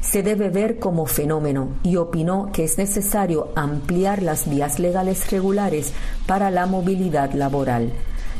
se 0.00 0.22
debe 0.22 0.48
ver 0.48 0.78
como 0.78 1.06
fenómeno 1.06 1.74
y 1.82 1.96
opinó 1.96 2.50
que 2.52 2.64
es 2.64 2.78
necesario 2.78 3.52
ampliar 3.56 4.22
las 4.22 4.48
vías 4.48 4.78
legales 4.78 5.30
regulares 5.30 5.92
para 6.26 6.50
la 6.50 6.66
movilidad 6.66 7.32
laboral. 7.32 7.92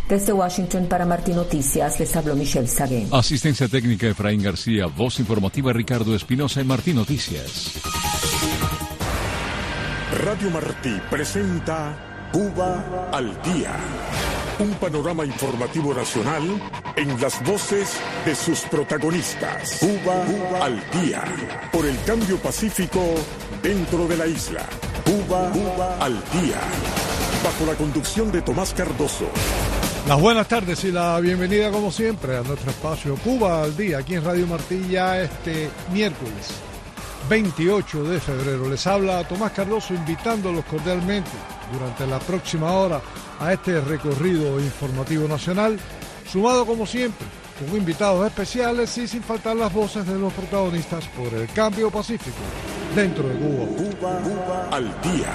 Desde 0.09 0.33
Washington 0.33 0.87
para 0.87 1.07
Martín 1.07 1.37
Noticias 1.37 2.01
les 2.01 2.17
habló 2.17 2.35
Michelle 2.35 2.67
Saguén. 2.67 3.09
Asistencia 3.13 3.69
técnica 3.69 4.09
Efraín 4.09 4.43
García, 4.43 4.87
voz 4.87 5.21
informativa 5.21 5.73
Ricardo 5.73 6.17
Espinosa 6.17 6.61
en 6.61 6.67
Martín 6.67 6.97
Noticias. 6.97 7.75
Radio 10.25 10.51
Martí 10.51 11.01
presenta 11.09 12.29
Cuba 12.33 13.11
al 13.13 13.41
día. 13.43 13.77
Un 14.61 14.75
panorama 14.75 15.25
informativo 15.25 15.95
nacional 15.95 16.43
en 16.95 17.19
las 17.19 17.43
voces 17.45 17.99
de 18.27 18.35
sus 18.35 18.61
protagonistas. 18.61 19.79
Cuba, 19.81 20.63
al 20.63 20.79
día. 21.01 21.25
Por 21.73 21.87
el 21.87 21.97
cambio 22.05 22.37
pacífico 22.37 23.01
dentro 23.63 24.07
de 24.07 24.19
la 24.19 24.27
isla. 24.27 24.67
Cuba, 25.03 25.51
Cuba 25.51 25.97
al 25.99 26.13
día. 26.13 26.61
Bajo 27.43 27.65
la 27.65 27.75
conducción 27.75 28.31
de 28.31 28.43
Tomás 28.43 28.75
Cardoso. 28.75 29.31
Las 30.07 30.21
buenas 30.21 30.47
tardes 30.47 30.85
y 30.85 30.93
la 30.93 31.19
bienvenida 31.21 31.71
como 31.71 31.91
siempre 31.91 32.37
a 32.37 32.43
nuestro 32.43 32.71
espacio 32.71 33.17
Cuba 33.17 33.63
al 33.63 33.77
día 33.77 33.99
aquí 33.99 34.15
en 34.15 34.25
Radio 34.25 34.47
Martilla 34.47 35.23
este 35.23 35.71
miércoles 35.93 36.70
28 37.29 38.05
de 38.05 38.21
febrero. 38.21 38.69
Les 38.69 38.87
habla 38.87 39.27
Tomás 39.27 39.53
Cardoso 39.53 39.95
invitándolos 39.95 40.65
cordialmente 40.65 41.31
durante 41.73 42.07
la 42.07 42.19
próxima 42.19 42.73
hora 42.73 43.01
a 43.39 43.53
este 43.53 43.81
recorrido 43.81 44.61
informativo 44.61 45.29
nacional, 45.29 45.79
sumado 46.31 46.67
como 46.67 46.87
siempre 46.87 47.27
con 47.59 47.77
invitados 47.77 48.27
especiales 48.27 48.97
y 48.99 49.07
sin 49.07 49.23
faltar 49.23 49.55
las 49.55 49.73
voces 49.73 50.07
de 50.07 50.19
los 50.19 50.33
protagonistas 50.33 51.07
por 51.09 51.33
el 51.35 51.47
cambio 51.49 51.91
pacífico 51.91 52.39
dentro 52.95 53.29
de 53.29 53.35
Cuba. 53.35 53.67
Cuba, 53.77 54.21
Cuba 54.23 54.69
al 54.71 54.85
día. 55.03 55.35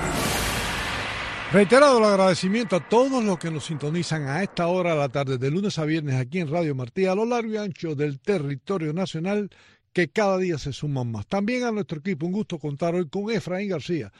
Reiterado 1.51 1.99
el 1.99 2.03
agradecimiento 2.03 2.75
a 2.75 2.89
todos 2.89 3.23
los 3.23 3.37
que 3.37 3.51
nos 3.51 3.65
sintonizan 3.65 4.27
a 4.27 4.41
esta 4.41 4.67
hora 4.67 4.91
de 4.91 4.97
la 4.97 5.09
tarde, 5.09 5.37
de 5.37 5.51
lunes 5.51 5.77
a 5.77 5.85
viernes, 5.85 6.15
aquí 6.15 6.39
en 6.39 6.49
Radio 6.49 6.75
Martí, 6.75 7.05
a 7.05 7.15
lo 7.15 7.25
largo 7.25 7.53
y 7.53 7.57
ancho 7.57 7.95
del 7.95 8.19
territorio 8.19 8.91
nacional, 8.91 9.49
que 9.95 10.09
cada 10.09 10.37
día 10.37 10.57
se 10.57 10.73
suman 10.73 11.09
más. 11.09 11.25
También 11.25 11.63
a 11.63 11.71
nuestro 11.71 11.99
equipo, 11.99 12.25
un 12.25 12.33
gusto 12.33 12.59
contar 12.59 12.93
hoy 12.95 13.07
con 13.07 13.31
Efraín 13.31 13.69
García 13.69 14.11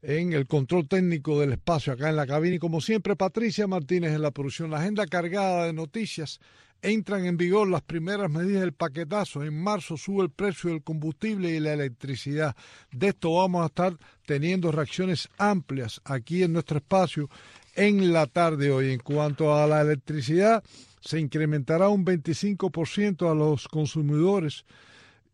en 0.00 0.32
el 0.32 0.46
control 0.46 0.86
técnico 0.86 1.40
del 1.40 1.54
espacio 1.54 1.92
acá 1.92 2.08
en 2.08 2.14
la 2.14 2.24
cabina 2.24 2.54
y 2.54 2.60
como 2.60 2.80
siempre 2.80 3.16
Patricia 3.16 3.66
Martínez 3.66 4.12
en 4.12 4.22
la 4.22 4.30
producción. 4.30 4.70
La 4.70 4.78
agenda 4.78 5.08
cargada 5.08 5.66
de 5.66 5.72
noticias. 5.72 6.38
Entran 6.80 7.26
en 7.26 7.36
vigor 7.36 7.66
las 7.66 7.82
primeras 7.82 8.30
medidas 8.30 8.60
del 8.60 8.74
paquetazo. 8.74 9.42
En 9.42 9.60
marzo 9.60 9.96
sube 9.96 10.22
el 10.22 10.30
precio 10.30 10.70
del 10.70 10.84
combustible 10.84 11.50
y 11.50 11.58
la 11.58 11.72
electricidad. 11.72 12.54
De 12.92 13.08
esto 13.08 13.34
vamos 13.34 13.64
a 13.64 13.66
estar 13.66 13.96
teniendo 14.24 14.70
reacciones 14.70 15.28
amplias 15.36 16.00
aquí 16.04 16.44
en 16.44 16.52
nuestro 16.52 16.76
espacio 16.78 17.28
en 17.74 18.12
la 18.12 18.28
tarde 18.28 18.70
hoy. 18.70 18.92
En 18.92 19.00
cuanto 19.00 19.52
a 19.56 19.66
la 19.66 19.80
electricidad, 19.80 20.62
se 21.00 21.18
incrementará 21.18 21.88
un 21.88 22.06
25% 22.06 23.28
a 23.28 23.34
los 23.34 23.66
consumidores 23.66 24.64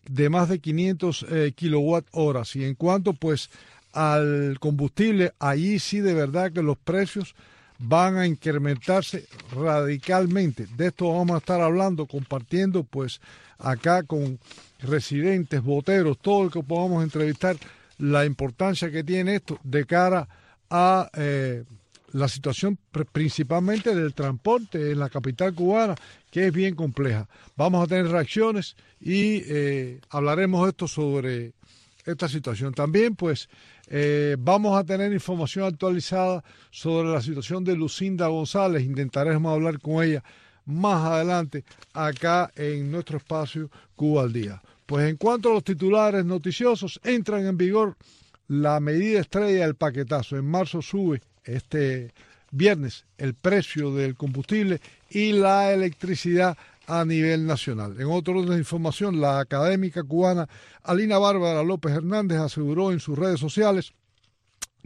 de 0.08 0.28
más 0.28 0.48
de 0.48 0.58
500 0.58 1.26
eh, 1.28 1.52
kilowatt 1.54 2.06
horas. 2.12 2.54
Y 2.56 2.64
en 2.64 2.74
cuanto 2.74 3.12
pues 3.12 3.50
al 3.92 4.58
combustible, 4.60 5.32
allí 5.38 5.78
sí 5.78 6.00
de 6.00 6.14
verdad 6.14 6.52
que 6.52 6.62
los 6.62 6.76
precios 6.76 7.34
van 7.78 8.16
a 8.16 8.26
incrementarse 8.26 9.26
radicalmente. 9.52 10.66
De 10.76 10.88
esto 10.88 11.12
vamos 11.12 11.34
a 11.34 11.38
estar 11.38 11.60
hablando, 11.60 12.06
compartiendo 12.06 12.84
pues 12.84 13.20
acá 13.58 14.02
con 14.02 14.38
residentes, 14.80 15.62
boteros, 15.62 16.18
todo 16.18 16.44
el 16.44 16.50
que 16.50 16.62
podamos 16.62 17.02
entrevistar, 17.02 17.56
la 17.98 18.24
importancia 18.24 18.90
que 18.90 19.04
tiene 19.04 19.36
esto 19.36 19.58
de 19.62 19.84
cara 19.86 20.28
a 20.68 21.08
eh, 21.14 21.64
la 22.14 22.28
situación 22.28 22.78
principalmente 23.12 23.92
del 23.92 24.14
transporte 24.14 24.92
en 24.92 25.00
la 25.00 25.10
capital 25.10 25.52
cubana, 25.52 25.96
que 26.30 26.46
es 26.46 26.52
bien 26.52 26.76
compleja. 26.76 27.28
Vamos 27.56 27.82
a 27.82 27.88
tener 27.88 28.06
reacciones 28.06 28.76
y 29.00 29.42
eh, 29.48 30.00
hablaremos 30.10 30.68
esto 30.68 30.86
sobre 30.86 31.54
esta 32.06 32.28
situación. 32.28 32.72
También, 32.72 33.16
pues, 33.16 33.48
eh, 33.88 34.36
vamos 34.38 34.78
a 34.78 34.84
tener 34.84 35.12
información 35.12 35.64
actualizada 35.64 36.44
sobre 36.70 37.08
la 37.08 37.20
situación 37.20 37.64
de 37.64 37.74
Lucinda 37.74 38.28
González. 38.28 38.84
Intentaremos 38.84 39.52
hablar 39.52 39.80
con 39.80 40.04
ella 40.04 40.22
más 40.66 41.04
adelante 41.04 41.64
acá 41.92 42.52
en 42.54 42.92
nuestro 42.92 43.18
espacio 43.18 43.72
Cuba 43.96 44.22
al 44.22 44.32
Día. 44.32 44.62
Pues 44.86 45.10
en 45.10 45.16
cuanto 45.16 45.50
a 45.50 45.54
los 45.54 45.64
titulares 45.64 46.24
noticiosos, 46.24 47.00
entran 47.02 47.44
en 47.44 47.56
vigor 47.56 47.96
la 48.46 48.78
medida 48.78 49.18
estrella 49.18 49.64
del 49.66 49.74
paquetazo. 49.74 50.36
En 50.36 50.44
marzo 50.44 50.80
sube 50.80 51.20
este 51.44 52.12
viernes 52.50 53.04
el 53.18 53.34
precio 53.34 53.92
del 53.92 54.14
combustible 54.14 54.80
y 55.10 55.32
la 55.32 55.72
electricidad 55.72 56.56
a 56.86 57.04
nivel 57.04 57.46
nacional. 57.46 57.96
En 57.98 58.06
otro 58.10 58.38
orden 58.38 58.52
de 58.52 58.58
información, 58.58 59.20
la 59.20 59.40
académica 59.40 60.02
cubana 60.02 60.48
Alina 60.82 61.18
Bárbara 61.18 61.62
López 61.62 61.92
Hernández 61.92 62.38
aseguró 62.38 62.92
en 62.92 63.00
sus 63.00 63.18
redes 63.18 63.40
sociales 63.40 63.92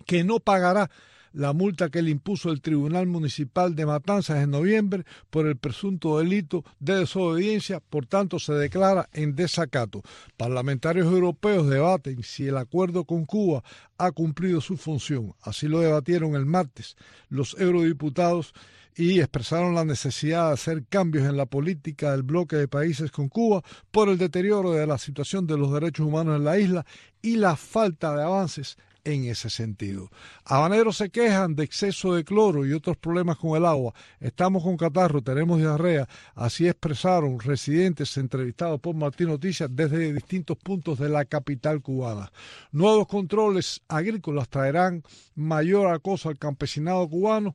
que 0.07 0.25
no 0.25 0.39
pagará 0.39 0.91
la 1.33 1.53
multa 1.53 1.91
que 1.91 2.03
le 2.03 2.11
impuso 2.11 2.51
el 2.51 2.61
Tribunal 2.61 3.07
Municipal 3.07 3.75
de 3.75 3.87
Matanzas 3.87 4.43
en 4.43 4.51
noviembre 4.51 5.05
por 5.31 5.47
el 5.47 5.57
presunto 5.57 6.19
delito 6.19 6.65
de 6.81 6.97
desobediencia, 6.97 7.81
por 7.81 8.07
tanto 8.07 8.39
se 8.39 8.53
declara 8.55 9.09
en 9.13 9.35
desacato. 9.35 10.03
Parlamentarios 10.37 11.07
europeos 11.07 11.69
debaten 11.69 12.23
si 12.23 12.47
el 12.47 12.57
acuerdo 12.57 13.05
con 13.05 13.25
Cuba 13.25 13.63
ha 13.99 14.13
cumplido 14.13 14.61
su 14.61 14.77
función. 14.77 15.35
Así 15.43 15.69
lo 15.69 15.81
debatieron 15.81 16.35
el 16.35 16.47
martes 16.47 16.97
los 17.29 17.57
eurodiputados 17.59 18.55
y 18.95 19.21
expresaron 19.21 19.75
la 19.75 19.85
necesidad 19.85 20.49
de 20.49 20.55
hacer 20.55 20.85
cambios 20.89 21.29
en 21.29 21.37
la 21.37 21.47
política 21.47 22.11
del 22.11 22.25
bloque 22.25 22.57
de 22.57 22.67
países 22.67 23.13
con 23.13 23.29
Cuba 23.29 23.63
por 23.93 24.09
el 24.09 24.19
deterioro 24.19 24.73
de 24.73 24.87
la 24.87 24.99
situación 24.99 25.47
de 25.47 25.57
los 25.57 25.73
derechos 25.73 26.07
humanos 26.07 26.37
en 26.37 26.45
la 26.45 26.59
isla 26.59 26.85
y 27.23 27.37
la 27.37 27.55
falta 27.55 28.17
de 28.17 28.25
avances 28.25 28.77
en 29.05 29.25
ese 29.25 29.51
sentido. 29.51 30.11
Habaneros 30.45 30.97
se 30.99 31.11
quejan 31.11 31.55
de 31.55 31.65
exceso 31.65 32.15
de 32.15 32.25
cloro 32.25 32.67
y 32.67 32.73
otros 32.73 32.97
problemas 32.97 33.39
con 33.39 33.57
el 33.57 33.65
agua. 33.65 33.95
Estamos 34.21 34.63
con 34.63 34.77
catarro, 34.77 35.23
tenemos 35.23 35.59
diarrea. 35.59 36.09
Así 36.35 36.67
expresaron 36.67 37.41
residentes 37.41 38.17
entrevistados 38.17 38.81
por 38.81 38.95
Martín 38.95 39.29
Noticias 39.29 39.69
desde 39.73 40.13
distintos 40.13 40.57
puntos 40.59 40.99
de 40.99 41.09
la 41.09 41.25
capital 41.25 41.81
cubana. 41.83 42.31
Nuevos 42.73 43.07
controles 43.09 43.83
agrícolas 43.89 44.49
traerán 44.49 45.03
mayor 45.35 45.93
acoso 45.93 46.29
al 46.29 46.39
campesinado 46.39 47.09
cubano 47.09 47.55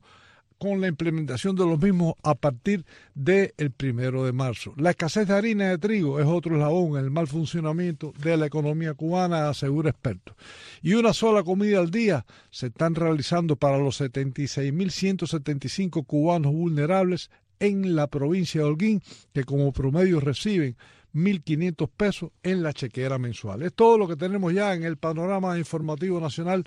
con 0.58 0.80
la 0.80 0.88
implementación 0.88 1.54
de 1.56 1.66
los 1.66 1.80
mismos 1.80 2.14
a 2.22 2.34
partir 2.34 2.84
del 3.14 3.52
primero 3.76 4.24
de 4.24 4.32
marzo. 4.32 4.72
La 4.76 4.90
escasez 4.90 5.28
de 5.28 5.34
harina 5.34 5.68
de 5.68 5.78
trigo 5.78 6.20
es 6.20 6.26
otro 6.26 6.54
eslabón 6.54 6.98
en 6.98 7.04
el 7.04 7.10
mal 7.10 7.26
funcionamiento 7.26 8.12
de 8.18 8.36
la 8.36 8.46
economía 8.46 8.94
cubana, 8.94 9.48
asegura 9.48 9.90
expertos. 9.90 10.36
Y 10.82 10.94
una 10.94 11.12
sola 11.12 11.42
comida 11.42 11.80
al 11.80 11.90
día 11.90 12.24
se 12.50 12.68
están 12.68 12.94
realizando 12.94 13.56
para 13.56 13.78
los 13.78 14.00
76.175 14.00 16.06
cubanos 16.06 16.52
vulnerables 16.52 17.30
en 17.60 17.94
la 17.94 18.08
provincia 18.08 18.60
de 18.60 18.66
Holguín, 18.66 19.00
que 19.32 19.44
como 19.44 19.72
promedio 19.72 20.20
reciben 20.20 20.76
1.500 21.14 21.90
pesos 21.96 22.30
en 22.42 22.62
la 22.62 22.72
chequera 22.72 23.18
mensual. 23.18 23.62
Es 23.62 23.72
todo 23.72 23.96
lo 23.96 24.08
que 24.08 24.16
tenemos 24.16 24.52
ya 24.52 24.74
en 24.74 24.82
el 24.84 24.96
panorama 24.96 25.58
informativo 25.58 26.20
nacional 26.20 26.64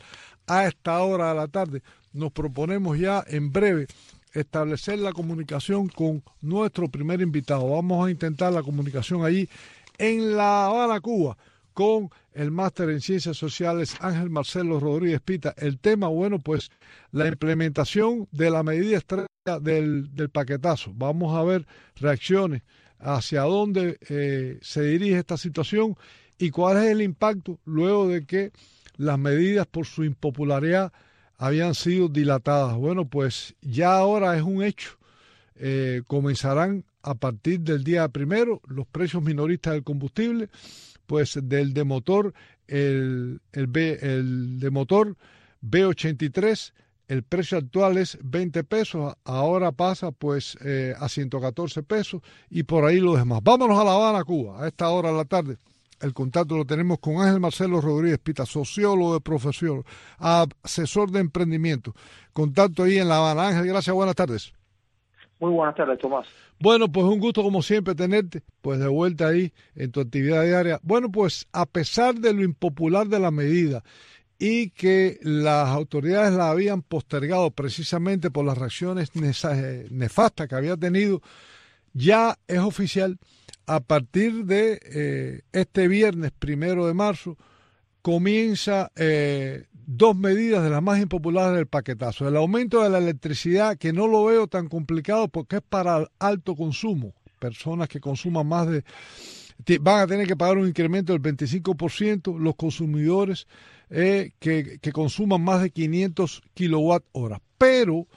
a 0.47 0.67
esta 0.67 0.99
hora 1.01 1.29
de 1.29 1.35
la 1.35 1.47
tarde. 1.47 1.83
Nos 2.13 2.31
proponemos 2.31 2.97
ya 2.97 3.23
en 3.27 3.51
breve 3.51 3.87
establecer 4.33 4.99
la 4.99 5.11
comunicación 5.11 5.89
con 5.89 6.23
nuestro 6.41 6.87
primer 6.89 7.21
invitado. 7.21 7.69
Vamos 7.69 8.07
a 8.07 8.11
intentar 8.11 8.53
la 8.53 8.63
comunicación 8.63 9.25
allí 9.25 9.49
en 9.97 10.35
La 10.35 10.67
Habana, 10.67 11.01
Cuba, 11.01 11.37
con 11.73 12.09
el 12.33 12.51
máster 12.51 12.89
en 12.89 13.01
Ciencias 13.01 13.37
Sociales 13.37 13.95
Ángel 13.99 14.29
Marcelo 14.29 14.79
Rodríguez 14.79 15.21
Pita. 15.21 15.53
El 15.57 15.79
tema, 15.79 16.07
bueno, 16.07 16.39
pues 16.39 16.69
la 17.11 17.27
implementación 17.27 18.27
de 18.31 18.49
la 18.49 18.63
medida 18.63 18.97
estrella 18.97 19.27
del, 19.61 20.13
del 20.15 20.29
paquetazo. 20.29 20.91
Vamos 20.95 21.35
a 21.35 21.43
ver 21.43 21.65
reacciones 21.95 22.61
hacia 22.99 23.41
dónde 23.41 23.97
eh, 24.09 24.57
se 24.61 24.81
dirige 24.83 25.19
esta 25.19 25.37
situación 25.37 25.95
y 26.37 26.49
cuál 26.51 26.77
es 26.77 26.91
el 26.91 27.01
impacto 27.01 27.59
luego 27.65 28.07
de 28.07 28.25
que 28.25 28.51
las 28.95 29.19
medidas 29.19 29.67
por 29.67 29.85
su 29.85 30.03
impopularidad 30.03 30.91
habían 31.37 31.75
sido 31.75 32.09
dilatadas. 32.09 32.75
Bueno, 32.75 33.07
pues 33.07 33.55
ya 33.61 33.97
ahora 33.97 34.35
es 34.35 34.43
un 34.43 34.63
hecho. 34.63 34.97
Eh, 35.55 36.01
comenzarán 36.07 36.83
a 37.01 37.15
partir 37.15 37.61
del 37.61 37.83
día 37.83 38.07
primero 38.09 38.61
los 38.67 38.85
precios 38.87 39.23
minoristas 39.23 39.73
del 39.73 39.83
combustible, 39.83 40.49
pues 41.05 41.39
del 41.41 41.73
de 41.73 41.83
motor, 41.83 42.33
el, 42.67 43.39
el, 43.53 43.67
B, 43.67 43.97
el 44.01 44.59
de 44.59 44.69
motor 44.69 45.15
B83 45.63 46.73
el 47.07 47.23
precio 47.23 47.57
actual 47.57 47.97
es 47.97 48.17
20 48.21 48.63
pesos, 48.63 49.15
ahora 49.23 49.71
pasa 49.71 50.11
pues 50.11 50.57
eh, 50.63 50.93
a 50.99 51.07
114 51.07 51.83
pesos 51.83 52.21
y 52.49 52.63
por 52.63 52.85
ahí 52.85 52.99
lo 52.99 53.15
demás. 53.15 53.39
Vámonos 53.43 53.79
a 53.79 53.83
La 53.83 53.93
Habana, 53.93 54.23
Cuba, 54.23 54.63
a 54.63 54.67
esta 54.67 54.89
hora 54.89 55.11
de 55.11 55.17
la 55.17 55.25
tarde, 55.25 55.57
el 55.99 56.13
contacto 56.13 56.55
lo 56.55 56.65
tenemos 56.65 56.99
con 56.99 57.17
Ángel 57.17 57.39
Marcelo 57.39 57.81
Rodríguez 57.81 58.19
Pita, 58.19 58.45
sociólogo 58.45 59.15
de 59.15 59.21
profesión, 59.21 59.83
asesor 60.19 61.09
de 61.11 61.21
emprendimiento. 61.21 61.93
Contacto 62.33 62.83
ahí 62.83 62.99
en 62.99 63.07
La 63.07 63.17
Habana. 63.17 63.47
Ángel, 63.47 63.67
gracias, 63.67 63.95
buenas 63.95 64.15
tardes. 64.15 64.53
Muy 65.39 65.51
buenas 65.51 65.75
tardes, 65.75 65.99
Tomás. 65.99 66.27
Bueno, 66.59 66.91
pues 66.91 67.05
un 67.05 67.19
gusto 67.19 67.43
como 67.43 67.61
siempre 67.61 67.93
tenerte, 67.93 68.41
pues 68.61 68.79
de 68.79 68.87
vuelta 68.87 69.27
ahí 69.27 69.51
en 69.75 69.91
tu 69.91 70.01
actividad 70.01 70.43
diaria. 70.43 70.79
Bueno, 70.81 71.11
pues 71.11 71.47
a 71.51 71.65
pesar 71.65 72.15
de 72.15 72.33
lo 72.33 72.43
impopular 72.43 73.07
de 73.07 73.19
la 73.19 73.31
medida 73.31 73.83
y 74.39 74.69
que 74.69 75.19
las 75.21 75.69
autoridades 75.69 76.33
la 76.33 76.49
habían 76.49 76.81
postergado 76.81 77.51
precisamente 77.51 78.29
por 78.29 78.45
las 78.45 78.57
reacciones 78.57 79.11
nefastas 79.15 80.47
que 80.47 80.55
había 80.55 80.77
tenido, 80.77 81.21
ya 81.93 82.37
es 82.47 82.59
oficial 82.59 83.17
a 83.65 83.81
partir 83.81 84.45
de 84.45 84.79
eh, 84.83 85.41
este 85.51 85.87
viernes 85.87 86.31
primero 86.31 86.87
de 86.87 86.93
marzo 86.93 87.37
comienza 88.01 88.91
eh, 88.95 89.65
dos 89.73 90.15
medidas 90.15 90.63
de 90.63 90.69
las 90.69 90.81
más 90.81 90.99
impopulares 90.99 91.55
del 91.57 91.67
paquetazo. 91.67 92.27
El 92.27 92.37
aumento 92.37 92.81
de 92.81 92.89
la 92.89 92.99
electricidad, 92.99 93.77
que 93.77 93.91
no 93.91 94.07
lo 94.07 94.23
veo 94.25 94.47
tan 94.47 94.69
complicado 94.69 95.27
porque 95.27 95.57
es 95.57 95.61
para 95.61 96.09
alto 96.19 96.55
consumo. 96.55 97.13
Personas 97.39 97.89
que 97.89 97.99
consuman 97.99 98.47
más 98.47 98.67
de... 98.67 98.83
van 99.81 100.01
a 100.01 100.07
tener 100.07 100.27
que 100.27 100.37
pagar 100.37 100.57
un 100.57 100.67
incremento 100.67 101.11
del 101.11 101.21
25%, 101.21 102.37
los 102.37 102.55
consumidores 102.55 103.47
eh, 103.89 104.31
que, 104.39 104.79
consuman 104.91 105.43
más 105.43 105.61
de 105.61 105.69
500 105.69 106.43
kilowatt 106.53 107.03
hora. 107.11 107.41
Pero 107.57 108.07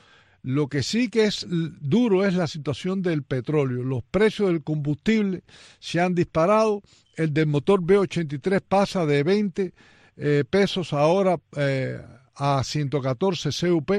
lo 0.43 0.69
que 0.69 0.83
sí 0.83 1.09
que 1.09 1.25
es 1.25 1.47
duro 1.49 2.25
es 2.25 2.35
la 2.35 2.47
situación 2.47 3.03
del 3.03 3.23
petróleo. 3.23 3.83
Los 3.83 4.03
precios 4.03 4.49
del 4.49 4.63
combustible 4.63 5.43
se 5.79 6.01
han 6.01 6.15
disparado. 6.15 6.83
El 7.17 7.35
del 7.35 7.47
motor 7.47 7.83
B83 7.83 8.63
pasa 8.67 9.05
de 9.05 9.23
20 9.23 9.75
eh, 10.17 10.45
pesos 10.49 10.93
ahora 10.93 11.39
eh, 11.57 12.01
a 12.37 12.65
114 12.65 13.51
CUP 13.51 13.91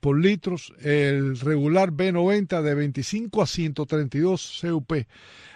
por 0.00 0.18
litros. 0.18 0.72
El 0.80 1.38
regular 1.38 1.92
B90 1.92 2.62
de 2.62 2.74
25 2.74 3.42
a 3.42 3.46
132 3.46 4.62
CUP. 4.62 4.92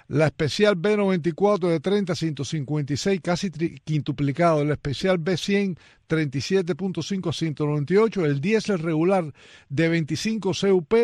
La 0.08 0.26
especial 0.26 0.76
B94 0.76 1.68
de 1.68 1.80
30 1.80 2.12
a 2.12 2.16
156, 2.16 3.20
casi 3.22 3.50
quintuplicado. 3.50 4.62
El 4.62 4.70
especial 4.70 5.18
B100 5.18 5.78
37.5 6.12 7.28
a 7.30 7.32
198. 7.32 8.26
El 8.26 8.40
diésel 8.40 8.78
regular 8.78 9.32
de 9.70 9.88
25 9.88 10.52
CUP 10.52 10.94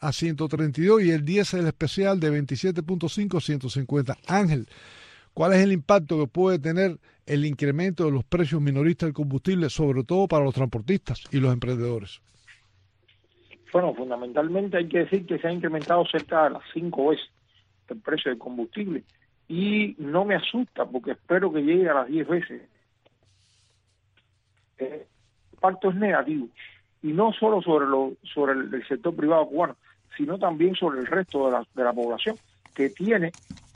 a 0.00 0.12
132 0.12 1.02
y 1.02 1.10
el 1.10 1.24
diésel 1.24 1.66
especial 1.66 2.18
de 2.18 2.42
27.5 2.42 3.36
a 3.36 3.40
150. 3.40 4.18
Ángel, 4.26 4.68
¿cuál 5.34 5.52
es 5.52 5.60
el 5.60 5.72
impacto 5.72 6.18
que 6.18 6.26
puede 6.26 6.58
tener 6.58 6.98
el 7.26 7.44
incremento 7.44 8.06
de 8.06 8.12
los 8.12 8.24
precios 8.24 8.62
minoristas 8.62 9.08
del 9.08 9.14
combustible, 9.14 9.68
sobre 9.68 10.02
todo 10.04 10.26
para 10.28 10.44
los 10.44 10.54
transportistas 10.54 11.20
y 11.30 11.38
los 11.38 11.52
emprendedores? 11.52 12.22
Bueno, 13.74 13.92
fundamentalmente 13.92 14.76
hay 14.76 14.86
que 14.86 15.00
decir 15.00 15.26
que 15.26 15.36
se 15.40 15.48
ha 15.48 15.52
incrementado 15.52 16.06
cerca 16.06 16.44
de 16.44 16.50
las 16.50 16.62
cinco 16.72 17.08
veces 17.08 17.28
el 17.88 17.98
precio 17.98 18.30
del 18.30 18.38
combustible. 18.38 19.02
Y 19.48 19.96
no 19.98 20.24
me 20.24 20.36
asusta 20.36 20.86
porque 20.86 21.10
espero 21.10 21.52
que 21.52 21.60
llegue 21.60 21.90
a 21.90 21.94
las 21.94 22.06
10 22.06 22.28
veces. 22.28 22.62
Eh, 24.78 25.08
el 25.08 25.54
impacto 25.54 25.90
es 25.90 25.96
negativo. 25.96 26.46
Y 27.02 27.08
no 27.08 27.32
solo 27.32 27.60
sobre, 27.62 27.86
lo, 27.86 28.12
sobre 28.22 28.52
el, 28.52 28.86
sector 28.86 29.12
privado 29.16 29.48
cubano, 29.48 29.76
sino 30.16 30.38
también 30.38 30.76
sobre 30.76 31.00
el 31.00 31.06
resto 31.06 31.46
de 31.46 31.52
la, 31.54 31.66
de 31.74 31.82
la 31.82 31.92
población, 31.92 32.36
que 32.76 32.90
tiene, 32.90 33.32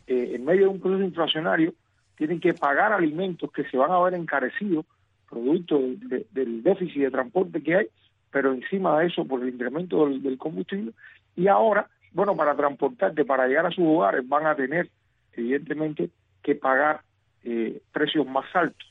eh, 0.07 0.31
en 0.37 0.45
medio 0.45 0.67
de 0.67 0.75
un 0.75 0.81
proceso 0.81 1.03
inflacionario, 1.03 1.75
tienen 2.17 2.39
que 2.39 2.55
pagar 2.55 2.93
alimentos 2.93 3.51
que 3.51 3.65
se 3.65 3.77
van 3.77 3.91
a 3.91 3.99
ver 3.99 4.15
encarecidos, 4.15 4.87
producto 5.29 5.77
del 5.77 6.63
déficit 6.63 7.03
de 7.03 7.11
transporte 7.11 7.61
que 7.65 7.75
hay, 7.75 7.87
pero 8.31 8.53
encima 8.53 8.99
de 9.01 9.07
eso 9.07 9.25
por 9.25 9.43
el 9.43 9.51
incremento 9.51 10.09
del 10.09 10.39
combustible. 10.39 10.93
Y 11.37 11.49
ahora 11.49 11.89
bueno, 12.13 12.37
para 12.37 12.57
transportarte, 12.57 13.25
para 13.25 13.47
llegar 13.47 13.67
a 13.67 13.71
sus 13.71 13.85
hogares, 13.85 14.27
van 14.27 14.47
a 14.47 14.55
tener, 14.55 14.89
evidentemente, 15.33 16.11
que 16.43 16.55
pagar 16.55 17.03
eh, 17.45 17.81
precios 17.93 18.27
más 18.27 18.45
altos. 18.55 18.87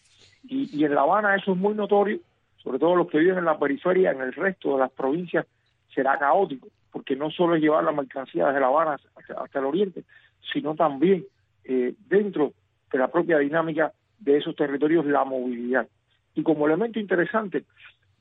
Y, 0.47 0.85
en 0.85 0.95
La 0.95 1.01
Habana 1.01 1.35
eso 1.35 1.51
es 1.51 1.57
muy 1.57 1.73
notorio, 1.73 2.19
sobre 2.63 2.79
todo 2.79 2.95
los 2.95 3.07
que 3.07 3.19
viven 3.19 3.37
en 3.37 3.45
la 3.45 3.59
periferia, 3.59 4.11
en 4.11 4.21
el 4.21 4.33
resto 4.33 4.73
de 4.73 4.79
las 4.79 4.91
provincias 4.91 5.45
será 5.93 6.17
caótico, 6.17 6.67
porque 6.91 7.15
no 7.15 7.29
solo 7.31 7.55
es 7.55 7.61
llevar 7.61 7.83
la 7.83 7.91
mercancía 7.91 8.47
desde 8.47 8.59
La 8.59 8.67
Habana 8.67 8.97
hasta, 9.15 9.59
el 9.59 9.65
oriente, 9.65 10.03
sino 10.53 10.75
también 10.75 11.25
eh, 11.65 11.95
dentro 12.07 12.53
de 12.91 12.97
la 12.97 13.09
propia 13.09 13.39
dinámica 13.39 13.91
de 14.19 14.37
esos 14.37 14.55
territorios 14.55 15.05
la 15.05 15.25
movilidad. 15.25 15.87
Y 16.35 16.43
como 16.43 16.67
elemento 16.67 16.99
interesante, 16.99 17.65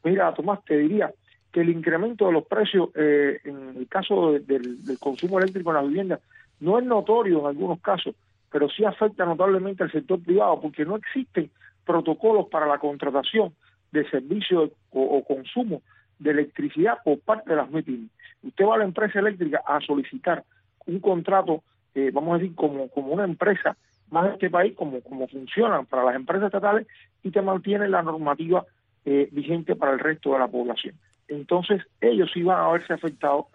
mira, 0.06 0.32
Tomás, 0.35 0.64
te 0.64 0.79
diría, 0.79 1.12
que 1.53 1.61
el 1.61 1.70
incremento 1.70 2.26
de 2.26 2.32
los 2.32 2.47
precios 2.47 2.91
eh, 2.94 3.41
en 3.44 3.76
el 3.76 3.88
caso 3.88 4.32
del, 4.32 4.79
consumo 5.00 5.38
eléctrico 5.38 5.70
en 5.70 5.76
las 5.76 5.88
viviendas 5.88 6.20
no 6.61 6.79
es 6.79 6.85
notorio 6.85 7.41
en 7.41 7.47
algunos 7.47 7.81
casos, 7.81 8.14
pero 8.50 8.69
sí 8.69 8.85
afecta 8.85 9.25
notablemente 9.25 9.82
al 9.82 9.91
sector 9.91 10.23
privado 10.23 10.61
porque 10.61 10.85
no 10.85 10.97
existen 10.97 11.50
protocolos 11.85 12.47
para 12.49 12.67
la 12.67 12.79
contratación 12.79 13.55
de 13.91 14.08
servicios 14.11 14.70
o, 14.91 15.25
consumo 15.25 15.82
de 16.19 16.31
electricidad 16.31 16.99
por 17.05 17.20
parte 17.20 17.50
de 17.50 17.56
las 17.56 17.70
MIPIM. 17.70 18.08
Usted 18.43 18.64
va 18.64 18.75
a 18.75 18.79
la 18.79 18.85
empresa 18.85 19.19
eléctrica 19.19 19.62
a 19.67 19.81
solicitar 19.81 20.44
un 20.87 21.00
contrato, 21.00 21.62
eh, 21.94 22.11
vamos 22.12 22.35
a 22.35 22.38
decir, 22.38 22.55
como, 22.55 22.88
como 22.88 23.12
una 23.12 23.25
empresa 23.25 23.76
más 24.11 24.25
de 24.25 24.32
este 24.32 24.50
país, 24.50 24.75
como, 24.76 25.00
como 25.00 25.26
funcionan 25.26 25.87
para 25.87 26.05
las 26.05 26.17
empresas 26.17 26.47
estatales, 26.47 26.87
y 27.23 27.31
te 27.31 27.43
mantiene 27.43 27.88
la 27.88 28.03
normativa 28.03 28.64
eh, 29.06 29.29
vigente 29.32 29.75
para 29.75 29.93
el 29.93 29.99
resto 29.99 30.35
de 30.35 30.38
la 30.38 30.49
población 30.49 30.94
entonces 31.29 31.82
ellos 32.00 32.31
iban 32.35 32.58
a 32.58 32.69
verse 32.73 32.93
afectados, 32.93 33.47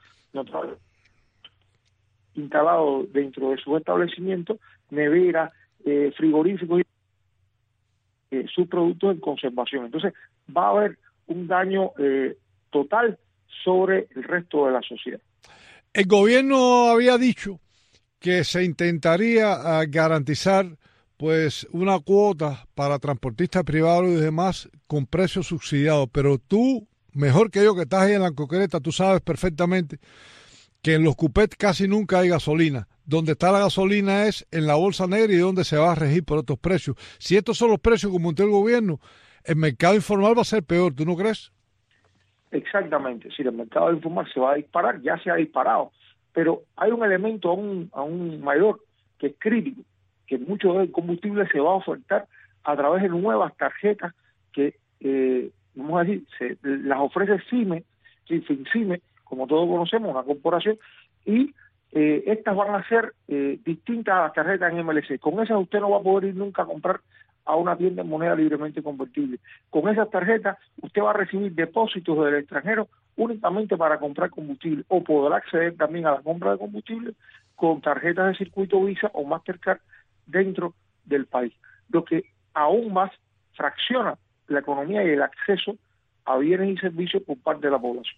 instalados 2.36 3.12
dentro 3.14 3.52
de 3.52 3.58
su 3.58 3.76
establecimiento, 3.78 4.60
nevera, 4.90 5.52
eh, 5.86 6.12
frigoríficos 6.16 6.82
y 6.82 8.36
eh, 8.36 8.46
sus 8.54 8.68
productos 8.68 9.16
en 9.16 9.22
conservación. 9.22 9.86
Entonces 9.86 10.14
va 10.56 10.68
a 10.68 10.70
haber 10.72 10.98
un 11.28 11.48
daño 11.48 11.92
eh, 11.98 12.38
total 12.70 13.18
sobre 13.64 14.08
el 14.16 14.24
resto 14.24 14.66
de 14.66 14.72
la 14.72 14.82
sociedad. 14.82 15.20
El 15.94 16.06
gobierno 16.06 16.88
había 16.90 17.18
dicho 17.18 17.60
que 18.20 18.44
se 18.44 18.64
intentaría 18.64 19.54
ah, 19.54 19.86
garantizar 19.88 20.66
pues 21.22 21.68
una 21.72 22.00
cuota 22.00 22.66
para 22.74 22.98
transportistas 22.98 23.64
privados 23.64 24.08
y 24.08 24.16
demás 24.16 24.68
con 24.88 25.06
precios 25.06 25.46
subsidiados, 25.46 26.10
pero 26.12 26.40
tú 26.40 26.88
mejor 27.14 27.52
que 27.52 27.64
yo 27.64 27.76
que 27.76 27.84
estás 27.84 28.02
ahí 28.02 28.14
en 28.14 28.24
la 28.24 28.32
concreta, 28.32 28.80
tú 28.80 28.92
sabes 28.92 29.22
perfectamente 29.22 30.00
que 30.82 30.96
en 30.96 31.04
los 31.04 31.16
cupets 31.16 31.56
casi 31.56 31.88
nunca 31.88 32.18
hay 32.18 32.30
gasolina. 32.30 32.88
Donde 33.06 33.34
está 33.34 33.52
la 33.52 33.60
gasolina 33.60 34.26
es 34.26 34.48
en 34.50 34.66
la 34.66 34.74
bolsa 34.74 35.06
negra 35.06 35.32
y 35.32 35.38
donde 35.38 35.64
se 35.64 35.78
va 35.78 35.92
a 35.92 35.96
regir 35.96 36.26
por 36.26 36.40
otros 36.40 36.58
precios. 36.58 36.96
Si 37.20 37.38
estos 37.38 37.56
son 37.56 37.70
los 37.70 37.80
precios 37.80 38.12
como 38.12 38.24
montó 38.24 38.42
el 38.42 38.50
gobierno, 38.50 39.00
el 39.44 39.58
mercado 39.58 39.94
informal 39.94 40.36
va 40.36 40.42
a 40.42 40.46
ser 40.46 40.64
peor, 40.64 40.96
¿tú 40.96 41.06
no 41.06 41.16
crees? 41.16 41.52
Exactamente, 42.50 43.30
si 43.30 43.44
el 43.44 43.52
mercado 43.52 43.94
informal 43.94 44.28
se 44.34 44.40
va 44.40 44.54
a 44.54 44.56
disparar, 44.56 45.00
ya 45.04 45.20
se 45.20 45.30
ha 45.30 45.36
disparado, 45.36 45.92
pero 46.34 46.64
hay 46.78 46.90
un 46.90 47.04
elemento 47.04 47.50
aún, 47.50 47.92
aún 47.94 48.42
mayor 48.42 48.82
que 49.20 49.28
es 49.28 49.34
crítico, 49.38 49.84
que 50.32 50.38
mucho 50.38 50.76
del 50.76 50.94
combustible 50.94 51.46
se 51.50 51.60
va 51.60 51.72
a 51.72 51.76
ofertar 51.76 52.26
a 52.64 52.78
través 52.78 53.04
de 53.04 53.10
nuevas 53.10 53.54
tarjetas 53.58 54.14
que 54.54 54.76
eh, 55.02 55.52
vamos 55.76 56.00
a 56.00 56.04
decir, 56.06 56.26
se, 56.38 56.58
las 56.64 57.00
ofrece 57.02 57.38
CIME, 57.50 57.84
CIME, 58.72 59.02
como 59.26 59.46
todos 59.46 59.68
conocemos, 59.68 60.10
una 60.10 60.24
corporación, 60.24 60.78
y 61.26 61.54
eh, 61.92 62.24
estas 62.28 62.56
van 62.56 62.76
a 62.76 62.88
ser 62.88 63.14
eh, 63.28 63.60
distintas 63.66 64.16
a 64.16 64.22
las 64.22 64.34
tarjetas 64.34 64.72
en 64.72 64.86
MLC. 64.86 65.20
Con 65.20 65.44
esas 65.44 65.58
usted 65.58 65.82
no 65.82 65.90
va 65.90 65.98
a 65.98 66.02
poder 66.02 66.30
ir 66.30 66.36
nunca 66.38 66.62
a 66.62 66.66
comprar 66.66 67.02
a 67.44 67.58
una 67.58 67.76
tienda 67.76 68.02
en 68.02 68.08
moneda 68.08 68.34
libremente 68.34 68.82
convertible. 68.82 69.38
Con 69.70 69.90
esas 69.90 70.10
tarjetas 70.12 70.58
usted 70.82 71.02
va 71.02 71.10
a 71.10 71.18
recibir 71.18 71.54
depósitos 71.54 72.24
del 72.24 72.36
extranjero 72.36 72.88
únicamente 73.18 73.76
para 73.76 74.00
comprar 74.00 74.30
combustible 74.30 74.86
o 74.88 75.04
podrá 75.04 75.36
acceder 75.38 75.76
también 75.76 76.06
a 76.06 76.12
la 76.12 76.22
compra 76.22 76.52
de 76.54 76.58
combustible 76.58 77.16
con 77.58 77.82
tarjetas 77.82 78.30
de 78.30 78.46
circuito 78.46 78.82
Visa 78.86 79.12
o 79.14 79.26
Mastercard 79.26 79.82
dentro 80.26 80.74
del 81.06 81.26
país, 81.26 81.54
lo 81.90 82.04
que 82.04 82.26
aún 82.54 82.94
más 82.94 83.12
fracciona 83.54 84.18
la 84.48 84.60
economía 84.60 85.04
y 85.04 85.10
el 85.10 85.22
acceso 85.22 85.78
a 86.26 86.38
bienes 86.38 86.70
y 86.70 86.78
servicios 86.78 87.24
por 87.24 87.38
parte 87.38 87.68
de 87.68 87.72
la 87.72 87.80
población. 87.80 88.16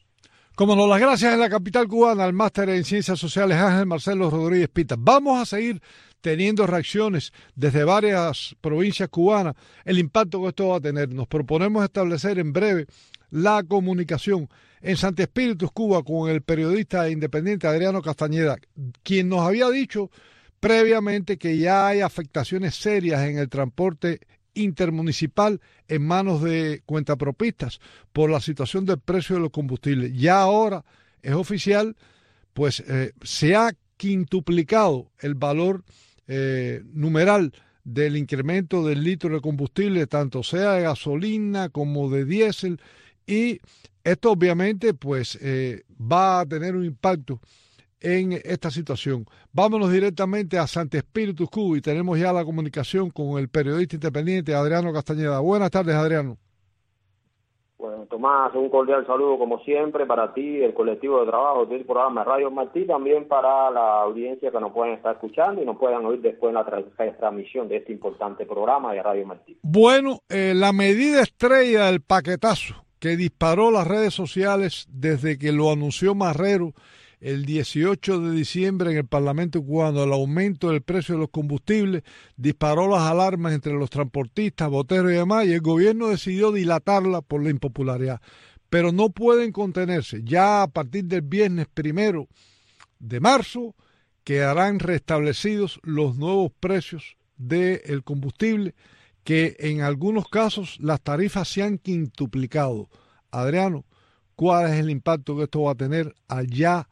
Como 0.55 0.75
nos 0.75 0.87
las 0.87 0.99
gracias 0.99 1.33
en 1.33 1.39
la 1.39 1.49
capital 1.49 1.87
cubana 1.87 2.23
al 2.23 2.33
máster 2.33 2.69
en 2.69 2.83
Ciencias 2.83 3.17
Sociales 3.17 3.57
Ángel 3.57 3.87
Marcelo 3.87 4.29
Rodríguez 4.29 4.69
Pita. 4.69 4.95
Vamos 4.99 5.41
a 5.41 5.45
seguir 5.45 5.81
teniendo 6.21 6.67
reacciones 6.67 7.33
desde 7.55 7.83
varias 7.83 8.55
provincias 8.61 9.09
cubanas, 9.09 9.55
el 9.83 9.97
impacto 9.97 10.41
que 10.41 10.49
esto 10.49 10.69
va 10.69 10.77
a 10.77 10.81
tener. 10.81 11.11
Nos 11.11 11.27
proponemos 11.27 11.83
establecer 11.83 12.37
en 12.37 12.53
breve 12.53 12.85
la 13.31 13.63
comunicación 13.63 14.47
en 14.81 14.95
Santi 14.95 15.23
Espíritus, 15.23 15.71
Cuba, 15.71 16.03
con 16.03 16.29
el 16.29 16.43
periodista 16.43 17.09
independiente 17.09 17.67
Adriano 17.67 18.01
Castañeda, 18.01 18.57
quien 19.01 19.29
nos 19.29 19.41
había 19.41 19.69
dicho 19.69 20.11
previamente 20.63 21.37
que 21.37 21.57
ya 21.57 21.87
hay 21.87 21.99
afectaciones 21.99 22.75
serias 22.75 23.23
en 23.23 23.37
el 23.37 23.49
transporte 23.49 24.21
intermunicipal 24.53 25.59
en 25.89 26.07
manos 26.07 26.41
de 26.41 26.81
cuentapropistas 26.85 27.81
por 28.13 28.29
la 28.29 28.39
situación 28.39 28.85
del 28.85 28.99
precio 28.99 29.35
de 29.35 29.41
los 29.41 29.49
combustibles. 29.49 30.13
Ya 30.13 30.39
ahora 30.39 30.85
es 31.21 31.33
oficial, 31.33 31.97
pues 32.53 32.79
eh, 32.87 33.11
se 33.23 33.57
ha 33.57 33.73
quintuplicado 33.97 35.11
el 35.19 35.35
valor 35.35 35.83
eh, 36.27 36.81
numeral 36.93 37.51
del 37.83 38.15
incremento 38.15 38.87
del 38.87 39.03
litro 39.03 39.35
de 39.35 39.41
combustible, 39.41 40.07
tanto 40.07 40.43
sea 40.43 40.75
de 40.75 40.83
gasolina 40.83 41.67
como 41.67 42.09
de 42.09 42.23
diésel, 42.23 42.79
y 43.27 43.59
esto 44.05 44.31
obviamente 44.31 44.93
pues 44.93 45.37
eh, 45.41 45.83
va 45.99 46.39
a 46.39 46.45
tener 46.45 46.73
un 46.73 46.85
impacto 46.85 47.41
en 48.03 48.33
esta 48.43 48.69
situación. 48.69 49.25
Vámonos 49.51 49.91
directamente 49.91 50.59
a 50.59 50.67
Santa 50.67 50.97
Espíritu 50.97 51.47
Cuba 51.47 51.77
y 51.77 51.81
tenemos 51.81 52.19
ya 52.19 52.31
la 52.31 52.45
comunicación 52.45 53.09
con 53.09 53.39
el 53.39 53.49
periodista 53.49 53.95
independiente 53.95 54.53
Adriano 54.53 54.93
Castañeda. 54.93 55.39
Buenas 55.39 55.71
tardes, 55.71 55.95
Adriano. 55.95 56.37
Bueno, 57.77 58.05
Tomás, 58.05 58.53
un 58.55 58.69
cordial 58.69 59.05
saludo 59.05 59.37
como 59.37 59.59
siempre 59.59 60.05
para 60.05 60.33
ti, 60.33 60.61
el 60.61 60.73
colectivo 60.73 61.19
de 61.19 61.27
trabajo 61.27 61.65
del 61.65 61.83
programa 61.83 62.23
Radio 62.23 62.49
Martí, 62.49 62.85
también 62.85 63.27
para 63.27 63.69
la 63.71 64.03
audiencia 64.03 64.51
que 64.51 64.59
nos 64.59 64.71
pueden 64.71 64.93
estar 64.93 65.15
escuchando 65.15 65.61
y 65.61 65.65
nos 65.65 65.77
puedan 65.77 66.05
oír 66.05 66.21
después 66.21 66.51
en 66.51 66.55
la 66.55 67.15
transmisión 67.17 67.67
de 67.67 67.77
este 67.77 67.91
importante 67.91 68.45
programa 68.45 68.93
de 68.93 69.03
Radio 69.03 69.25
Martí. 69.25 69.57
Bueno, 69.63 70.19
eh, 70.29 70.53
la 70.55 70.71
medida 70.71 71.21
estrella 71.21 71.87
del 71.87 72.01
paquetazo 72.01 72.85
que 72.99 73.17
disparó 73.17 73.69
las 73.69 73.85
redes 73.85 74.13
sociales 74.13 74.87
desde 74.89 75.37
que 75.37 75.51
lo 75.51 75.69
anunció 75.69 76.15
Marrero 76.15 76.71
el 77.23 77.45
18 77.45 78.19
de 78.19 78.35
diciembre 78.35 78.91
en 78.91 78.97
el 78.97 79.05
Parlamento 79.05 79.63
cubano 79.63 80.03
el 80.03 80.11
aumento 80.11 80.69
del 80.69 80.81
precio 80.81 81.15
de 81.15 81.21
los 81.21 81.29
combustibles 81.29 82.03
disparó 82.35 82.89
las 82.89 83.03
alarmas 83.03 83.53
entre 83.53 83.71
los 83.73 83.89
transportistas, 83.89 84.69
boteros 84.69 85.09
y 85.09 85.15
demás, 85.15 85.45
y 85.45 85.53
el 85.53 85.61
gobierno 85.61 86.09
decidió 86.09 86.51
dilatarla 86.51 87.21
por 87.21 87.41
la 87.41 87.49
impopularidad. 87.49 88.21
Pero 88.69 88.91
no 88.91 89.09
pueden 89.09 89.53
contenerse. 89.53 90.21
Ya 90.25 90.63
a 90.63 90.67
partir 90.67 91.05
del 91.05 91.21
viernes 91.21 91.67
primero 91.73 92.27
de 92.99 93.21
marzo 93.21 93.73
quedarán 94.25 94.79
restablecidos 94.79 95.79
los 95.81 96.17
nuevos 96.17 96.51
precios 96.59 97.15
del 97.37 98.03
combustible, 98.03 98.75
que 99.23 99.55
en 99.59 99.79
algunos 99.79 100.27
casos 100.27 100.77
las 100.81 100.99
tarifas 100.99 101.47
se 101.47 101.63
han 101.63 101.77
quintuplicado. 101.77 102.89
Adriano, 103.31 103.85
¿cuál 104.35 104.73
es 104.73 104.79
el 104.79 104.89
impacto 104.89 105.37
que 105.37 105.43
esto 105.43 105.61
va 105.61 105.71
a 105.71 105.75
tener 105.75 106.13
allá? 106.27 106.89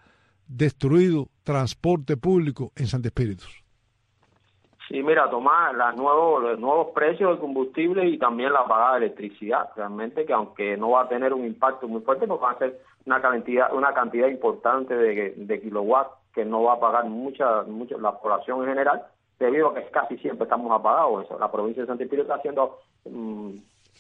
Destruido 0.52 1.28
transporte 1.44 2.18
público 2.18 2.72
en 2.76 2.88
Santa 2.88 3.08
Espíritu. 3.08 3.46
Sí, 4.88 5.02
mira, 5.02 5.30
Tomás, 5.30 5.74
las 5.74 5.96
nuevos, 5.96 6.44
los 6.44 6.60
nuevos 6.60 6.88
precios 6.94 7.30
del 7.30 7.40
combustible 7.40 8.06
y 8.10 8.18
también 8.18 8.52
la 8.52 8.66
pagada 8.66 9.00
de 9.00 9.06
electricidad, 9.06 9.70
realmente 9.76 10.26
que 10.26 10.34
aunque 10.34 10.76
no 10.76 10.92
va 10.92 11.04
a 11.04 11.08
tener 11.08 11.34
un 11.34 11.46
impacto 11.46 11.88
muy 11.88 12.02
fuerte, 12.02 12.28
pues 12.28 12.42
va 12.42 12.52
a 12.52 12.58
ser 12.58 12.82
una 13.06 13.22
cantidad, 13.22 13.74
una 13.74 13.94
cantidad 13.94 14.28
importante 14.28 14.94
de, 14.94 15.34
de 15.38 15.62
kilowatts 15.62 16.12
que 16.34 16.44
no 16.44 16.64
va 16.64 16.74
a 16.74 16.80
pagar 16.80 17.06
mucha, 17.06 17.64
mucha 17.64 17.98
la 17.98 18.20
población 18.20 18.62
en 18.62 18.70
general, 18.70 19.04
debido 19.40 19.70
a 19.70 19.76
que 19.76 19.90
casi 19.92 20.18
siempre 20.18 20.44
estamos 20.44 20.70
apagados. 20.72 21.28
La 21.40 21.50
provincia 21.50 21.84
de 21.84 21.88
Santa 21.88 22.04
Espíritu 22.04 22.24
está 22.24 22.36
haciendo 22.36 22.80
mm, 23.06 23.52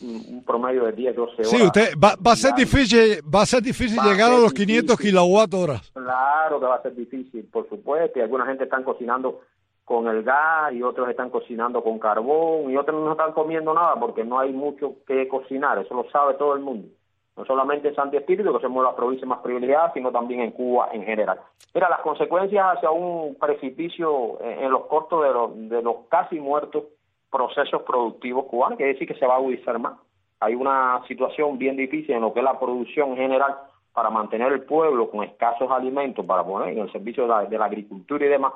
un 0.01 0.43
promedio 0.43 0.85
de 0.85 0.91
10, 0.93 1.15
12 1.15 1.33
horas. 1.33 1.49
Sí, 1.49 1.61
usted 1.61 1.93
va, 2.01 2.15
va 2.15 2.33
a 2.33 2.35
ser 2.35 2.53
difícil, 2.53 3.21
va 3.23 3.41
a 3.41 3.45
ser 3.45 3.61
difícil 3.61 3.99
llegar 4.01 4.31
a, 4.31 4.37
los 4.37 4.53
500 4.53 4.99
kilowatt 4.99 5.53
horas. 5.53 5.91
Claro 5.93 6.59
que 6.59 6.65
va 6.65 6.75
a 6.75 6.81
ser 6.81 6.95
difícil, 6.95 7.47
por 7.51 7.67
supuesto, 7.69 8.19
y 8.19 8.21
alguna 8.21 8.45
gente 8.45 8.65
están 8.65 8.83
cocinando 8.83 9.41
con 9.85 10.07
el 10.07 10.23
gas 10.23 10.73
y 10.73 10.83
otros 10.83 11.09
están 11.09 11.29
cocinando 11.29 11.83
con 11.83 11.99
carbón 11.99 12.71
y 12.71 12.77
otros 12.77 13.03
no 13.03 13.11
están 13.11 13.33
comiendo 13.33 13.73
nada 13.73 13.95
porque 13.99 14.23
no 14.23 14.39
hay 14.39 14.53
mucho 14.53 14.95
que 15.05 15.27
cocinar, 15.27 15.77
eso 15.79 15.93
lo 15.93 16.09
sabe 16.09 16.35
todo 16.35 16.53
el 16.53 16.61
mundo. 16.61 16.87
No 17.35 17.45
solamente 17.45 17.87
en 17.87 17.95
Santi 17.95 18.17
Espíritu, 18.17 18.53
que 18.53 18.61
somos 18.61 18.83
la 18.83 18.95
provincia 18.95 19.25
más 19.25 19.39
privilegiada, 19.39 19.91
sino 19.93 20.11
también 20.11 20.41
en 20.41 20.51
Cuba 20.51 20.89
en 20.91 21.03
general. 21.03 21.39
Mira, 21.73 21.89
las 21.89 22.01
consecuencias 22.01 22.77
hacia 22.77 22.91
un 22.91 23.35
precipicio 23.35 24.41
en, 24.41 24.69
los 24.69 24.85
costos 24.85 25.23
de 25.23 25.31
los, 25.31 25.69
de 25.69 25.81
los 25.81 25.95
casi 26.09 26.39
muertos 26.39 26.83
procesos 27.31 27.81
productivos 27.83 28.45
cubanos, 28.45 28.77
que 28.77 28.85
decir 28.85 29.07
que 29.07 29.15
se 29.15 29.25
va 29.25 29.35
a 29.35 29.37
agudizar 29.37 29.79
más. 29.79 29.93
Hay 30.39 30.55
una 30.55 31.01
situación 31.07 31.57
bien 31.57 31.77
difícil 31.77 32.15
en 32.15 32.21
lo 32.21 32.33
que 32.33 32.39
es 32.39 32.43
la 32.43 32.59
producción 32.59 33.15
general 33.15 33.55
para 33.93 34.09
mantener 34.09 34.51
el 34.51 34.63
pueblo 34.63 35.09
con 35.09 35.23
escasos 35.23 35.69
alimentos 35.69 36.25
para 36.25 36.43
poner 36.43 36.69
en 36.69 36.79
el 36.79 36.91
servicio 36.91 37.27
de 37.47 37.57
la, 37.57 37.65
agricultura 37.65 38.25
y 38.25 38.29
demás. 38.29 38.53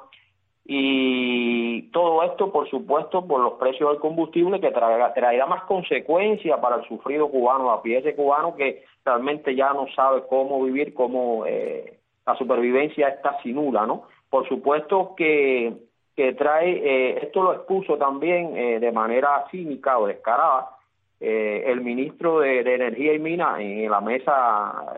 Y 0.68 1.84
todo 1.92 2.24
esto, 2.24 2.52
por 2.52 2.68
supuesto, 2.70 3.26
por 3.28 3.40
los 3.40 3.54
precios 3.54 3.92
del 3.92 4.00
combustible, 4.00 4.60
que 4.60 4.72
traerá, 4.72 5.14
traerá 5.14 5.46
más 5.46 5.64
consecuencias 5.64 6.60
para 6.60 6.78
el 6.78 6.88
sufrido 6.88 7.30
cubano, 7.30 7.70
a 7.72 7.84
pie 7.84 8.00
ese 8.00 8.16
cubano 8.16 8.56
que 8.56 8.84
realmente 9.04 9.56
ya 9.56 9.74
no 9.74 9.86
sabe 9.96 10.24
cómo 10.28 10.64
vivir, 10.64 10.96
cómo 10.96 11.46
eh, 11.46 12.00
la 12.26 12.36
supervivencia 12.36 13.10
está 13.10 13.38
sin 13.44 13.56
nula, 13.56 13.86
¿no? 13.86 14.04
Por 14.30 14.48
supuesto 14.50 15.14
que 15.16 15.72
que 16.16 16.34
trae, 16.34 16.72
eh, 16.72 17.20
esto 17.24 17.44
lo 17.44 17.54
expuso 17.54 17.98
también 17.98 18.56
eh, 18.56 18.80
de 18.80 18.92
manera 18.92 19.46
cínica 19.52 19.98
o 19.98 20.08
descarada 20.08 20.70
eh, 21.20 21.64
el 21.68 21.82
ministro 21.82 22.40
de, 22.40 22.62
Energía 22.62 23.14
y 23.14 23.20
Minas 23.20 23.60
en 23.60 23.90
la 23.90 24.02
mesa, 24.02 24.96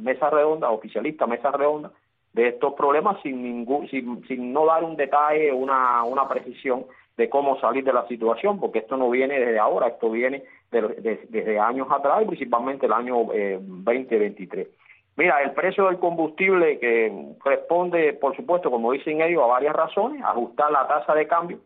mesa 0.00 0.30
redonda, 0.30 0.70
oficialista 0.70 1.26
mesa 1.26 1.50
redonda, 1.50 1.90
de 2.32 2.48
estos 2.48 2.74
problemas 2.74 3.20
sin 3.22 3.42
ningún, 3.42 3.88
sin, 3.88 4.26
sin 4.26 4.52
no 4.52 4.66
dar 4.66 4.84
un 4.84 4.96
detalle, 4.96 5.52
una, 5.52 6.04
una 6.04 6.28
precisión 6.28 6.84
de 7.16 7.28
cómo 7.28 7.58
salir 7.60 7.84
de 7.84 7.92
la 7.92 8.06
situación, 8.06 8.60
porque 8.60 8.80
esto 8.80 8.96
no 8.96 9.10
viene 9.10 9.40
desde 9.40 9.58
ahora, 9.58 9.88
esto 9.88 10.10
viene 10.10 10.44
desde 10.70 11.58
años 11.58 11.88
atrás, 11.90 12.24
principalmente 12.26 12.86
el 12.86 12.92
año 12.92 13.16
2023. 13.24 14.68
Mira, 15.18 15.42
el 15.42 15.50
precio 15.50 15.86
del 15.86 15.98
combustible 15.98 16.78
que 16.78 17.12
responde, 17.44 18.12
por 18.12 18.36
supuesto, 18.36 18.70
como 18.70 18.92
dicen 18.92 19.20
ellos, 19.20 19.42
a 19.42 19.46
varias 19.46 19.74
razones, 19.74 20.22
ajustar 20.22 20.70
la 20.70 20.86
tasa 20.86 21.12
de 21.12 21.26
cambio, 21.26 21.58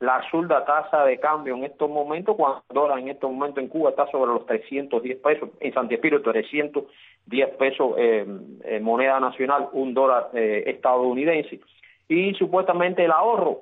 la 0.00 0.16
absurda 0.16 0.64
tasa 0.64 1.04
de 1.04 1.20
cambio 1.20 1.54
en 1.54 1.62
estos 1.62 1.88
momentos, 1.88 2.34
cuando 2.34 2.60
el 2.68 2.74
dólar 2.74 2.98
en 2.98 3.08
estos 3.10 3.30
momentos 3.30 3.62
en 3.62 3.68
Cuba 3.68 3.90
está 3.90 4.10
sobre 4.10 4.32
los 4.32 4.44
310 4.46 5.16
pesos, 5.18 5.50
en 5.60 5.72
Santi 5.72 5.94
Espíritu 5.94 6.28
310 6.28 7.48
pesos 7.50 7.94
eh, 7.98 8.26
eh, 8.64 8.80
moneda 8.80 9.20
nacional, 9.20 9.68
un 9.74 9.94
dólar 9.94 10.30
eh, 10.34 10.64
estadounidense, 10.66 11.60
y 12.08 12.34
supuestamente 12.34 13.04
el 13.04 13.12
ahorro, 13.12 13.60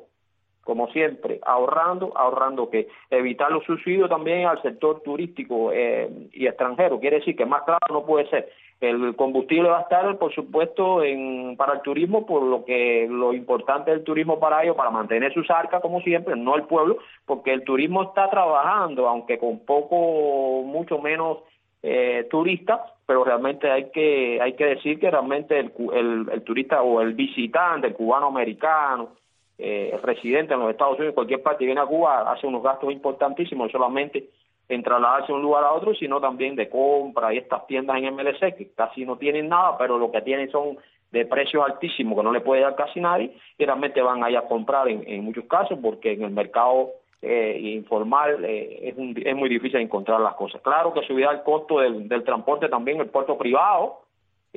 como 0.65 0.89
siempre, 0.93 1.41
ahorrando, 1.43 2.11
ahorrando 2.17 2.71
que 2.71 2.89
evitar 3.11 3.53
los 3.53 3.65
subsidios 3.65 4.09
también 4.09 4.47
al 4.47 4.63
sector 4.63 5.03
turístico 5.03 5.73
y 5.75 6.47
extranjero, 6.47 6.99
quiere 6.99 7.19
decir 7.19 7.37
que 7.37 7.45
más 7.45 7.63
claro 7.65 7.87
no 7.91 8.05
puede 8.05 8.29
ser 8.31 8.49
el 8.81 9.17
combustible 9.17 9.71
va 9.71 9.79
a 9.79 9.83
estar, 9.83 10.19
por 10.19 10.35
supuesto, 10.35 11.03
en, 11.03 11.57
para 11.57 11.75
el 11.75 11.81
turismo, 11.81 12.27
por 12.27 12.43
lo 12.43 12.65
que 12.65 13.07
lo 13.09 13.33
importante 13.33 13.91
del 13.91 14.05
turismo 14.05 14.39
para 14.39 14.63
ellos, 14.63 14.77
para 14.77 14.91
mantener 14.91 15.33
sus 15.33 15.51
arcas, 15.51 15.81
como 15.81 16.01
siempre, 16.03 16.37
no 16.37 16.57
el 16.57 16.65
pueblo, 16.65 16.99
porque 17.25 17.53
el 17.53 17.65
turismo 17.65 18.03
está 18.03 18.29
trabajando, 18.29 19.09
aunque 19.09 19.39
con 19.39 19.61
poco, 19.61 20.63
mucho 20.63 20.99
menos 20.99 21.39
eh, 21.83 22.27
turistas, 22.31 22.81
pero 23.07 23.25
realmente 23.25 23.71
hay 23.71 23.91
que 23.91 24.41
hay 24.43 24.55
que 24.55 24.67
decir 24.67 24.99
que 24.99 25.11
realmente 25.11 25.59
el, 25.59 25.73
el, 25.95 26.27
el 26.33 26.43
turista 26.43 26.83
o 26.83 27.01
el 27.01 27.15
visitante, 27.15 27.87
el 27.87 27.95
cubano 27.95 28.27
americano, 28.27 29.11
eh, 29.59 29.99
residente 30.03 30.53
en 30.53 30.61
los 30.61 30.71
Estados 30.71 30.99
Unidos, 30.99 31.15
cualquier 31.15 31.43
parte 31.43 31.65
viene 31.65 31.81
a 31.81 31.87
Cuba, 31.87 32.31
hace 32.31 32.47
unos 32.47 32.63
gastos 32.63 32.93
importantísimos, 32.93 33.73
solamente 33.73 34.29
en 34.69 34.83
trasladarse 34.83 35.29
de 35.29 35.35
un 35.35 35.43
lugar 35.43 35.65
a 35.65 35.73
otro, 35.73 35.95
sino 35.95 36.21
también 36.21 36.57
de 36.57 36.69
compra 36.69 37.33
y 37.33 37.39
estas 37.39 37.67
tiendas 37.67 37.97
en 37.99 38.15
MLC 38.15 38.57
que 38.57 38.71
casi 38.75 39.05
no 39.05 39.17
tienen 39.17 39.49
nada, 39.49 39.77
pero 39.79 39.99
lo 39.99 40.11
que 40.11 40.23
tienen 40.23 40.51
son 40.51 40.77
de 41.13 41.25
precios 41.25 41.65
altísimos 41.65 42.17
que 42.17 42.25
no 42.25 42.33
le 42.33 42.41
puede 42.41 42.63
dar 42.63 42.75
casi 42.75 43.01
nadie 43.01 43.33
y 43.57 43.65
realmente 43.65 44.03
van 44.03 44.25
allá 44.25 44.41
a 44.41 44.49
comprar 44.49 44.89
en, 44.89 45.25
muchos 45.25 45.45
casos 45.45 45.79
porque 45.81 46.13
en 46.13 46.23
el 46.23 46.31
mercado 46.31 46.91
eh, 47.23 47.59
informal 47.63 48.45
eh, 48.45 48.89
es, 48.89 48.95
es 49.25 49.37
muy 49.37 49.49
difícil 49.49 49.81
encontrar 49.81 50.21
las 50.21 50.35
cosas. 50.35 50.61
Claro 50.63 50.93
que 50.93 51.07
subirá 51.07 51.31
el 51.31 51.43
costo 51.43 51.81
del, 51.81 52.09
del 52.09 52.25
transporte 52.25 52.69
también 52.69 53.01
el 53.01 53.09
puerto 53.09 53.39
privado 53.39 54.07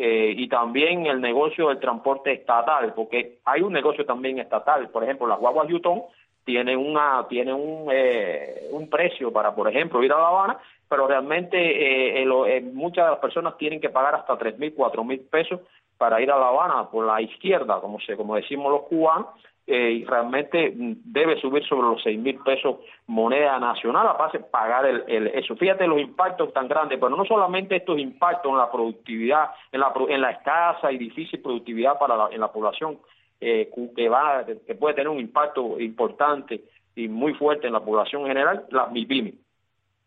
eh, 0.02 0.34
y 0.38 0.48
también 0.48 1.08
el 1.08 1.20
negocio 1.20 1.68
del 1.68 1.80
transporte 1.80 2.32
estatal, 2.32 2.94
porque 2.94 3.40
hay 3.44 3.62
un 3.62 3.74
negocio 3.74 4.06
también 4.06 4.40
estatal, 4.40 4.88
por 4.92 5.04
ejemplo, 5.04 5.28
las 5.28 5.40
guaguas 5.40 5.68
Yutón 5.68 6.04
tiene 6.50 6.76
una 6.76 7.28
tiene 7.30 7.54
un 7.54 7.90
eh, 7.92 8.70
un 8.72 8.90
precio 8.90 9.32
para 9.32 9.54
por 9.54 9.70
ejemplo 9.70 10.04
ir 10.04 10.12
a 10.12 10.18
La 10.18 10.30
Habana 10.30 10.58
pero 10.90 11.08
realmente 11.08 11.58
eh, 11.60 12.24
eh, 12.24 12.62
muchas 12.74 13.06
de 13.06 13.12
las 13.12 13.20
personas 13.20 13.56
tienen 13.56 13.80
que 13.80 13.92
pagar 13.92 14.16
hasta 14.16 14.36
tres 14.36 14.58
mil 14.58 14.74
cuatro 14.74 15.04
mil 15.04 15.20
pesos 15.20 15.62
para 15.96 16.20
ir 16.20 16.32
a 16.32 16.40
La 16.40 16.48
Habana 16.48 16.90
por 16.90 17.06
la 17.06 17.22
izquierda 17.22 17.80
como 17.82 18.00
se 18.00 18.18
como 18.18 18.36
decimos 18.36 18.72
los 18.72 18.82
cubanos 18.88 19.28
y 19.68 20.04
realmente 20.04 20.74
debe 20.74 21.40
subir 21.40 21.64
sobre 21.68 21.88
los 21.88 22.02
seis 22.02 22.18
mil 22.18 22.40
pesos 22.40 22.78
moneda 23.06 23.60
nacional 23.60 24.08
a 24.08 24.14
base 24.14 24.40
pagar 24.40 24.88
el, 24.88 25.04
el, 25.08 25.28
eso. 25.28 25.56
Fíjate 25.56 25.86
los 25.86 26.02
impactos 26.02 26.52
tan 26.52 26.68
grandes 26.68 26.98
pero 27.00 27.16
no 27.16 27.24
solamente 27.26 27.76
estos 27.76 28.00
impactos 28.00 28.52
en 28.52 28.58
la 28.58 28.72
productividad 28.72 29.52
en 29.72 29.82
la 29.82 29.94
en 30.10 30.22
la 30.22 30.32
escasa 30.32 30.92
y 30.92 30.98
difícil 30.98 31.44
productividad 31.44 32.00
para 32.00 32.18
la, 32.18 32.30
en 32.32 32.42
la 32.42 32.52
población 32.52 32.98
eh, 33.42 33.70
que 33.96 34.10
va 34.10 34.46
que 34.46 34.76
puede 34.76 34.96
tener 34.96 35.10
un 35.10 35.20
impacto 35.20 35.80
importante 35.80 36.64
y 36.96 37.08
muy 37.08 37.34
fuerte 37.34 37.68
en 37.68 37.74
la 37.74 37.84
población 37.84 38.24
en 38.24 38.28
general, 38.30 38.66
las 38.70 38.92
MIPIMES. 38.92 39.36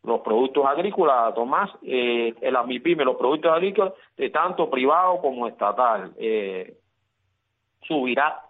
Los 0.05 0.21
productos 0.21 0.67
agrícolas, 0.67 1.35
Tomás, 1.35 1.71
eh, 1.83 2.35
las 2.43 2.67
MIPIMES, 2.67 3.07
los 3.07 3.17
productos 3.17 3.53
agrícolas, 3.53 3.95
de 4.17 4.31
tanto 4.31 4.69
privado 4.69 5.21
como 5.21 5.47
estatal, 5.47 6.13
eh, 6.19 6.77
subirá 7.83 8.41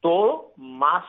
todo, 0.00 0.52
más 0.56 1.04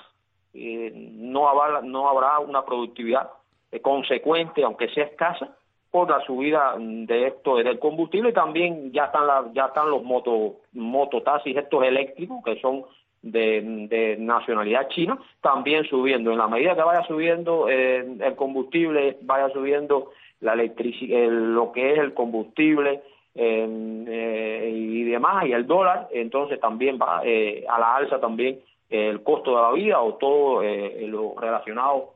eh, 0.54 0.92
no, 0.94 1.50
habrá, 1.50 1.82
no 1.82 2.08
habrá 2.08 2.40
una 2.40 2.64
productividad 2.64 3.30
eh, 3.72 3.80
consecuente, 3.82 4.64
aunque 4.64 4.90
sea 4.90 5.06
escasa, 5.06 5.56
por 5.90 6.10
la 6.10 6.24
subida 6.26 6.76
de 6.78 7.28
esto 7.28 7.58
del 7.58 7.78
combustible 7.78 8.34
también 8.34 8.92
ya 8.92 9.06
están 9.06 9.28
la, 9.28 9.46
ya 9.54 9.66
están 9.66 9.92
los 9.92 10.04
moto 10.04 10.56
mototaxis 10.72 11.56
estos 11.56 11.84
eléctricos 11.84 12.44
que 12.44 12.60
son 12.60 12.84
de, 13.24 14.18
nacionalidad 14.20 14.90
china 14.90 15.18
también 15.42 15.86
subiendo. 15.86 16.32
En 16.32 16.38
la 16.38 16.48
medida 16.48 16.76
que 16.76 16.84
vaya 16.84 17.04
subiendo 17.08 17.68
eh, 17.70 18.06
el 18.20 18.36
combustible 18.36 19.18
vaya 19.22 19.50
subiendo 19.50 20.12
la 20.42 20.54
electricidad 20.54 21.30
lo 21.30 21.72
que 21.72 21.94
es 21.94 22.00
el 22.00 22.14
combustible 22.14 23.02
eh, 23.36 24.72
y 24.72 25.04
demás 25.04 25.46
y 25.46 25.54
el 25.54 25.66
dólar 25.66 26.10
entonces 26.12 26.60
también 26.60 27.00
va 27.02 27.22
eh, 27.24 27.66
a 27.68 27.80
la 27.80 27.96
alza 27.96 28.20
también 28.20 28.60
el 28.90 29.24
costo 29.24 29.56
de 29.56 29.62
la 29.62 29.72
vida 29.72 30.02
o 30.02 30.16
todo 30.16 30.62
lo 30.62 31.34
relacionado 31.40 32.14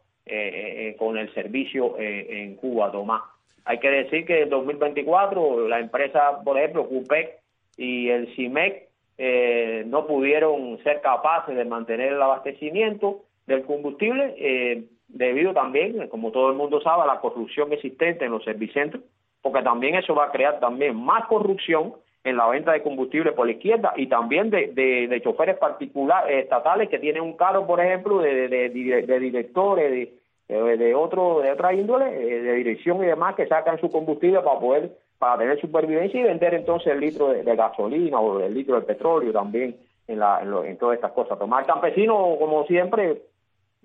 con 0.99 1.17
el 1.17 1.33
servicio 1.33 1.95
en 1.97 2.55
Cuba 2.57 2.91
Tomás. 2.91 3.23
Hay 3.65 3.79
que 3.79 3.89
decir 3.89 4.25
que 4.25 4.41
en 4.41 4.49
2024 4.49 5.69
la 5.69 5.79
empresa 5.79 6.43
por 6.43 6.59
ejemplo 6.59 6.87
CUPEC 6.87 7.39
y 7.77 8.09
el 8.09 8.27
CIMEC 8.35 8.86
eh, 9.17 9.83
no 9.87 10.05
pudieron 10.05 10.77
ser 10.83 11.01
capaces 11.01 11.55
de 11.55 11.65
mantener 11.65 12.13
el 12.13 12.21
abastecimiento 12.21 13.23
del 13.47 13.63
combustible 13.63 14.35
eh, 14.37 14.85
debido 15.07 15.53
también, 15.53 16.07
como 16.09 16.31
todo 16.31 16.49
el 16.49 16.55
mundo 16.55 16.81
sabe, 16.81 17.03
a 17.03 17.07
la 17.07 17.19
corrupción 17.19 17.71
existente 17.73 18.25
en 18.25 18.31
los 18.31 18.43
servicentros, 18.43 19.03
porque 19.41 19.63
también 19.63 19.95
eso 19.95 20.13
va 20.13 20.25
a 20.25 20.31
crear 20.31 20.59
también 20.59 20.95
más 20.95 21.25
corrupción 21.27 21.93
en 22.23 22.35
la 22.35 22.47
venta 22.47 22.73
de 22.73 22.83
combustible 22.83 23.31
por 23.31 23.45
la 23.45 23.53
izquierda 23.53 23.93
y 23.95 24.07
también 24.07 24.49
de, 24.49 24.73
de, 24.73 25.21
choferes 25.21 25.57
particulares 25.57 26.43
estatales 26.43 26.89
que 26.89 26.99
tienen 26.99 27.23
un 27.23 27.37
carro, 27.37 27.65
por 27.65 27.79
ejemplo, 27.79 28.19
de, 28.19 28.49
de 28.49 29.19
directores, 29.19 29.91
de, 29.91 30.13
de, 30.47 30.95
otro, 30.95 31.41
de 31.41 31.51
otra 31.51 31.73
índole, 31.73 32.05
eh, 32.05 32.41
de 32.41 32.53
dirección 32.53 33.03
y 33.03 33.07
demás, 33.07 33.35
que 33.35 33.47
sacan 33.47 33.79
su 33.79 33.91
combustible 33.91 34.39
para 34.41 34.59
poder 34.59 34.97
para 35.17 35.37
tener 35.39 35.59
supervivencia 35.59 36.19
y 36.19 36.23
vender 36.23 36.53
entonces 36.53 36.93
el 36.93 36.99
litro 36.99 37.29
de, 37.29 37.55
gasolina 37.55 38.19
o 38.19 38.39
el 38.39 38.53
litro 38.53 38.75
de 38.75 38.85
petróleo 38.85 39.33
también 39.33 39.75
en, 40.07 40.19
la, 40.19 40.41
en, 40.41 40.77
todas 40.77 40.95
estas 40.95 41.11
cosas. 41.11 41.39
Tomar 41.39 41.65
campesino, 41.65 42.35
como 42.37 42.65
siempre, 42.65 43.23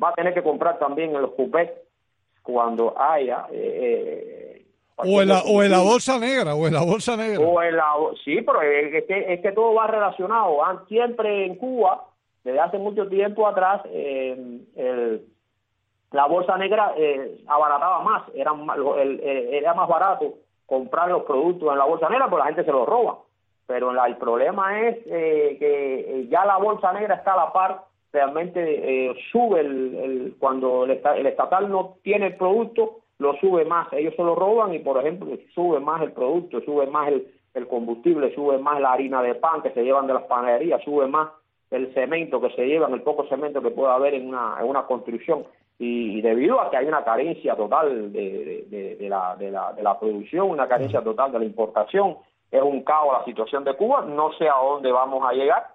va 0.02 0.10
a 0.10 0.14
tener 0.14 0.34
que 0.34 0.42
comprar 0.42 0.78
también 0.78 1.14
en 1.14 1.22
los 1.22 1.32
cupés 1.32 1.70
cuando 2.42 2.94
haya... 3.00 3.46
Eh, 3.50 3.78
eh, 3.82 4.66
o 4.96 5.22
en, 5.22 5.28
la, 5.28 5.40
o 5.40 5.62
en 5.62 5.70
la 5.70 5.80
bolsa 5.80 6.18
negra, 6.18 6.54
o 6.54 6.66
en 6.66 6.74
la 6.74 6.82
bolsa 6.84 7.16
negra. 7.16 7.40
O 7.40 7.60
en 7.62 7.76
la, 7.76 7.86
sí, 8.24 8.40
pero 8.42 8.60
es 8.60 9.04
que, 9.04 9.32
es 9.32 9.40
que 9.40 9.52
todo 9.52 9.74
va 9.74 9.86
relacionado. 9.86 10.58
Siempre 10.86 11.46
en 11.46 11.56
Cuba, 11.56 12.04
desde 12.44 12.60
hace 12.60 12.78
mucho 12.78 13.08
tiempo 13.08 13.48
atrás, 13.48 13.80
eh, 13.86 14.60
el, 14.76 15.24
la 16.12 16.26
bolsa 16.26 16.56
negra 16.56 16.94
abarataba 17.46 18.00
más, 18.02 18.22
era, 18.34 18.52
el, 19.00 19.20
era 19.20 19.74
más 19.74 19.88
barato 19.88 20.34
comprar 20.72 21.10
los 21.10 21.24
productos 21.24 21.70
en 21.70 21.76
la 21.76 21.84
bolsa 21.84 22.08
negra, 22.08 22.30
pues 22.30 22.38
la 22.38 22.46
gente 22.46 22.64
se 22.64 22.72
los 22.72 22.88
roba. 22.88 23.18
Pero 23.66 23.90
el 23.90 24.16
problema 24.16 24.80
es 24.80 24.96
eh, 25.04 25.56
que 25.58 26.00
eh, 26.00 26.28
ya 26.30 26.46
la 26.46 26.56
bolsa 26.56 26.94
negra 26.94 27.16
está 27.16 27.34
a 27.34 27.44
la 27.44 27.52
par, 27.52 27.82
realmente 28.10 28.60
eh, 28.62 29.14
sube 29.30 29.60
el, 29.60 30.34
cuando 30.38 30.84
el, 30.84 31.26
estatal 31.26 31.70
no 31.70 31.96
tiene 32.02 32.28
el 32.28 32.36
producto, 32.36 33.00
lo 33.18 33.34
sube 33.34 33.66
más. 33.66 33.92
Ellos 33.92 34.14
se 34.16 34.22
lo 34.22 34.34
roban 34.34 34.72
y, 34.72 34.78
por 34.78 34.98
ejemplo, 34.98 35.36
sube 35.54 35.78
más 35.78 36.00
el 36.00 36.12
producto, 36.12 36.62
sube 36.62 36.86
más 36.86 37.08
el, 37.08 37.28
el 37.52 37.68
combustible, 37.68 38.34
sube 38.34 38.56
más 38.56 38.80
la 38.80 38.92
harina 38.92 39.22
de 39.22 39.34
pan 39.34 39.60
que 39.60 39.72
se 39.72 39.84
llevan 39.84 40.06
de 40.06 40.14
las 40.14 40.24
panaderías, 40.24 40.82
sube 40.82 41.06
más 41.06 41.28
el 41.70 41.92
cemento 41.92 42.40
que 42.40 42.50
se 42.50 42.66
llevan, 42.66 42.94
el 42.94 43.02
poco 43.02 43.26
cemento 43.28 43.60
que 43.60 43.70
puede 43.70 43.92
haber 43.92 44.14
en 44.14 44.28
una 44.28 44.86
construcción 44.86 45.44
y, 45.84 46.20
debido 46.20 46.60
a 46.60 46.70
que 46.70 46.76
hay 46.76 46.86
una 46.86 47.02
carencia 47.02 47.56
total 47.56 48.12
de, 48.12 48.96
de, 48.98 49.08
la, 49.08 49.34
de, 49.34 49.50
la, 49.50 49.72
de 49.72 49.82
la 49.82 49.98
producción, 49.98 50.48
una 50.48 50.68
carencia 50.68 51.02
total 51.02 51.32
de 51.32 51.40
la 51.40 51.44
importación, 51.44 52.18
es 52.52 52.62
un 52.62 52.84
caos 52.84 53.18
la 53.18 53.24
situación 53.24 53.64
de 53.64 53.74
Cuba, 53.74 54.02
no 54.02 54.32
sé 54.34 54.48
a 54.48 54.54
dónde 54.62 54.92
vamos 54.92 55.28
a 55.28 55.32
llegar, 55.32 55.66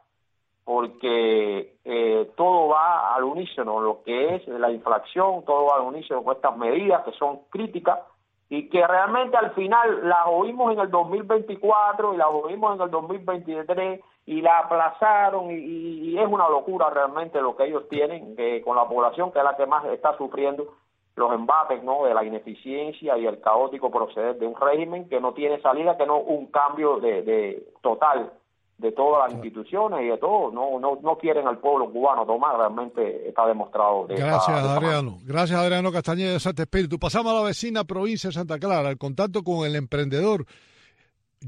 porque 0.63 1.75
eh, 1.83 2.31
todo 2.37 2.69
va 2.69 3.15
al 3.15 3.25
unísono, 3.25 3.81
lo 3.81 4.01
que 4.03 4.35
es 4.35 4.47
la 4.47 4.71
inflación, 4.71 5.43
todo 5.43 5.65
va 5.65 5.75
al 5.75 5.87
unísono 5.87 6.23
con 6.23 6.37
estas 6.37 6.55
medidas 6.55 7.03
que 7.03 7.11
son 7.11 7.41
críticas 7.49 7.99
y 8.47 8.69
que 8.69 8.87
realmente 8.87 9.35
al 9.35 9.51
final 9.55 10.07
las 10.07 10.27
oímos 10.27 10.71
en 10.71 10.79
el 10.79 10.89
2024 10.89 12.13
y 12.13 12.17
las 12.17 12.27
oímos 12.27 12.75
en 12.75 12.81
el 12.81 12.91
2023 12.91 13.99
y 14.27 14.41
la 14.41 14.59
aplazaron 14.59 15.49
y, 15.51 16.19
es 16.19 16.27
una 16.27 16.49
locura 16.49 16.89
realmente 16.89 17.41
lo 17.41 17.55
que 17.55 17.65
ellos 17.65 17.87
tienen 17.89 18.35
con 18.63 18.75
la 18.75 18.87
población 18.87 19.31
que 19.31 19.39
es 19.39 19.45
la 19.45 19.55
que 19.55 19.65
más 19.65 19.85
está 19.85 20.15
sufriendo 20.17 20.75
los 21.15 21.33
embates 21.33 21.81
no 21.83 22.03
de 22.03 22.13
la 22.13 22.25
ineficiencia 22.25 23.17
y 23.17 23.25
el 23.25 23.39
caótico 23.39 23.89
proceder 23.89 24.37
de 24.37 24.45
un 24.45 24.55
régimen 24.59 25.07
que 25.07 25.21
no 25.21 25.33
tiene 25.33 25.61
salida 25.61 25.97
que 25.97 26.05
no 26.05 26.19
un 26.19 26.47
cambio 26.47 26.99
de, 26.99 27.71
total 27.81 28.33
de 28.77 28.91
todas 28.91 29.25
las 29.25 29.33
instituciones 29.33 30.01
y 30.01 30.07
de 30.07 30.17
todo 30.17 30.51
no 30.51 30.77
no 30.77 30.99
no 31.01 31.17
quieren 31.17 31.47
al 31.47 31.59
pueblo 31.59 31.89
cubano 31.89 32.25
tomar 32.25 32.57
realmente 32.57 33.29
está 33.29 33.47
demostrado 33.47 34.07
gracias 34.07 34.49
Adriano. 34.49 35.19
Gracias 35.23 35.57
Adriano 35.57 35.89
Castañeda 35.91 36.33
de 36.33 36.39
Santa 36.39 36.63
Espíritu. 36.63 36.99
Pasamos 36.99 37.31
a 37.31 37.35
la 37.35 37.43
vecina 37.43 37.85
provincia 37.85 38.29
de 38.29 38.33
Santa 38.33 38.59
Clara 38.59 38.89
el 38.89 38.97
contacto 38.97 39.41
con 39.41 39.65
el 39.65 39.77
emprendedor 39.77 40.45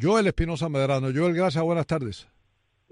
Joel 0.02 0.28
Espinosa 0.28 0.70
Medrano. 0.70 1.10
Joel 1.14 1.34
gracias 1.34 1.62
buenas 1.62 1.86
tardes 1.86 2.39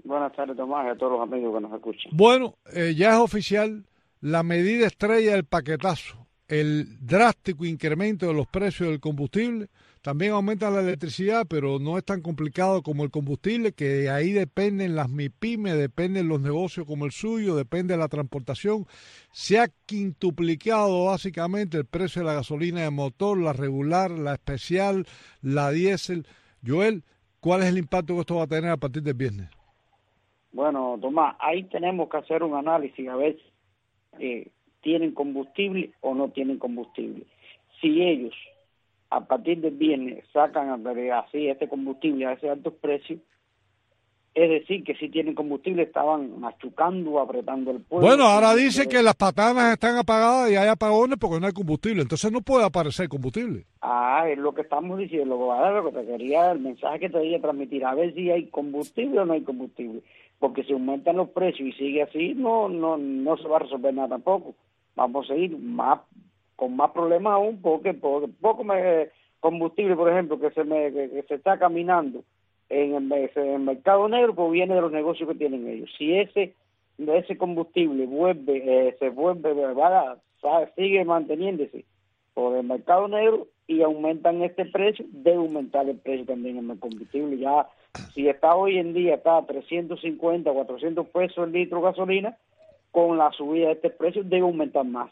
Buenas 0.08 0.32
tardes, 0.32 0.56
Tomás, 0.56 0.86
y 0.86 0.88
a 0.88 0.96
todos 0.96 1.12
los 1.12 1.20
amigos 1.20 1.54
que 1.54 1.60
nos 1.60 1.72
escuchan. 1.74 2.12
Bueno, 2.14 2.54
eh, 2.72 2.94
ya 2.96 3.10
es 3.10 3.18
oficial 3.18 3.84
la 4.22 4.42
medida 4.42 4.86
estrella 4.86 5.32
del 5.32 5.44
paquetazo, 5.44 6.26
el 6.48 6.96
drástico 7.06 7.66
incremento 7.66 8.26
de 8.26 8.32
los 8.32 8.46
precios 8.46 8.88
del 8.88 9.00
combustible. 9.00 9.68
También 10.00 10.32
aumenta 10.32 10.70
la 10.70 10.80
electricidad, 10.80 11.44
pero 11.46 11.78
no 11.78 11.98
es 11.98 12.04
tan 12.06 12.22
complicado 12.22 12.82
como 12.82 13.04
el 13.04 13.10
combustible, 13.10 13.72
que 13.72 13.84
de 13.84 14.08
ahí 14.08 14.32
dependen 14.32 14.96
las 14.96 15.10
MIPIMES, 15.10 15.76
dependen 15.76 16.26
los 16.26 16.40
negocios 16.40 16.86
como 16.86 17.04
el 17.04 17.12
suyo, 17.12 17.54
depende 17.54 17.92
de 17.92 17.98
la 17.98 18.08
transportación. 18.08 18.86
Se 19.30 19.58
ha 19.58 19.68
quintuplicado 19.84 21.04
básicamente 21.04 21.76
el 21.76 21.84
precio 21.84 22.22
de 22.22 22.28
la 22.28 22.32
gasolina 22.32 22.80
de 22.80 22.88
motor, 22.88 23.36
la 23.36 23.52
regular, 23.52 24.10
la 24.10 24.32
especial, 24.32 25.06
la 25.42 25.70
diésel. 25.70 26.26
Joel, 26.66 27.04
¿cuál 27.40 27.60
es 27.60 27.66
el 27.66 27.76
impacto 27.76 28.14
que 28.14 28.20
esto 28.20 28.36
va 28.36 28.44
a 28.44 28.46
tener 28.46 28.70
a 28.70 28.78
partir 28.78 29.02
del 29.02 29.12
viernes? 29.12 29.57
Bueno, 30.52 30.98
Tomás, 31.00 31.36
ahí 31.40 31.64
tenemos 31.64 32.08
que 32.08 32.16
hacer 32.16 32.42
un 32.42 32.54
análisis 32.54 33.08
a 33.08 33.16
ver 33.16 33.36
si 33.36 34.24
eh, 34.24 34.48
tienen 34.80 35.12
combustible 35.12 35.92
o 36.00 36.14
no 36.14 36.28
tienen 36.30 36.58
combustible. 36.58 37.26
Si 37.80 38.02
ellos 38.02 38.34
a 39.10 39.20
partir 39.20 39.60
del 39.60 39.74
viernes 39.74 40.24
sacan 40.32 40.86
así 41.12 41.48
este 41.48 41.68
combustible 41.68 42.26
a 42.26 42.32
ese 42.32 42.50
altos 42.50 42.74
precios, 42.74 43.20
es 44.34 44.50
decir, 44.50 44.84
que 44.84 44.94
si 44.94 45.08
tienen 45.08 45.34
combustible 45.34 45.82
estaban 45.82 46.38
machucando, 46.38 47.18
apretando 47.18 47.72
el 47.72 47.80
pueblo. 47.80 48.06
Bueno, 48.06 48.24
ahora 48.24 48.54
dice 48.54 48.86
que 48.86 49.02
las 49.02 49.16
patanas 49.16 49.72
están 49.72 49.96
apagadas 49.96 50.50
y 50.50 50.56
hay 50.56 50.68
apagones 50.68 51.18
porque 51.18 51.40
no 51.40 51.46
hay 51.46 51.52
combustible, 51.52 52.02
entonces 52.02 52.30
no 52.30 52.40
puede 52.40 52.64
aparecer 52.64 53.08
combustible. 53.08 53.64
Ah, 53.80 54.26
es 54.28 54.38
lo 54.38 54.54
que 54.54 54.62
estamos 54.62 54.98
diciendo, 54.98 55.36
lo 55.36 55.90
que 55.90 55.98
te 55.98 56.06
quería, 56.06 56.52
el 56.52 56.60
mensaje 56.60 57.00
que 57.00 57.08
te 57.08 57.18
quería 57.18 57.40
transmitir, 57.40 57.84
a 57.84 57.94
ver 57.94 58.14
si 58.14 58.30
hay 58.30 58.46
combustible 58.48 59.20
o 59.20 59.24
no 59.24 59.32
hay 59.32 59.42
combustible 59.42 60.02
porque 60.38 60.64
si 60.64 60.72
aumentan 60.72 61.16
los 61.16 61.30
precios 61.30 61.68
y 61.68 61.72
sigue 61.72 62.02
así, 62.02 62.34
no, 62.34 62.68
no, 62.68 62.96
no 62.96 63.36
se 63.36 63.48
va 63.48 63.56
a 63.56 63.60
resolver 63.60 63.92
nada 63.92 64.08
tampoco. 64.08 64.54
Vamos 64.94 65.30
a 65.30 65.34
ir 65.34 65.56
más 65.58 66.00
con 66.56 66.74
más 66.74 66.90
problemas 66.90 67.34
aún, 67.34 67.60
porque, 67.62 67.94
poco 67.94 68.64
me, 68.64 69.08
combustible, 69.40 69.94
por 69.94 70.10
ejemplo, 70.10 70.40
que 70.40 70.50
se 70.50 70.64
me, 70.64 70.92
que, 70.92 71.24
se 71.28 71.34
está 71.34 71.58
caminando 71.58 72.24
en 72.68 72.94
el, 73.12 73.60
mercado 73.60 74.08
negro, 74.08 74.34
pues 74.34 74.50
viene 74.50 74.74
de 74.74 74.80
los 74.80 74.92
negocios 74.92 75.28
que 75.28 75.36
tienen 75.36 75.66
ellos. 75.68 75.90
Si 75.96 76.14
ese 76.14 76.54
ese 76.98 77.38
combustible 77.38 78.06
vuelve, 78.06 78.88
eh, 78.88 78.96
se 78.98 79.10
vuelve, 79.10 79.52
va, 79.52 80.18
sigue 80.74 81.04
manteniéndose 81.04 81.84
por 82.34 82.56
el 82.56 82.64
mercado 82.64 83.06
negro 83.06 83.46
y 83.68 83.82
aumentan 83.82 84.42
este 84.42 84.64
precio, 84.64 85.04
debe 85.10 85.36
aumentar 85.36 85.88
el 85.88 85.98
precio 85.98 86.26
también 86.26 86.58
en 86.58 86.70
el 86.70 86.78
combustible. 86.80 87.38
Ya 87.38 87.68
si 88.14 88.28
está 88.28 88.54
hoy 88.54 88.78
en 88.78 88.94
día 88.94 89.16
está 89.16 89.38
a 89.38 89.46
350, 89.46 90.50
400 90.50 91.06
pesos 91.08 91.46
el 91.46 91.52
litro 91.52 91.78
de 91.78 91.84
gasolina, 91.84 92.36
con 92.90 93.18
la 93.18 93.30
subida 93.32 93.66
de 93.66 93.72
este 93.74 93.90
precio 93.90 94.22
debe 94.24 94.42
aumentar 94.42 94.84
más. 94.84 95.10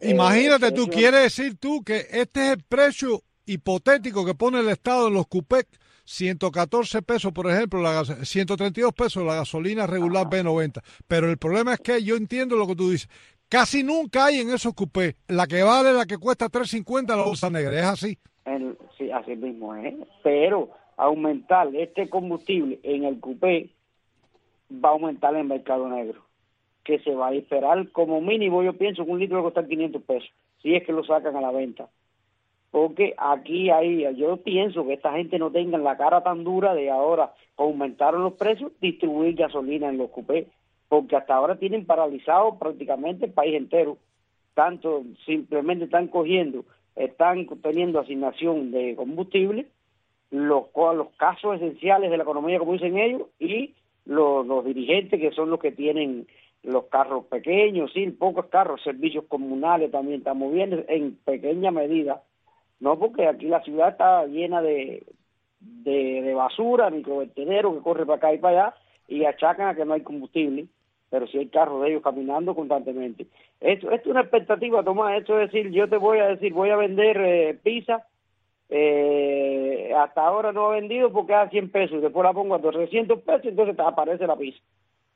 Imagínate, 0.00 0.72
tú 0.72 0.86
quieres 0.88 1.22
decir 1.22 1.56
tú 1.58 1.82
que 1.84 2.06
este 2.10 2.46
es 2.46 2.52
el 2.54 2.62
precio 2.64 3.22
hipotético 3.46 4.24
que 4.24 4.34
pone 4.34 4.60
el 4.60 4.68
Estado 4.68 5.08
en 5.08 5.14
los 5.14 5.26
CUPEC 5.26 5.68
114 6.04 7.02
pesos, 7.02 7.32
por 7.32 7.50
ejemplo, 7.50 7.80
la 7.80 8.04
132 8.04 8.92
pesos 8.92 9.24
la 9.24 9.36
gasolina 9.36 9.86
regular 9.86 10.26
B90. 10.26 10.82
Pero 11.06 11.30
el 11.30 11.38
problema 11.38 11.74
es 11.74 11.80
que 11.80 12.02
yo 12.02 12.16
entiendo 12.16 12.56
lo 12.56 12.66
que 12.66 12.76
tú 12.76 12.90
dices. 12.90 13.08
Casi 13.48 13.82
nunca 13.82 14.26
hay 14.26 14.40
en 14.40 14.50
esos 14.50 14.72
cupés. 14.72 15.14
La 15.28 15.46
que 15.46 15.62
vale, 15.62 15.92
la 15.92 16.06
que 16.06 16.16
cuesta 16.16 16.46
3.50 16.46 17.08
la 17.08 17.22
bolsa 17.22 17.50
negra. 17.50 17.78
¿Es 17.78 17.84
así? 17.84 18.18
sí, 18.96 19.10
así 19.10 19.36
mismo 19.36 19.74
es. 19.76 19.94
Pero 20.22 20.70
aumentar 21.04 21.74
este 21.74 22.08
combustible 22.08 22.80
en 22.82 23.04
el 23.04 23.20
cupé 23.20 23.70
va 24.72 24.90
a 24.90 24.92
aumentar 24.92 25.34
el 25.36 25.44
mercado 25.44 25.88
negro. 25.88 26.22
Que 26.84 26.98
se 26.98 27.14
va 27.14 27.28
a 27.28 27.34
esperar 27.34 27.88
como 27.90 28.20
mínimo, 28.20 28.62
yo 28.62 28.72
pienso 28.72 29.04
que 29.04 29.10
un 29.10 29.20
litro 29.20 29.36
va 29.36 29.42
a 29.42 29.44
costar 29.44 29.68
500 29.68 30.02
pesos. 30.02 30.30
Si 30.62 30.74
es 30.74 30.84
que 30.84 30.92
lo 30.92 31.04
sacan 31.04 31.36
a 31.36 31.40
la 31.40 31.52
venta 31.52 31.88
porque 32.72 33.14
aquí 33.18 33.68
hay, 33.68 34.16
yo 34.16 34.38
pienso 34.38 34.84
que 34.86 34.94
esta 34.94 35.12
gente 35.12 35.38
no 35.38 35.52
tenga 35.52 35.76
la 35.76 35.98
cara 35.98 36.22
tan 36.22 36.42
dura 36.42 36.74
de 36.74 36.90
ahora 36.90 37.34
aumentaron 37.58 38.24
los 38.24 38.32
precios, 38.32 38.72
distribuir 38.80 39.36
gasolina 39.36 39.90
en 39.90 39.98
los 39.98 40.08
cupés, 40.08 40.46
porque 40.88 41.14
hasta 41.14 41.34
ahora 41.34 41.58
tienen 41.58 41.84
paralizado 41.84 42.58
prácticamente 42.58 43.26
el 43.26 43.32
país 43.32 43.54
entero, 43.54 43.98
tanto 44.54 45.04
simplemente 45.26 45.84
están 45.84 46.08
cogiendo, 46.08 46.64
están 46.96 47.46
teniendo 47.62 48.00
asignación 48.00 48.70
de 48.70 48.96
combustible, 48.96 49.66
los, 50.32 50.64
los 50.74 51.08
casos 51.16 51.56
esenciales 51.56 52.10
de 52.10 52.16
la 52.16 52.24
economía, 52.24 52.58
como 52.58 52.72
dicen 52.72 52.98
ellos, 52.98 53.22
y 53.38 53.74
los, 54.04 54.44
los 54.44 54.64
dirigentes 54.64 55.20
que 55.20 55.30
son 55.30 55.50
los 55.50 55.60
que 55.60 55.70
tienen 55.70 56.26
los 56.64 56.86
carros 56.86 57.26
pequeños, 57.26 57.92
sí, 57.92 58.10
pocos 58.10 58.46
carros, 58.46 58.82
servicios 58.82 59.24
comunales 59.28 59.92
también 59.92 60.18
están 60.18 60.38
moviendo 60.38 60.82
en 60.88 61.16
pequeña 61.24 61.70
medida 61.70 62.22
no, 62.82 62.98
porque 62.98 63.28
aquí 63.28 63.46
la 63.46 63.62
ciudad 63.62 63.90
está 63.90 64.26
llena 64.26 64.60
de, 64.60 65.06
de, 65.60 66.34
basura, 66.34 66.90
microvertedero 66.90 67.72
que 67.72 67.80
corre 67.80 68.04
para 68.04 68.16
acá 68.16 68.34
y 68.34 68.38
para 68.38 68.66
allá 68.66 68.76
y 69.06 69.24
achacan 69.24 69.68
a 69.68 69.76
que 69.76 69.84
no 69.84 69.94
hay 69.94 70.00
combustible, 70.00 70.66
pero 71.08 71.28
sí 71.28 71.38
hay 71.38 71.46
carros 71.46 71.80
de 71.80 71.90
ellos 71.90 72.02
caminando 72.02 72.56
constantemente. 72.56 73.28
Esto, 73.60 73.92
esto 73.92 74.08
es 74.08 74.10
una 74.10 74.22
expectativa, 74.22 74.82
Tomás, 74.82 75.16
esto 75.16 75.38
es 75.38 75.52
decir, 75.52 75.70
yo 75.70 75.88
te 75.88 75.96
voy 75.96 76.18
a 76.18 76.26
decir, 76.26 76.52
voy 76.52 76.70
a 76.70 76.76
vender 76.76 77.20
eh, 77.20 77.56
pizza, 77.62 78.04
eh, 78.68 79.92
hasta 79.96 80.26
ahora 80.26 80.52
no 80.52 80.72
he 80.72 80.80
vendido 80.80 81.12
porque 81.12 81.34
a 81.34 81.48
100 81.48 81.70
pesos, 81.70 82.02
después 82.02 82.24
la 82.24 82.32
pongo 82.32 82.54
a 82.54 82.60
300 82.60 83.20
pesos, 83.20 83.46
entonces 83.46 83.76
te 83.76 83.82
aparece 83.82 84.26
la 84.26 84.36
pizza. 84.36 84.62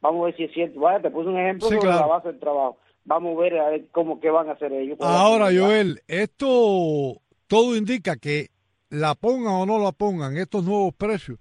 Vamos 0.01 0.23
a 0.23 0.25
ver 0.27 0.37
si 0.37 0.45
es 0.45 0.53
cierto. 0.53 0.81
Vaya, 0.81 1.01
te 1.01 1.11
puse 1.11 1.29
un 1.29 1.39
ejemplo 1.39 1.69
de 1.69 1.85
la 1.85 2.07
base 2.07 2.29
del 2.29 2.39
trabajo. 2.39 2.79
Vamos 3.05 3.37
a 3.37 3.41
ver 3.41 3.59
a 3.59 3.71
ver 3.71 3.87
cómo 3.93 4.21
qué 4.21 4.31
van 4.31 4.49
a 4.49 4.53
hacer 4.53 4.73
ellos. 4.73 4.99
Ahora, 5.01 5.47
Joel, 5.47 6.01
esto 6.07 7.21
todo 7.47 7.77
indica 7.77 8.17
que 8.17 8.51
la 8.91 9.15
pongan 9.15 9.55
o 9.55 9.67
no 9.67 9.79
la 9.79 9.93
pongan 9.93 10.37
estos 10.37 10.65
nuevos 10.65 10.95
precios, 10.95 11.39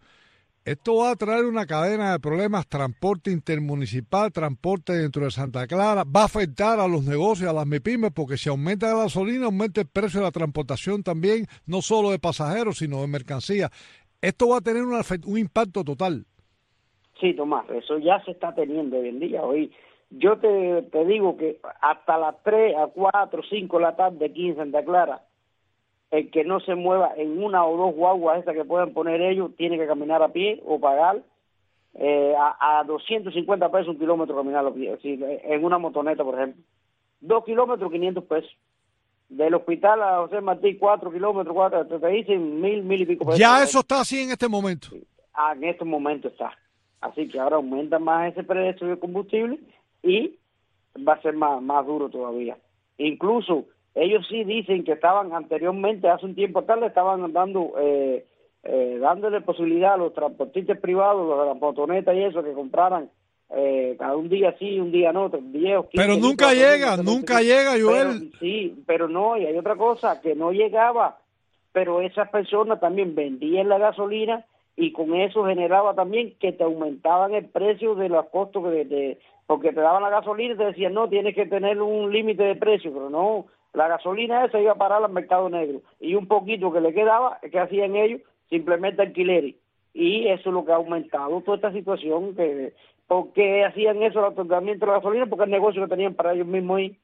esto 0.66 0.96
va 0.96 1.12
a 1.12 1.16
traer 1.16 1.46
una 1.46 1.68
cadena 1.68 2.12
de 2.12 2.20
problemas, 2.20 2.68
transporte 2.68 3.30
intermunicipal, 3.30 4.32
transporte 4.32 4.94
dentro 4.94 5.24
de 5.24 5.30
Santa 5.30 5.68
Clara, 5.68 6.04
va 6.04 6.22
a 6.22 6.26
afectar 6.26 6.80
a 6.80 6.88
los 6.88 7.06
negocios, 7.06 7.48
a 7.48 7.54
las 7.54 7.68
MIPIMES, 7.68 8.12
porque 8.12 8.36
si 8.36 8.50
aumenta 8.50 8.88
la 8.88 9.04
gasolina, 9.04 9.46
aumenta 9.46 9.82
el 9.82 9.88
precio 9.88 10.22
de 10.22 10.26
la 10.26 10.32
transportación 10.32 11.04
también, 11.04 11.46
no 11.68 11.84
solo 11.84 12.10
de 12.10 12.18
pasajeros, 12.18 12.80
sino 12.80 13.02
de 13.02 13.08
mercancías. 13.08 13.70
Esto 14.20 14.50
va 14.50 14.58
a 14.58 14.62
tener 14.62 14.82
un 14.82 15.38
impacto 15.38 15.84
total. 15.84 16.26
Sí, 17.22 17.36
Tomás, 17.36 17.70
eso 17.70 18.00
ya 18.00 18.20
se 18.26 18.32
está 18.32 18.56
teniendo 18.56 18.98
hoy 18.98 19.10
en 19.10 19.20
día. 19.20 19.44
Hoy 19.44 19.72
yo 20.10 20.40
te, 20.40 20.82
te 20.92 21.06
digo 21.06 21.38
que 21.38 21.60
hasta 21.80 22.18
las 22.18 22.42
3, 22.42 22.76
a 22.76 22.88
4, 22.88 23.44
5 23.48 23.78
de 23.78 23.84
la 23.84 23.96
tarde 23.96 24.26
aquí 24.26 24.50
en 24.50 24.56
Santa 24.56 24.84
Clara, 24.84 25.22
el 26.12 26.32
que 26.32 26.44
no 26.44 26.60
se 26.60 26.76
mueva 26.76 27.14
en 27.18 27.44
una 27.44 27.66
o 27.66 27.78
dos 27.78 27.96
guaguas 27.96 28.40
estas 28.40 28.56
que 28.56 28.66
puedan 28.66 28.94
poner 28.94 29.22
ellos 29.22 29.52
tiene 29.58 29.78
que 29.78 29.88
caminar 29.88 30.22
a 30.22 30.30
pie 30.30 30.62
o 30.66 30.80
pagar 30.80 31.22
eh, 31.94 32.34
a, 32.38 32.80
a 32.80 32.84
250 32.84 33.72
pesos 33.72 33.88
un 33.88 34.00
kilómetro 34.00 34.36
caminar 34.36 34.66
a 34.66 34.72
pie, 34.72 34.98
en 35.02 35.64
una 35.64 35.78
motoneta, 35.78 36.24
por 36.24 36.36
ejemplo. 36.36 36.62
Dos 37.22 37.46
kilómetros, 37.46 37.92
500 37.92 38.24
pesos. 38.26 38.58
Del 39.30 39.56
hospital 39.56 40.04
a 40.04 40.18
José 40.18 40.40
Martí, 40.42 40.78
cuatro 40.78 41.12
kilómetros, 41.12 41.56
cuatro, 41.56 41.88
te, 41.88 42.08
dicen 42.10 42.62
mil, 42.62 42.84
mil 42.84 43.02
y 43.02 43.06
pico 43.06 43.26
pesos. 43.26 43.40
Ya 43.40 43.64
eso 43.64 43.80
está 43.80 44.02
así 44.02 44.22
en 44.22 44.32
este 44.32 44.48
momento. 44.48 44.90
Ah, 45.34 45.54
en 45.56 45.64
este 45.64 45.84
momento 45.84 46.28
está. 46.28 46.52
Así 47.02 47.28
que 47.28 47.40
ahora 47.40 47.56
aumenta 47.56 47.98
más 47.98 48.32
ese 48.32 48.44
precio 48.44 48.88
de 48.88 49.00
combustible 49.00 49.60
y 50.04 50.38
va 50.96 51.14
a 51.14 51.22
ser 51.22 51.34
más, 51.34 51.62
más 51.62 51.86
duro 51.86 52.10
todavía. 52.10 52.58
Incluso 52.98 53.66
ellos 53.96 54.26
sí 54.30 54.44
dicen 54.44 54.84
que 54.84 54.92
estaban 54.92 55.34
anteriormente, 55.34 56.10
hace 56.10 56.26
un 56.26 56.36
tiempo 56.36 56.60
atrás, 56.60 56.80
le 56.80 56.88
estaban 56.88 57.32
dando, 57.32 57.74
eh, 57.80 58.26
eh, 58.64 58.98
dándole 59.00 59.42
posibilidad 59.42 59.94
a 59.94 59.98
los 59.98 60.14
transportistas 60.14 60.78
privados, 60.80 61.26
los 61.26 61.40
de 61.40 61.46
la 61.46 61.54
motoneta 61.54 62.14
y 62.14 62.24
eso, 62.24 62.44
que 62.44 62.54
compraran 62.54 63.10
eh, 63.50 63.96
cada 63.98 64.18
un 64.18 64.28
día 64.28 64.56
sí, 64.58 64.80
un 64.80 64.92
día 64.92 65.14
no, 65.14 65.30
10 65.30 65.86
Pero 65.94 66.18
nunca 66.18 66.54
llega, 66.54 66.98
nunca 66.98 67.42
llega, 67.42 67.74
Joel. 67.82 68.32
sí, 68.40 68.84
pero 68.86 69.08
no, 69.08 69.38
y 69.38 69.46
hay 69.46 69.58
otra 69.58 69.76
cosa, 69.76 70.20
que 70.20 70.36
no 70.36 70.52
llegaba, 70.52 71.20
pero 71.72 72.02
esas 72.02 72.30
personas 72.30 72.80
también 72.80 73.16
vendían 73.16 73.70
la 73.70 73.78
gasolina 73.78 74.46
y 74.76 74.92
con 74.92 75.16
eso 75.16 75.46
generaba 75.46 75.94
también 75.94 76.34
que 76.40 76.52
te 76.52 76.64
aumentaban 76.64 77.34
el 77.34 77.46
precio 77.46 77.96
de 77.96 78.10
los 78.10 78.26
costos 78.26 78.64
de, 78.72 78.84
de 78.86 79.20
porque 79.48 79.72
te 79.72 79.80
daban 79.80 80.04
la 80.04 80.10
gasolina 80.10 80.56
y 80.56 80.58
te 80.58 80.66
decían, 80.66 80.94
no, 80.94 81.08
tienes 81.08 81.36
que 81.36 81.46
tener 81.46 81.82
un 81.82 82.12
límite 82.12 82.44
de 82.44 82.56
precio, 82.56 82.92
pero 82.92 83.10
no, 83.10 83.46
la 83.76 83.88
gasolina 83.90 84.46
esa 84.46 84.60
iba 84.60 84.72
a 84.72 84.76
parar 84.76 85.04
al 85.04 85.12
mercado 85.12 85.50
negro 85.50 85.82
y 86.00 86.16
un 86.16 86.28
poquito 86.28 86.72
que 86.72 86.82
le 86.82 86.94
quedaba, 86.94 87.40
que 87.40 87.60
hacían 87.60 87.96
ellos? 87.96 88.22
Simplemente 88.50 89.02
alquileres. 89.02 89.56
Y 89.94 90.28
eso 90.28 90.50
es 90.50 90.54
lo 90.54 90.66
que 90.66 90.72
ha 90.72 90.76
aumentado 90.76 91.42
toda 91.42 91.58
esta 91.58 91.72
situación. 91.72 92.36
que 92.36 92.74
¿Por 93.08 93.34
qué 93.34 93.66
hacían 93.66 94.02
eso 94.02 94.20
el 94.20 94.26
otorgamiento 94.26 94.86
de 94.86 94.92
la 94.92 94.98
gasolina? 94.98 95.26
Porque 95.26 95.46
el 95.46 95.52
negocio 95.52 95.82
que 95.84 95.90
tenían 95.90 96.14
para 96.14 96.34
ellos 96.34 96.48
mismos 96.48 96.78
ahí. 96.78 96.98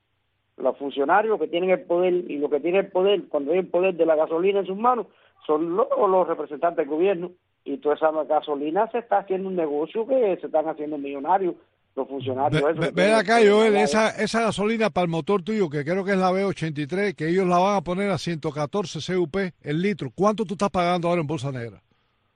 Los 0.58 0.78
funcionarios 0.78 1.40
que 1.40 1.48
tienen 1.48 1.72
el 1.72 1.82
poder 1.82 2.14
y 2.14 2.38
lo 2.38 2.50
que 2.50 2.60
tienen 2.60 2.86
el 2.86 2.92
poder, 2.92 3.28
cuando 3.30 3.52
hay 3.52 3.60
el 3.60 3.68
poder 3.68 3.96
de 3.96 4.06
la 4.06 4.16
gasolina 4.16 4.60
en 4.60 4.66
sus 4.66 4.78
manos, 4.78 5.08
son 5.46 5.76
los, 5.76 5.88
los 5.98 6.28
representantes 6.28 6.86
del 6.86 6.96
gobierno. 6.96 7.32
Y 7.64 7.78
toda 7.78 7.96
esa 7.96 8.12
gasolina 8.24 8.90
se 8.92 9.00
está 9.00 9.20
haciendo 9.20 9.50
un 9.50 9.56
negocio 9.56 10.06
que 10.08 10.38
se 10.38 10.48
están 10.48 10.68
haciendo 10.68 10.98
millonarios 10.98 11.56
los 11.96 12.08
funcionarios. 12.08 12.94
Ve, 12.94 13.14
acá, 13.14 13.40
Joel, 13.46 13.76
esa, 13.76 14.10
esa 14.10 14.42
gasolina 14.42 14.90
para 14.90 15.06
el 15.06 15.12
motor 15.12 15.44
tuyo, 15.44 15.70
que 15.70 15.84
creo 15.84 16.04
que 16.04 16.12
es 16.12 16.18
la 16.18 16.32
B83, 16.32 17.16
que 17.16 17.30
ellos 17.30 17.48
la 17.48 17.60
van 17.60 17.78
a 17.78 17.82
poner 17.82 18.10
a 18.12 18.18
114 18.18 19.00
CUP 19.16 19.36
el 19.62 19.82
litro. 19.82 20.10
¿Cuánto 20.14 20.46
tú 20.46 20.54
estás 20.54 20.70
pagando 20.70 21.08
ahora 21.08 21.22
en 21.22 21.28
Bolsa 21.28 21.52
Negra? 21.52 21.82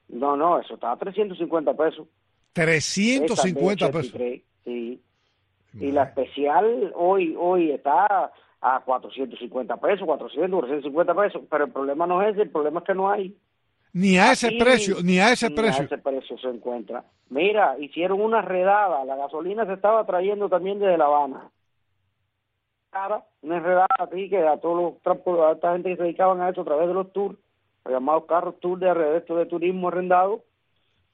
No, 0.09 0.35
no, 0.35 0.59
eso 0.59 0.75
está 0.75 0.91
a 0.91 0.97
350 0.97 1.73
pesos. 1.73 2.07
350 2.53 3.91
pesos. 3.91 4.21
Sí. 4.63 5.01
Y 5.79 5.91
la 5.91 6.03
especial 6.03 6.93
hoy 6.95 7.35
hoy 7.37 7.71
está 7.71 8.31
a 8.61 8.79
450 8.79 9.77
pesos, 9.77 10.05
400, 10.05 10.59
450 10.59 11.15
pesos, 11.15 11.41
pero 11.49 11.65
el 11.65 11.71
problema 11.71 12.07
no 12.07 12.21
es 12.21 12.33
ese, 12.33 12.43
el 12.43 12.49
problema 12.49 12.79
es 12.79 12.85
que 12.85 12.93
no 12.93 13.09
hay. 13.09 13.35
Ni 13.95 14.17
a 14.17 14.33
ese 14.33 14.51
precio, 14.51 14.97
ni 15.01 15.19
a 15.19 15.31
ese 15.31 15.49
precio. 15.49 15.83
a 15.83 15.85
ese 15.85 15.97
precio 15.97 16.37
se 16.37 16.49
encuentra. 16.49 17.05
Mira, 17.29 17.77
hicieron 17.79 18.19
una 18.19 18.41
redada, 18.41 19.05
la 19.05 19.15
gasolina 19.15 19.65
se 19.65 19.71
estaba 19.71 20.05
trayendo 20.05 20.49
también 20.49 20.79
desde 20.79 20.97
La 20.97 21.05
Habana. 21.05 21.49
Una 23.41 23.59
redada 23.61 23.87
así 23.99 24.29
que 24.29 24.45
a 24.45 24.57
todos 24.57 24.99
los 25.05 25.39
a 25.39 25.51
esta 25.53 25.71
gente 25.71 25.91
que 25.91 25.95
se 25.95 26.03
dedicaban 26.03 26.41
a 26.41 26.49
eso 26.49 26.61
a 26.61 26.65
través 26.65 26.89
de 26.89 26.93
los 26.93 27.13
tours, 27.13 27.37
los 27.85 27.93
llamados 27.93 28.25
carros 28.25 28.59
tours 28.59 28.81
de 28.81 28.93
resto 28.93 29.37
de 29.37 29.45
turismo 29.45 29.87
arrendado, 29.87 30.43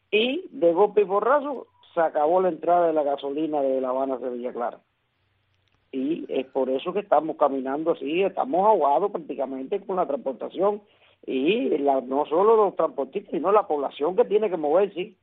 y 0.10 0.48
de 0.50 0.74
golpe 0.74 1.02
y 1.02 1.04
borrazo 1.04 1.68
se 1.94 2.02
acabó 2.02 2.42
la 2.42 2.50
entrada 2.50 2.88
de 2.88 2.94
la 2.94 3.04
gasolina 3.04 3.62
de 3.62 3.80
La 3.80 3.90
Habana 3.90 4.16
a 4.16 4.30
Villa 4.30 4.54
Clara. 4.54 4.80
Y 5.92 6.26
es 6.30 6.48
por 6.48 6.68
eso 6.72 6.94
que 6.94 7.02
estamos 7.02 7.38
caminando 7.38 7.92
así, 7.92 8.24
estamos 8.24 8.66
ahogados 8.66 9.12
prácticamente 9.12 9.80
con 9.82 9.98
la 9.98 10.08
transportación 10.08 10.82
y 11.26 11.78
la, 11.78 12.02
no 12.02 12.26
solo 12.26 12.56
los 12.56 12.76
transportistas, 12.76 13.32
sino 13.32 13.52
la 13.52 13.68
población 13.68 14.16
que 14.16 14.26
tiene 14.26 14.50
que 14.50 14.58
moverse 14.58 15.16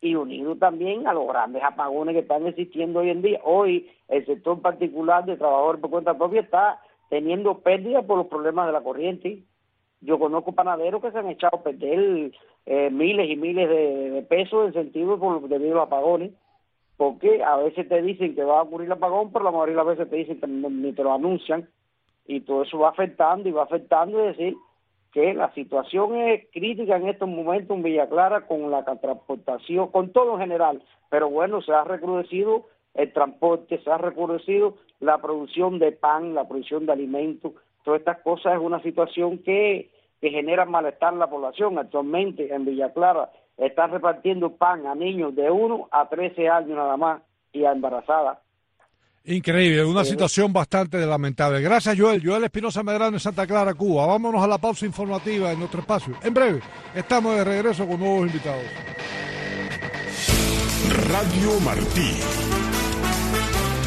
y 0.00 0.14
unido 0.14 0.56
también 0.56 1.06
a 1.06 1.12
los 1.12 1.28
grandes 1.28 1.62
apagones 1.62 2.14
que 2.14 2.20
están 2.20 2.46
existiendo 2.46 3.00
hoy 3.00 3.10
en 3.10 3.22
día. 3.22 3.40
Hoy 3.44 3.90
el 4.08 4.24
sector 4.26 4.60
particular 4.60 5.24
de 5.26 5.36
trabajadores 5.36 5.80
por 5.80 5.90
cuenta 5.90 6.16
propia 6.16 6.40
está 6.40 6.80
teniendo 7.10 7.58
pérdidas 7.58 8.04
por 8.04 8.16
los 8.16 8.26
problemas 8.26 8.66
de 8.66 8.72
la 8.72 8.82
corriente. 8.82 9.42
Yo 10.00 10.18
conozco 10.18 10.52
panaderos 10.52 11.02
que 11.02 11.10
se 11.10 11.18
han 11.18 11.28
echado 11.28 11.58
a 11.58 11.62
perder 11.62 12.32
eh, 12.66 12.90
miles 12.90 13.28
y 13.30 13.36
miles 13.36 13.68
de, 13.68 14.24
pesos 14.28 14.68
en 14.68 14.72
sentido 14.72 15.18
por, 15.18 15.46
debido 15.48 15.80
a 15.80 15.84
apagones, 15.84 16.32
porque 16.96 17.42
a 17.42 17.56
veces 17.56 17.86
te 17.88 18.00
dicen 18.00 18.34
que 18.34 18.42
va 18.42 18.60
a 18.60 18.62
ocurrir 18.62 18.86
el 18.86 18.92
apagón, 18.92 19.30
pero 19.32 19.44
la 19.44 19.50
mayoría 19.50 19.74
de 19.74 19.84
las 19.84 19.86
veces 19.86 20.10
te 20.10 20.16
dicen 20.16 20.40
que 20.40 20.46
ni 20.46 20.92
te 20.92 21.02
lo 21.02 21.12
anuncian, 21.12 21.68
y 22.26 22.40
todo 22.40 22.62
eso 22.62 22.78
va 22.78 22.90
afectando 22.90 23.48
y 23.48 23.52
va 23.52 23.64
afectando, 23.64 24.20
es 24.24 24.36
decir, 24.36 24.56
que 25.12 25.34
la 25.34 25.52
situación 25.54 26.16
es 26.16 26.46
crítica 26.52 26.96
en 26.96 27.08
estos 27.08 27.28
momentos 27.28 27.76
en 27.76 27.82
Villa 27.82 28.08
Clara 28.08 28.46
con 28.46 28.70
la 28.70 28.84
transportación, 28.84 29.88
con 29.88 30.12
todo 30.12 30.34
en 30.34 30.40
general, 30.40 30.82
pero 31.08 31.28
bueno, 31.28 31.62
se 31.62 31.72
ha 31.72 31.84
recrudecido 31.84 32.66
el 32.94 33.12
transporte, 33.12 33.80
se 33.82 33.90
ha 33.90 33.98
recrudecido 33.98 34.76
la 35.00 35.18
producción 35.18 35.78
de 35.78 35.92
pan, 35.92 36.34
la 36.34 36.46
producción 36.46 36.86
de 36.86 36.92
alimentos, 36.92 37.52
todas 37.84 38.00
estas 38.00 38.18
cosas 38.20 38.54
es 38.54 38.60
una 38.60 38.82
situación 38.82 39.38
que 39.38 39.90
que 40.20 40.30
generan 40.30 40.70
malestar 40.70 41.12
en 41.12 41.18
la 41.18 41.30
población. 41.30 41.78
Actualmente 41.78 42.52
en 42.54 42.64
Villa 42.64 42.92
Clara 42.92 43.30
están 43.56 43.90
repartiendo 43.90 44.56
pan 44.56 44.86
a 44.86 44.94
niños 44.94 45.34
de 45.34 45.50
1 45.50 45.88
a 45.90 46.08
13 46.08 46.48
años 46.48 46.76
nada 46.76 46.96
más 46.96 47.22
y 47.52 47.64
a 47.64 47.72
embarazadas. 47.72 48.38
Increíble, 49.30 49.84
una 49.84 50.04
situación 50.04 50.52
bastante 50.52 50.98
lamentable. 51.06 51.60
Gracias, 51.60 51.96
Joel. 51.96 52.20
Joel 52.24 52.44
Espinosa 52.44 52.82
Medrano 52.82 53.16
en 53.16 53.20
Santa 53.20 53.46
Clara, 53.46 53.74
Cuba. 53.74 54.04
Vámonos 54.04 54.42
a 54.42 54.48
la 54.48 54.58
pausa 54.58 54.86
informativa 54.86 55.52
en 55.52 55.60
nuestro 55.60 55.80
espacio. 55.80 56.16
En 56.24 56.34
breve, 56.34 56.60
estamos 56.94 57.36
de 57.36 57.44
regreso 57.44 57.86
con 57.86 58.00
nuevos 58.00 58.26
invitados. 58.26 58.64
Radio 61.06 61.60
Martí. 61.60 62.49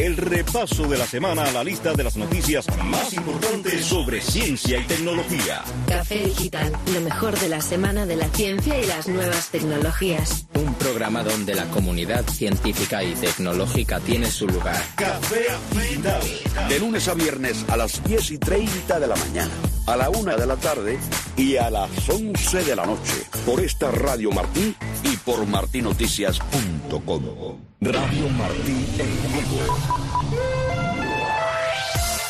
El 0.00 0.16
repaso 0.16 0.88
de 0.88 0.96
la 0.96 1.06
semana 1.06 1.44
a 1.44 1.52
la 1.52 1.62
lista 1.62 1.92
de 1.92 2.02
las 2.02 2.16
noticias 2.16 2.64
más 2.84 3.12
importantes 3.12 3.84
sobre 3.84 4.22
ciencia 4.22 4.78
y 4.78 4.84
tecnología. 4.84 5.62
Café 5.86 6.24
Digital, 6.24 6.72
lo 6.94 7.02
mejor 7.02 7.38
de 7.38 7.50
la 7.50 7.60
semana 7.60 8.06
de 8.06 8.16
la 8.16 8.26
ciencia 8.30 8.80
y 8.80 8.86
las 8.86 9.08
nuevas 9.08 9.50
tecnologías. 9.50 10.46
Un 10.54 10.72
programa 10.76 11.22
donde 11.22 11.54
la 11.54 11.66
comunidad 11.66 12.26
científica 12.26 13.04
y 13.04 13.12
tecnológica 13.12 14.00
tiene 14.00 14.30
su 14.30 14.48
lugar. 14.48 14.82
Café 14.94 15.44
Digital. 15.72 16.22
De 16.70 16.78
lunes 16.80 17.06
a 17.06 17.12
viernes 17.12 17.62
a 17.68 17.76
las 17.76 18.02
10 18.02 18.30
y 18.30 18.38
30 18.38 19.00
de 19.00 19.06
la 19.06 19.16
mañana, 19.16 19.52
a 19.86 19.96
la 19.96 20.10
1 20.10 20.36
de 20.36 20.46
la 20.46 20.56
tarde 20.56 20.98
y 21.36 21.56
a 21.56 21.70
las 21.70 22.08
11 22.08 22.64
de 22.64 22.76
la 22.76 22.86
noche. 22.86 23.24
Por 23.46 23.60
esta 23.60 23.90
Radio 23.90 24.30
Martí 24.30 24.74
y 25.04 25.16
por 25.18 25.46
martinoticias.com. 25.46 27.22
Radio 27.80 28.28
Martí 28.30 28.86
en 28.98 29.32
vivo. 29.32 29.60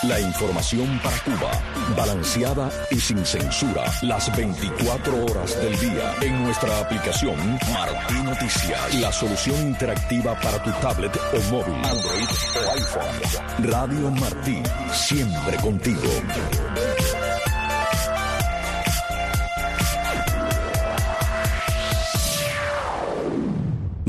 La 0.04 0.18
información 0.18 0.98
para 1.04 1.18
Cuba, 1.24 1.50
balanceada 1.94 2.70
y 2.90 2.98
sin 2.98 3.22
censura, 3.24 3.84
las 4.00 4.34
24 4.34 5.26
horas 5.26 5.60
del 5.60 5.78
día 5.78 6.14
en 6.22 6.42
nuestra 6.42 6.80
aplicación 6.80 7.36
Martí 7.70 8.14
Noticias, 8.24 8.94
la 8.94 9.12
solución 9.12 9.60
interactiva 9.60 10.34
para 10.40 10.62
tu 10.62 10.70
tablet 10.80 11.14
o 11.34 11.40
móvil, 11.52 11.74
Android 11.84 12.28
o 12.56 12.72
iPhone. 12.72 13.70
Radio 13.70 14.10
Martí, 14.12 14.62
siempre 14.94 15.58
contigo. 15.58 16.00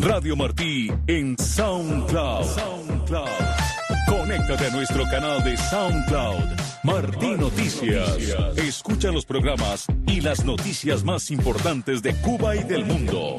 Radio 0.02 0.36
Martí 0.36 0.92
en 1.06 1.38
SoundCloud. 1.38 2.44
SoundCloud. 2.44 3.28
Conéctate 4.08 4.66
a 4.66 4.70
nuestro 4.72 5.04
canal 5.04 5.44
de 5.44 5.56
SoundCloud. 5.56 6.44
Martí 6.84 7.36
Noticias. 7.38 8.18
Escucha 8.58 9.12
los 9.12 9.26
programas 9.26 9.86
y 10.08 10.22
las 10.22 10.44
noticias 10.44 11.04
más 11.04 11.30
importantes 11.30 12.02
de 12.02 12.16
Cuba 12.16 12.56
y 12.56 12.64
del 12.64 12.84
mundo. 12.84 13.38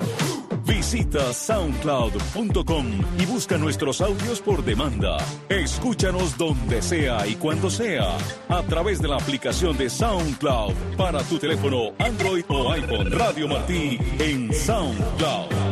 Visita 0.65 1.33
soundcloud.com 1.33 2.87
y 3.19 3.27
busca 3.27 3.59
nuestros 3.59 4.01
audios 4.01 4.41
por 4.41 4.65
demanda. 4.65 5.17
Escúchanos 5.49 6.39
donde 6.39 6.81
sea 6.81 7.27
y 7.27 7.35
cuando 7.35 7.71
sea 7.71 8.17
a 8.49 8.63
través 8.63 9.03
de 9.03 9.09
la 9.09 9.17
aplicación 9.17 9.77
de 9.77 9.91
SoundCloud 9.91 10.75
para 10.97 11.23
tu 11.25 11.39
teléfono 11.39 11.93
Android 11.99 12.45
o 12.47 12.71
iPhone. 12.71 13.11
Radio 13.11 13.49
Martí 13.49 13.99
en 14.21 14.53
SoundCloud. 14.55 15.72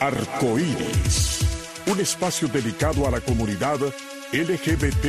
Arcoíris, 0.00 1.40
un 1.86 1.98
espacio 2.00 2.48
dedicado 2.48 3.06
a 3.06 3.10
la 3.10 3.20
comunidad 3.20 3.78
LGBT 4.32 5.04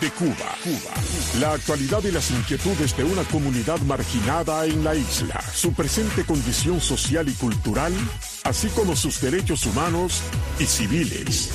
de 0.00 0.10
Cuba. 0.16 0.54
Cuba. 0.62 0.94
La 1.40 1.52
actualidad 1.54 2.04
y 2.04 2.12
las 2.12 2.30
inquietudes 2.30 2.96
de 2.96 3.04
una 3.04 3.24
comunidad 3.24 3.80
marginada 3.80 4.64
en 4.66 4.84
la 4.84 4.94
isla, 4.94 5.42
su 5.52 5.72
presente 5.72 6.24
condición 6.24 6.80
social 6.80 7.28
y 7.28 7.32
cultural, 7.32 7.92
así 8.44 8.68
como 8.68 8.94
sus 8.94 9.20
derechos 9.20 9.66
humanos 9.66 10.22
y 10.60 10.66
civiles. 10.66 11.50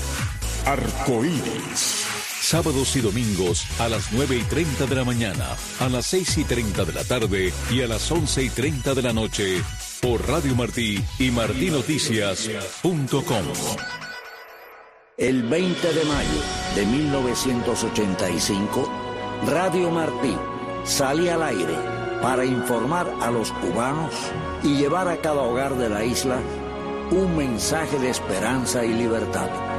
Arcoíris. 0.65 2.06
Sábados 2.41 2.96
y 2.98 3.02
domingos 3.02 3.65
a 3.80 3.88
las 3.88 4.12
9 4.12 4.36
y 4.36 4.43
30 4.43 4.86
de 4.88 4.96
la 4.96 5.06
mañana, 5.06 5.48
a 5.80 5.88
las 5.88 6.06
6 6.08 6.39
y 6.39 6.43
30 6.43 6.84
de 6.84 6.93
la 6.93 7.04
tarde 7.06 7.54
y 7.72 7.82
a 7.82 7.88
las 7.88 8.12
11 8.12 8.43
y 8.43 8.50
30 8.50 8.93
de 8.93 9.02
la 9.02 9.13
noche 9.13 9.63
por 10.04 10.28
Radio 10.28 10.54
Martí 10.54 11.04
y 11.18 11.32
martinoticias.com. 11.32 13.46
El 15.16 15.44
20 15.44 15.94
de 15.94 16.04
mayo 16.04 16.42
de 16.76 16.86
1985, 16.86 18.89
Radio 19.48 19.89
Martí 19.92 20.36
sale 20.84 21.32
al 21.32 21.44
aire 21.44 21.78
para 22.22 22.44
informar 22.44 23.10
a 23.22 23.32
los 23.32 23.54
cubanos 23.54 24.13
y 24.62 24.76
llevar 24.76 25.08
a 25.08 25.22
cada 25.22 25.44
hogar 25.44 25.78
de 25.78 25.88
la 25.88 26.04
isla 26.04 26.38
un 27.12 27.38
mensaje 27.38 27.98
de 27.98 28.10
esperanza 28.10 28.84
y 28.84 28.94
libertad. 28.94 29.73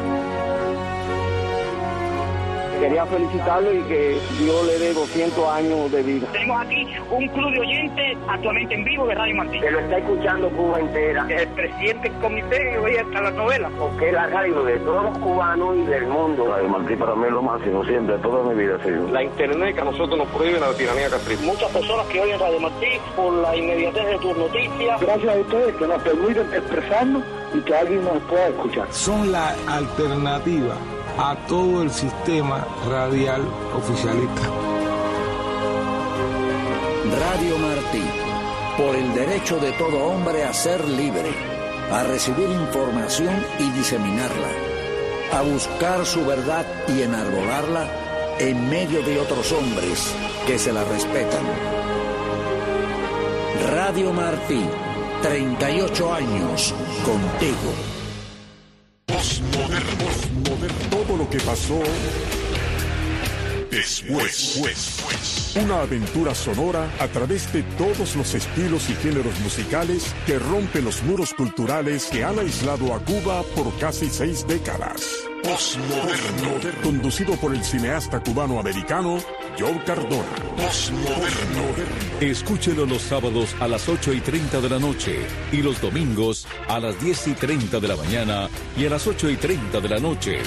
Quería 2.84 3.06
felicitarlo 3.06 3.72
y 3.72 3.80
que 3.84 4.20
Dios 4.40 4.66
le 4.66 4.78
dé 4.78 4.92
200 4.92 5.48
años 5.48 5.90
de 5.90 6.02
vida. 6.02 6.28
Tenemos 6.32 6.60
aquí 6.60 6.86
un 7.10 7.28
club 7.28 7.50
de 7.52 7.60
oyentes 7.60 8.18
actualmente 8.28 8.74
en 8.74 8.84
vivo 8.84 9.06
de 9.06 9.14
Radio 9.14 9.36
Martín. 9.36 9.62
Que 9.62 9.70
lo 9.70 9.80
está 9.80 9.96
escuchando 9.96 10.50
Cuba 10.50 10.80
entera. 10.80 11.26
El 11.30 11.48
presidente 11.48 12.10
del 12.10 12.20
comité 12.20 12.78
oye 12.78 13.00
hasta 13.00 13.22
las 13.22 13.32
novelas. 13.32 13.72
Porque 13.78 14.08
es 14.08 14.12
la 14.12 14.26
radio 14.26 14.64
de 14.64 14.78
todos 14.80 15.02
los 15.02 15.16
cubanos 15.16 15.76
y 15.78 15.86
del 15.86 16.06
mundo. 16.08 16.46
Radio 16.46 16.68
Martín 16.68 16.98
para 16.98 17.14
mí 17.14 17.24
es 17.24 17.32
lo 17.32 17.42
máximo, 17.42 17.84
siempre, 17.86 18.18
toda 18.18 18.52
mi 18.52 18.62
vida 18.62 18.76
ha 18.76 18.84
sido. 18.84 19.08
La 19.08 19.22
internet 19.22 19.74
que 19.74 19.80
a 19.80 19.84
nosotros 19.84 20.18
nos 20.18 20.28
prohíbe 20.28 20.60
la 20.60 20.74
tiranía 20.74 21.08
castrista. 21.08 21.46
Muchas 21.46 21.70
personas 21.70 22.06
que 22.08 22.20
oyen 22.20 22.38
Radio 22.38 22.60
Martín 22.60 23.00
por 23.16 23.32
la 23.32 23.56
inmediatez 23.56 24.06
de 24.08 24.18
tus 24.18 24.36
noticias. 24.36 25.00
Gracias 25.00 25.34
a 25.34 25.40
ustedes 25.40 25.74
que 25.76 25.86
nos 25.86 26.02
permiten 26.02 26.52
expresarnos 26.52 27.22
y 27.54 27.60
que 27.60 27.74
alguien 27.74 28.04
nos 28.04 28.22
pueda 28.24 28.48
escuchar. 28.48 28.86
Son 28.92 29.32
la 29.32 29.54
alternativa 29.68 30.76
a 31.18 31.37
todo 31.46 31.83
el 31.83 31.90
sistema 31.90 32.66
radial 32.88 33.42
oficialista. 33.77 34.42
Radio 37.20 37.59
Martí, 37.59 38.03
por 38.77 38.96
el 38.96 39.14
derecho 39.14 39.59
de 39.59 39.72
todo 39.72 40.07
hombre 40.07 40.44
a 40.44 40.53
ser 40.53 40.87
libre, 40.88 41.31
a 41.92 42.03
recibir 42.05 42.48
información 42.50 43.35
y 43.61 43.70
diseminarla, 43.70 44.48
a 45.33 45.42
buscar 45.42 46.05
su 46.05 46.24
verdad 46.24 46.66
y 46.88 47.03
enarbolarla 47.03 47.87
en 48.38 48.68
medio 48.68 49.03
de 49.03 49.20
otros 49.20 49.53
hombres 49.53 50.12
que 50.46 50.59
se 50.59 50.72
la 50.72 50.83
respetan. 50.85 51.44
Radio 53.70 54.12
Martí, 54.12 54.64
38 55.22 56.12
años 56.12 56.74
contigo. 57.05 57.94
Todo 61.06 61.18
lo 61.18 61.28
que 61.28 61.38
pasó 61.40 61.80
después. 63.70 65.56
Una 65.56 65.80
aventura 65.80 66.34
sonora 66.34 66.88
a 67.00 67.08
través 67.08 67.52
de 67.52 67.62
todos 67.76 68.14
los 68.16 68.34
estilos 68.34 68.88
y 68.88 68.94
géneros 68.94 69.38
musicales 69.40 70.14
que 70.26 70.38
rompen 70.38 70.84
los 70.84 71.02
muros 71.02 71.34
culturales 71.34 72.06
que 72.06 72.24
han 72.24 72.38
aislado 72.38 72.94
a 72.94 73.00
Cuba 73.00 73.42
por 73.54 73.76
casi 73.78 74.08
seis 74.08 74.46
décadas. 74.46 75.02
Postmoderno. 75.42 76.82
Conducido 76.82 77.34
por 77.36 77.54
el 77.54 77.62
cineasta 77.62 78.20
cubano-americano 78.20 79.18
Joe 79.58 79.82
Cardona. 79.84 80.34
Postmoderno. 80.56 81.62
Escúchelo 82.20 82.86
los 82.86 83.02
sábados 83.02 83.54
a 83.60 83.68
las 83.68 83.88
8 83.88 84.14
y 84.14 84.20
30 84.20 84.60
de 84.60 84.68
la 84.70 84.78
noche 84.78 85.26
y 85.52 85.58
los 85.58 85.80
domingos 85.80 86.46
a 86.68 86.80
las 86.80 86.98
10 87.00 87.28
y 87.28 87.32
30 87.34 87.80
de 87.80 87.88
la 87.88 87.96
mañana 87.96 88.48
y 88.76 88.86
a 88.86 88.90
las 88.90 89.06
8 89.06 89.30
y 89.30 89.36
30 89.36 89.80
de 89.80 89.88
la 89.88 89.98
noche 89.98 90.38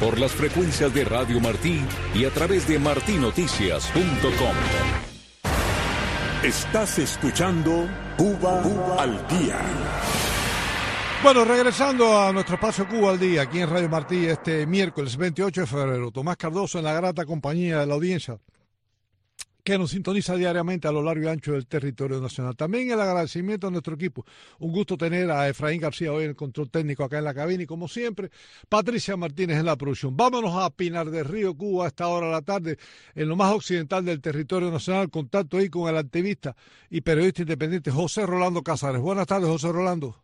por 0.00 0.18
las 0.18 0.32
frecuencias 0.32 0.92
de 0.92 1.04
Radio 1.04 1.40
Martí 1.40 1.80
y 2.14 2.24
a 2.24 2.30
través 2.30 2.68
de 2.68 2.78
martinoticias.com. 2.78 4.56
Estás 6.42 6.98
escuchando 6.98 7.88
Cuba, 8.16 9.02
al 9.02 9.26
día. 9.28 9.58
Bueno, 11.22 11.44
regresando 11.44 12.20
a 12.20 12.32
nuestro 12.32 12.56
espacio 12.56 12.86
Cuba 12.86 13.10
al 13.10 13.18
día, 13.18 13.42
aquí 13.42 13.58
en 13.58 13.70
Radio 13.70 13.88
Martí, 13.88 14.26
este 14.26 14.66
miércoles 14.66 15.16
28 15.16 15.62
de 15.62 15.66
febrero, 15.66 16.10
Tomás 16.10 16.36
Cardoso 16.36 16.78
en 16.78 16.84
la 16.84 16.92
grata 16.92 17.24
compañía 17.24 17.80
de 17.80 17.86
la 17.86 17.94
audiencia. 17.94 18.38
Que 19.66 19.78
nos 19.78 19.90
sintoniza 19.90 20.36
diariamente 20.36 20.86
a 20.86 20.92
lo 20.92 21.02
largo 21.02 21.24
y 21.24 21.26
ancho 21.26 21.50
del 21.50 21.66
territorio 21.66 22.20
nacional. 22.20 22.54
También 22.54 22.88
el 22.88 23.00
agradecimiento 23.00 23.66
a 23.66 23.70
nuestro 23.72 23.96
equipo. 23.96 24.24
Un 24.60 24.70
gusto 24.70 24.96
tener 24.96 25.28
a 25.28 25.48
Efraín 25.48 25.80
García 25.80 26.12
hoy 26.12 26.22
en 26.22 26.30
el 26.30 26.36
control 26.36 26.70
técnico 26.70 27.02
acá 27.02 27.18
en 27.18 27.24
la 27.24 27.34
cabina 27.34 27.64
y 27.64 27.66
como 27.66 27.88
siempre, 27.88 28.30
Patricia 28.68 29.16
Martínez 29.16 29.58
en 29.58 29.66
la 29.66 29.74
producción. 29.74 30.16
Vámonos 30.16 30.54
a 30.54 30.70
Pinar 30.70 31.10
del 31.10 31.24
Río, 31.24 31.56
Cuba, 31.56 31.86
a 31.86 31.88
esta 31.88 32.06
hora 32.06 32.26
de 32.28 32.32
la 32.32 32.42
tarde, 32.42 32.78
en 33.16 33.28
lo 33.28 33.34
más 33.34 33.52
occidental 33.52 34.04
del 34.04 34.20
territorio 34.20 34.70
nacional. 34.70 35.10
Contacto 35.10 35.56
ahí 35.56 35.68
con 35.68 35.88
el 35.88 35.96
activista 35.96 36.54
y 36.88 37.00
periodista 37.00 37.42
independiente 37.42 37.90
José 37.90 38.24
Rolando 38.24 38.62
Cázares. 38.62 39.00
Buenas 39.00 39.26
tardes, 39.26 39.48
José 39.48 39.72
Rolando. 39.72 40.14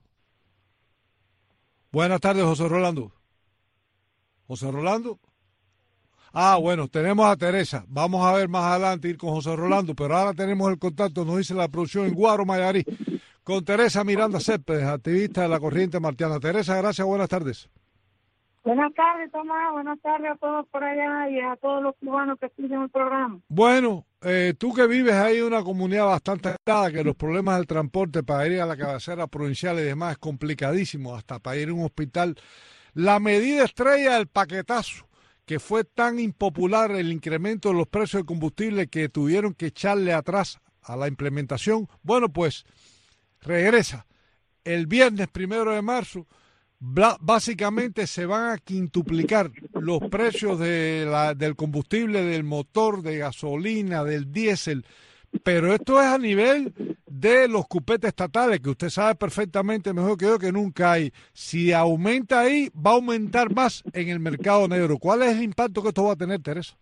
Buenas 1.91 2.21
tardes, 2.21 2.45
José 2.45 2.69
Rolando. 2.69 3.13
José 4.47 4.71
Rolando. 4.71 5.19
Ah, 6.35 6.57
bueno, 6.59 6.89
tenemos 6.89 7.27
a 7.27 7.37
Teresa. 7.37 7.85
Vamos 7.89 8.25
a 8.25 8.33
ver 8.33 8.49
más 8.49 8.65
adelante 8.65 9.09
ir 9.09 9.19
con 9.19 9.31
José 9.31 9.55
Rolando, 9.55 9.95
pero 9.95 10.17
ahora 10.17 10.33
tenemos 10.33 10.71
el 10.71 10.79
contacto, 10.79 11.27
nos 11.27 11.37
dice 11.37 11.53
la 11.53 11.69
producción 11.69 12.07
en 12.07 12.15
Guaro, 12.15 12.47
Mayarí, 12.47 12.85
con 13.45 13.63
Teresa 13.63 14.03
Miranda 14.03 14.41
Céspedes, 14.41 14.85
activista 14.85 15.43
de 15.43 15.49
la 15.49 15.61
corriente 15.61 16.01
martiana. 16.01 16.41
Teresa, 16.41 16.77
gracias, 16.77 17.07
buenas 17.07 17.29
tardes. 17.29 17.69
Buenas 18.65 18.95
tardes, 18.95 19.31
Tomás. 19.31 19.73
Buenas 19.73 20.01
tardes 20.01 20.31
a 20.31 20.37
todos 20.37 20.67
por 20.69 20.83
allá 20.83 21.29
y 21.29 21.41
a 21.41 21.57
todos 21.57 21.83
los 21.83 21.97
cubanos 21.97 22.39
que 22.39 22.49
siguen 22.57 22.83
el 22.83 22.89
programa. 22.89 23.41
Bueno, 23.49 24.07
eh, 24.23 24.55
tú 24.57 24.73
que 24.73 24.87
vives 24.87 25.15
ahí 25.15 25.39
en 25.39 25.45
una 25.45 25.63
comunidad 25.63 26.07
bastante 26.07 26.51
aislada, 26.51 26.93
que 26.93 27.05
los 27.05 27.17
problemas 27.17 27.57
del 27.57 27.67
transporte 27.67 28.23
para 28.23 28.47
ir 28.47 28.61
a 28.61 28.67
la 28.67 28.77
cabecera 28.77 29.27
provincial 29.27 29.79
y 29.81 29.83
demás 29.83 30.13
es 30.13 30.19
complicadísimo, 30.19 31.15
hasta 31.15 31.41
para 31.41 31.57
ir 31.57 31.69
a 31.69 31.75
un 31.75 31.85
hospital. 31.85 32.37
La 32.95 33.19
medida 33.19 33.65
estrella 33.65 34.15
del 34.15 34.29
paquetazo 34.29 35.12
que 35.45 35.59
fue 35.59 35.85
tan 35.85 36.19
impopular 36.19 36.91
el 36.93 37.13
incremento 37.13 37.69
de 37.69 37.75
los 37.75 37.89
precios 37.89 38.23
de 38.23 38.27
combustible 38.27 38.89
que 38.89 39.09
tuvieron 39.09 39.55
que 39.55 39.67
echarle 39.67 40.13
atrás 40.13 40.59
a 40.83 40.97
la 40.97 41.09
implementación, 41.09 41.89
bueno, 42.03 42.33
pues 42.33 42.65
regresa. 43.41 44.07
El 44.65 44.87
viernes 44.87 45.29
primero 45.29 45.73
de 45.73 45.83
marzo, 45.83 46.27
básicamente 46.79 48.07
se 48.07 48.27
van 48.27 48.51
a 48.51 48.59
quintuplicar 48.59 49.51
los 49.75 50.01
precios 50.09 50.59
de 50.59 51.07
la, 51.09 51.35
del 51.35 51.55
combustible, 51.55 52.23
del 52.23 52.45
motor, 52.45 53.03
de 53.03 53.19
gasolina, 53.19 54.05
del 54.05 54.33
diésel, 54.33 54.85
pero 55.43 55.73
esto 55.73 56.01
es 56.01 56.07
a 56.07 56.19
nivel 56.19 56.73
de 57.07 57.49
los 57.49 57.67
cupetes 57.67 58.09
estatales, 58.09 58.61
que 58.61 58.71
usted 58.71 58.89
sabe 58.89 59.15
perfectamente 59.15 59.93
mejor 59.93 60.17
que 60.17 60.27
yo 60.27 60.39
que 60.39 60.53
nunca 60.53 60.93
hay. 60.93 61.13
Si 61.33 61.73
aumenta 61.73 62.41
ahí, 62.41 62.71
va 62.75 62.93
a 62.93 62.95
aumentar 62.95 63.55
más 63.55 63.83
en 63.93 64.09
el 64.09 64.19
mercado 64.21 64.69
negro. 64.69 64.99
¿Cuál 64.99 65.23
es 65.23 65.37
el 65.37 65.43
impacto 65.43 65.83
que 65.83 65.89
esto 65.89 66.05
va 66.05 66.13
a 66.13 66.17
tener, 66.17 66.41
Teresa? 66.43 66.77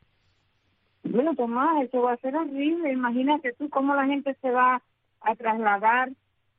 Bueno, 1.05 1.35
Tomás, 1.35 1.85
esto 1.85 2.03
va 2.03 2.13
a 2.13 2.17
ser 2.19 2.37
horrible. 2.37 2.93
Imagínate 2.93 3.53
tú 3.55 3.69
cómo 3.71 3.95
la 3.95 4.07
gente 4.07 4.37
se 4.41 4.51
va 4.51 4.83
a 5.21 5.35
trasladar 5.35 6.11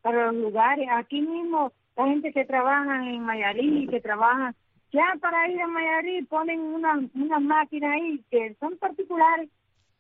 para 0.02 0.32
los 0.32 0.36
lugares. 0.36 0.88
Aquí 0.92 1.22
mismo, 1.22 1.72
la 1.96 2.08
gente 2.08 2.34
que 2.34 2.46
trabaja 2.46 3.04
en 3.08 3.22
Mayarí, 3.22 3.88
que 3.88 4.02
trabaja, 4.02 4.54
ya 4.92 5.16
para 5.20 5.50
ir 5.50 5.62
a 5.62 5.68
Mayarí 5.68 6.24
ponen 6.24 6.60
unas 6.60 7.04
una 7.16 7.40
máquinas 7.40 7.94
ahí 7.94 8.24
que 8.30 8.56
son 8.60 8.78
particulares 8.78 9.50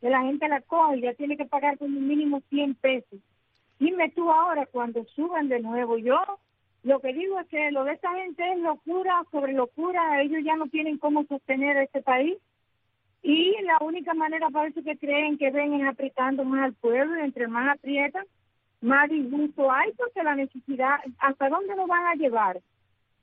que 0.02 0.10
la 0.10 0.24
gente 0.24 0.48
la 0.48 0.62
coge 0.62 0.98
y 0.98 1.02
ya 1.02 1.14
tiene 1.14 1.38
que 1.38 1.46
pagar 1.46 1.78
como 1.78 2.00
mínimo 2.00 2.42
100 2.50 2.76
pesos. 2.76 3.20
Dime 3.80 4.10
tú 4.10 4.30
ahora 4.32 4.66
cuando 4.66 5.06
suban 5.16 5.48
de 5.48 5.60
nuevo. 5.60 5.98
Yo 5.98 6.20
lo 6.84 7.00
que 7.00 7.14
digo 7.14 7.40
es 7.40 7.48
que 7.48 7.72
lo 7.72 7.84
de 7.84 7.94
esta 7.94 8.12
gente 8.16 8.44
es 8.52 8.60
locura 8.60 9.24
sobre 9.32 9.54
locura. 9.54 10.22
Ellos 10.22 10.44
ya 10.44 10.56
no 10.56 10.68
tienen 10.68 10.98
cómo 10.98 11.24
sostener 11.26 11.78
este 11.78 12.02
país. 12.02 12.38
Y 13.22 13.56
la 13.62 13.78
única 13.82 14.16
manera 14.16 14.50
parece 14.50 14.82
que 14.84 14.98
creen 14.98 15.38
que 15.38 15.52
ven 15.52 15.76
es 15.76 15.88
apretando 15.88 16.44
más 16.44 16.66
al 16.66 16.74
pueblo 16.74 17.20
y 17.20 17.24
entre 17.24 17.48
más 17.48 17.78
aprietan, 17.78 18.26
más 18.82 19.08
disgusto 19.10 19.72
hay 19.72 19.92
porque 19.94 20.24
la 20.24 20.34
necesidad, 20.34 20.96
¿hasta 21.20 21.50
dónde 21.50 21.76
lo 21.76 21.86
van 21.86 22.08
a 22.08 22.16
llevar? 22.16 22.60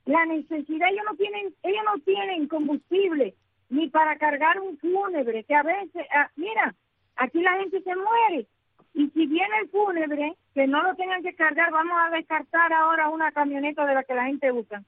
La 0.05 0.25
necesidad, 0.25 0.87
ellos 0.89 1.03
no 1.05 1.17
tienen, 1.17 1.53
ellos 1.63 1.83
no 1.83 1.99
tienen 1.99 2.47
combustible 2.47 3.35
ni 3.69 3.89
para 3.89 4.17
cargar 4.17 4.59
un 4.59 4.77
fúnebre, 4.77 5.43
que 5.43 5.55
a 5.55 5.63
veces, 5.63 6.05
ah, 6.13 6.29
mira, 6.35 6.73
aquí 7.15 7.41
la 7.41 7.57
gente 7.57 7.81
se 7.81 7.95
muere. 7.95 8.47
Y 8.93 9.09
si 9.11 9.27
viene 9.27 9.59
el 9.61 9.69
fúnebre, 9.69 10.35
que 10.53 10.67
no 10.67 10.81
lo 10.83 10.95
tengan 10.95 11.21
que 11.21 11.35
cargar, 11.35 11.71
vamos 11.71 11.97
a 11.99 12.09
descartar 12.09 12.73
ahora 12.73 13.09
una 13.09 13.31
camioneta 13.31 13.85
de 13.85 13.93
la 13.93 14.03
que 14.03 14.15
la 14.15 14.25
gente 14.25 14.51
usa. 14.51 14.83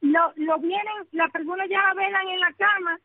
Lo, 0.00 0.32
lo 0.36 0.58
vienen, 0.58 1.08
las 1.12 1.30
personas 1.30 1.68
ya 1.68 1.80
la 1.82 1.94
velan 1.94 2.28
en 2.28 2.40
la 2.40 2.52
cama 2.52 2.98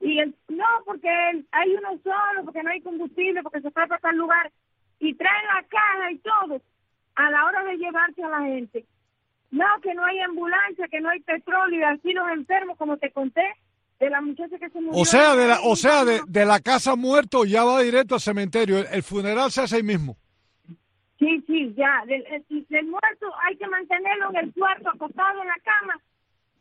y 0.00 0.18
el, 0.18 0.34
no, 0.48 0.66
porque 0.84 1.08
hay 1.52 1.74
uno 1.74 1.96
solo, 2.02 2.44
porque 2.44 2.62
no 2.62 2.70
hay 2.70 2.80
combustible, 2.80 3.42
porque 3.42 3.60
se 3.60 3.70
fue 3.70 3.86
para 3.86 4.00
tal 4.00 4.16
lugar 4.16 4.50
y 4.98 5.14
traen 5.14 5.46
la 5.46 5.62
caja 5.62 6.10
y 6.10 6.18
todo 6.18 6.60
a 7.14 7.30
la 7.30 7.46
hora 7.46 7.62
de 7.64 7.76
llevarse 7.76 8.22
a 8.22 8.28
la 8.28 8.42
gente. 8.42 8.84
No, 9.50 9.66
que 9.82 9.94
no 9.94 10.04
hay 10.04 10.18
ambulancia, 10.20 10.88
que 10.88 11.00
no 11.00 11.10
hay 11.10 11.20
petróleo 11.20 11.80
y 11.80 11.82
así 11.84 12.12
los 12.12 12.28
enfermos, 12.30 12.78
como 12.78 12.96
te 12.96 13.12
conté, 13.12 13.46
de 14.02 14.10
la 14.10 14.20
muchacha 14.20 14.58
que 14.58 14.68
se 14.68 14.80
murió. 14.80 15.00
O 15.00 15.04
sea, 15.04 15.36
de 15.36 15.46
la, 15.46 15.60
o 15.62 15.76
sea, 15.76 16.04
de, 16.04 16.22
de 16.26 16.44
la 16.44 16.58
casa 16.58 16.96
muerto 16.96 17.44
ya 17.44 17.62
va 17.62 17.80
directo 17.80 18.16
al 18.16 18.20
cementerio. 18.20 18.78
El, 18.78 19.02
funeral 19.04 19.52
se 19.52 19.60
hace 19.60 19.76
ahí 19.76 19.84
mismo. 19.84 20.16
Sí, 21.20 21.40
sí, 21.46 21.72
ya. 21.76 22.02
Del, 22.06 22.24
el, 22.50 22.86
muerto 22.86 23.26
hay 23.46 23.56
que 23.56 23.66
mantenerlo 23.68 24.30
en 24.30 24.36
el 24.36 24.52
cuarto, 24.54 24.90
acostado 24.90 25.40
en 25.40 25.46
la 25.46 25.56
cama. 25.62 26.00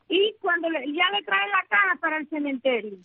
Y 0.07 0.35
cuando 0.39 0.67
ya 0.69 1.09
le 1.17 1.23
traen 1.23 1.49
la 1.49 1.65
caja 1.67 1.95
para 1.99 2.17
el 2.17 2.29
cementerio. 2.29 2.99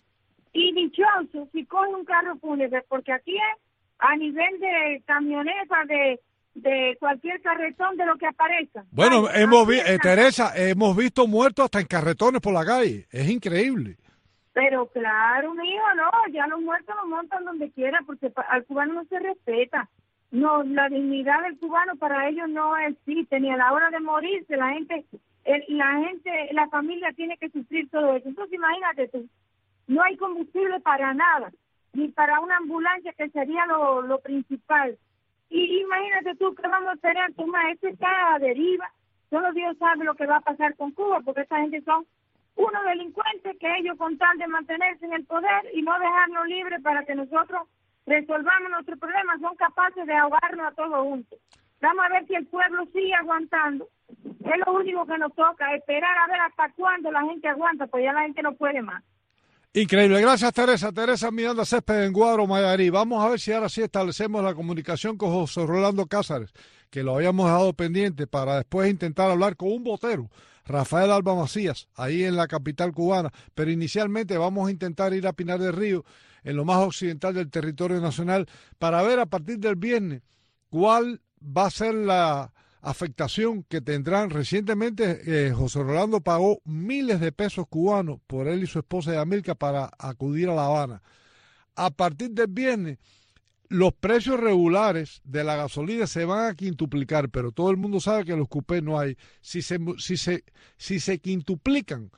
Y 0.53 0.71
dichoso 0.73 1.49
si 1.51 1.65
coge 1.65 1.95
un 1.95 2.05
carro 2.05 2.37
fúnebre, 2.37 2.83
porque 2.87 3.13
aquí 3.13 3.35
es 3.35 3.61
a 3.97 4.15
nivel 4.17 4.59
de 4.59 5.01
camioneta, 5.07 5.83
de, 5.87 6.19
de 6.53 6.95
cualquier 6.99 7.41
carretón, 7.41 7.97
de 7.97 8.05
lo 8.05 8.17
que 8.17 8.27
aparezca. 8.27 8.85
Bueno, 8.91 9.31
hemos 9.31 9.67
visto, 9.67 9.87
eh, 9.87 9.97
Teresa, 9.99 10.53
hemos 10.55 10.95
visto 10.95 11.25
muertos 11.25 11.65
hasta 11.65 11.79
en 11.79 11.87
carretones 11.87 12.39
por 12.39 12.53
la 12.53 12.63
calle. 12.63 13.07
Es 13.09 13.27
increíble. 13.29 13.97
Pero 14.57 14.87
claro, 14.87 15.53
mío, 15.53 15.83
no, 15.95 16.33
ya 16.33 16.47
los 16.47 16.59
muertos 16.59 16.95
los 16.95 17.07
montan 17.07 17.45
donde 17.45 17.69
quiera 17.69 17.99
porque 18.07 18.31
al 18.49 18.65
cubano 18.65 18.95
no 18.95 19.05
se 19.05 19.19
respeta. 19.19 19.87
No, 20.31 20.63
la 20.63 20.89
dignidad 20.89 21.43
del 21.43 21.59
cubano 21.59 21.95
para 21.95 22.27
ellos 22.27 22.49
no 22.49 22.75
existe, 22.75 23.39
ni 23.39 23.51
a 23.51 23.57
la 23.57 23.71
hora 23.71 23.91
de 23.91 23.99
morirse 23.99 24.57
la 24.57 24.69
gente, 24.69 25.05
la 25.67 25.99
gente, 25.99 26.49
la 26.53 26.67
familia 26.69 27.13
tiene 27.13 27.37
que 27.37 27.51
sufrir 27.51 27.87
todo 27.91 28.15
eso. 28.15 28.29
Entonces 28.29 28.55
imagínate 28.55 29.09
tú, 29.09 29.29
no 29.85 30.01
hay 30.01 30.17
combustible 30.17 30.79
para 30.79 31.13
nada, 31.13 31.51
ni 31.93 32.07
para 32.07 32.39
una 32.39 32.57
ambulancia 32.57 33.13
que 33.13 33.29
sería 33.29 33.63
lo, 33.67 34.19
principal. 34.21 34.97
Y 35.51 35.81
imagínate 35.81 36.33
tú 36.33 36.55
que 36.55 36.67
vamos 36.67 36.93
a 36.93 36.97
tener, 36.97 37.29
más 37.45 37.73
esto 37.73 37.89
está 37.89 38.33
a 38.33 38.39
deriva, 38.39 38.91
solo 39.29 39.53
Dios 39.53 39.77
sabe 39.77 40.03
lo 40.03 40.15
que 40.15 40.25
va 40.25 40.37
a 40.37 40.41
pasar 40.41 40.75
con 40.75 40.93
Cuba, 40.93 41.19
porque 41.23 41.41
esta 41.41 41.61
gente 41.61 41.79
son 41.83 42.07
unos 42.57 42.83
delincuentes 42.85 43.55
que 43.59 43.77
ellos 43.77 43.97
con 43.97 44.17
tal 44.17 44.37
de 44.37 44.47
mantenerse 44.47 45.05
en 45.05 45.13
el 45.13 45.25
poder 45.25 45.61
y 45.73 45.81
no 45.81 45.97
dejarnos 45.99 46.47
libres 46.47 46.81
para 46.81 47.05
que 47.05 47.15
nosotros 47.15 47.67
resolvamos 48.05 48.71
nuestros 48.71 48.99
problemas, 48.99 49.39
son 49.39 49.55
capaces 49.55 50.05
de 50.05 50.13
ahogarnos 50.13 50.67
a 50.67 50.75
todos 50.75 51.03
juntos. 51.03 51.39
Vamos 51.81 52.05
a 52.05 52.09
ver 52.09 52.27
si 52.27 52.35
el 52.35 52.47
pueblo 52.47 52.85
sigue 52.91 53.13
aguantando. 53.13 53.87
Es 54.23 54.65
lo 54.65 54.73
único 54.73 55.05
que 55.05 55.17
nos 55.17 55.33
toca, 55.35 55.75
esperar 55.75 56.17
a 56.17 56.27
ver 56.27 56.39
hasta 56.39 56.71
cuándo 56.73 57.11
la 57.11 57.21
gente 57.23 57.47
aguanta, 57.47 57.85
pues 57.87 58.03
ya 58.03 58.13
la 58.13 58.21
gente 58.23 58.41
no 58.41 58.53
puede 58.53 58.81
más. 58.81 59.03
Increíble, 59.73 60.19
gracias 60.21 60.53
Teresa. 60.53 60.91
Teresa 60.91 61.29
Miranda 61.29 61.63
Césped 61.63 62.05
en 62.05 62.13
Guadro, 62.13 62.47
Mayarí. 62.47 62.89
Vamos 62.89 63.23
a 63.23 63.29
ver 63.29 63.39
si 63.39 63.51
ahora 63.51 63.69
sí 63.69 63.83
establecemos 63.83 64.43
la 64.43 64.55
comunicación 64.55 65.17
con 65.17 65.29
José 65.29 65.67
Rolando 65.67 66.07
Cázares, 66.07 66.51
que 66.89 67.03
lo 67.03 67.15
habíamos 67.15 67.45
dejado 67.45 67.73
pendiente 67.73 68.25
para 68.25 68.55
después 68.55 68.89
intentar 68.89 69.29
hablar 69.29 69.55
con 69.55 69.71
un 69.71 69.83
botero 69.83 70.29
Rafael 70.67 71.11
Alba 71.11 71.35
Macías, 71.35 71.87
ahí 71.95 72.23
en 72.23 72.35
la 72.35 72.47
capital 72.47 72.91
cubana. 72.93 73.31
Pero 73.55 73.71
inicialmente 73.71 74.37
vamos 74.37 74.67
a 74.67 74.71
intentar 74.71 75.13
ir 75.13 75.27
a 75.27 75.33
Pinar 75.33 75.59
del 75.59 75.73
Río, 75.73 76.05
en 76.43 76.55
lo 76.55 76.65
más 76.65 76.77
occidental 76.77 77.33
del 77.33 77.49
territorio 77.49 77.99
nacional, 77.99 78.47
para 78.77 79.01
ver 79.01 79.19
a 79.19 79.25
partir 79.25 79.59
del 79.59 79.75
viernes 79.75 80.21
cuál 80.69 81.21
va 81.41 81.65
a 81.65 81.71
ser 81.71 81.93
la 81.93 82.53
afectación 82.81 83.63
que 83.63 83.81
tendrán. 83.81 84.29
Recientemente 84.29 85.21
eh, 85.25 85.51
José 85.51 85.83
Rolando 85.83 86.21
pagó 86.21 86.61
miles 86.65 87.19
de 87.19 87.31
pesos 87.31 87.65
cubanos 87.67 88.19
por 88.27 88.47
él 88.47 88.63
y 88.63 88.67
su 88.67 88.79
esposa 88.79 89.19
América 89.19 89.55
para 89.55 89.89
acudir 89.97 90.49
a 90.49 90.55
La 90.55 90.65
Habana. 90.65 91.01
A 91.75 91.91
partir 91.91 92.31
del 92.31 92.47
viernes 92.47 92.97
los 93.69 93.93
precios 93.93 94.39
regulares 94.39 95.21
de 95.23 95.43
la 95.43 95.55
gasolina 95.55 96.07
se 96.07 96.25
van 96.25 96.49
a 96.49 96.55
quintuplicar, 96.55 97.29
pero 97.29 97.51
todo 97.51 97.71
el 97.71 97.77
mundo 97.77 97.99
sabe 97.99 98.25
que 98.25 98.35
los 98.35 98.47
cupés 98.47 98.81
no 98.81 98.99
hay. 98.99 99.17
Si 99.41 99.61
se, 99.61 99.79
si 99.97 100.17
se, 100.17 100.43
si 100.77 100.99
se 100.99 101.19
quintuplican 101.19 102.11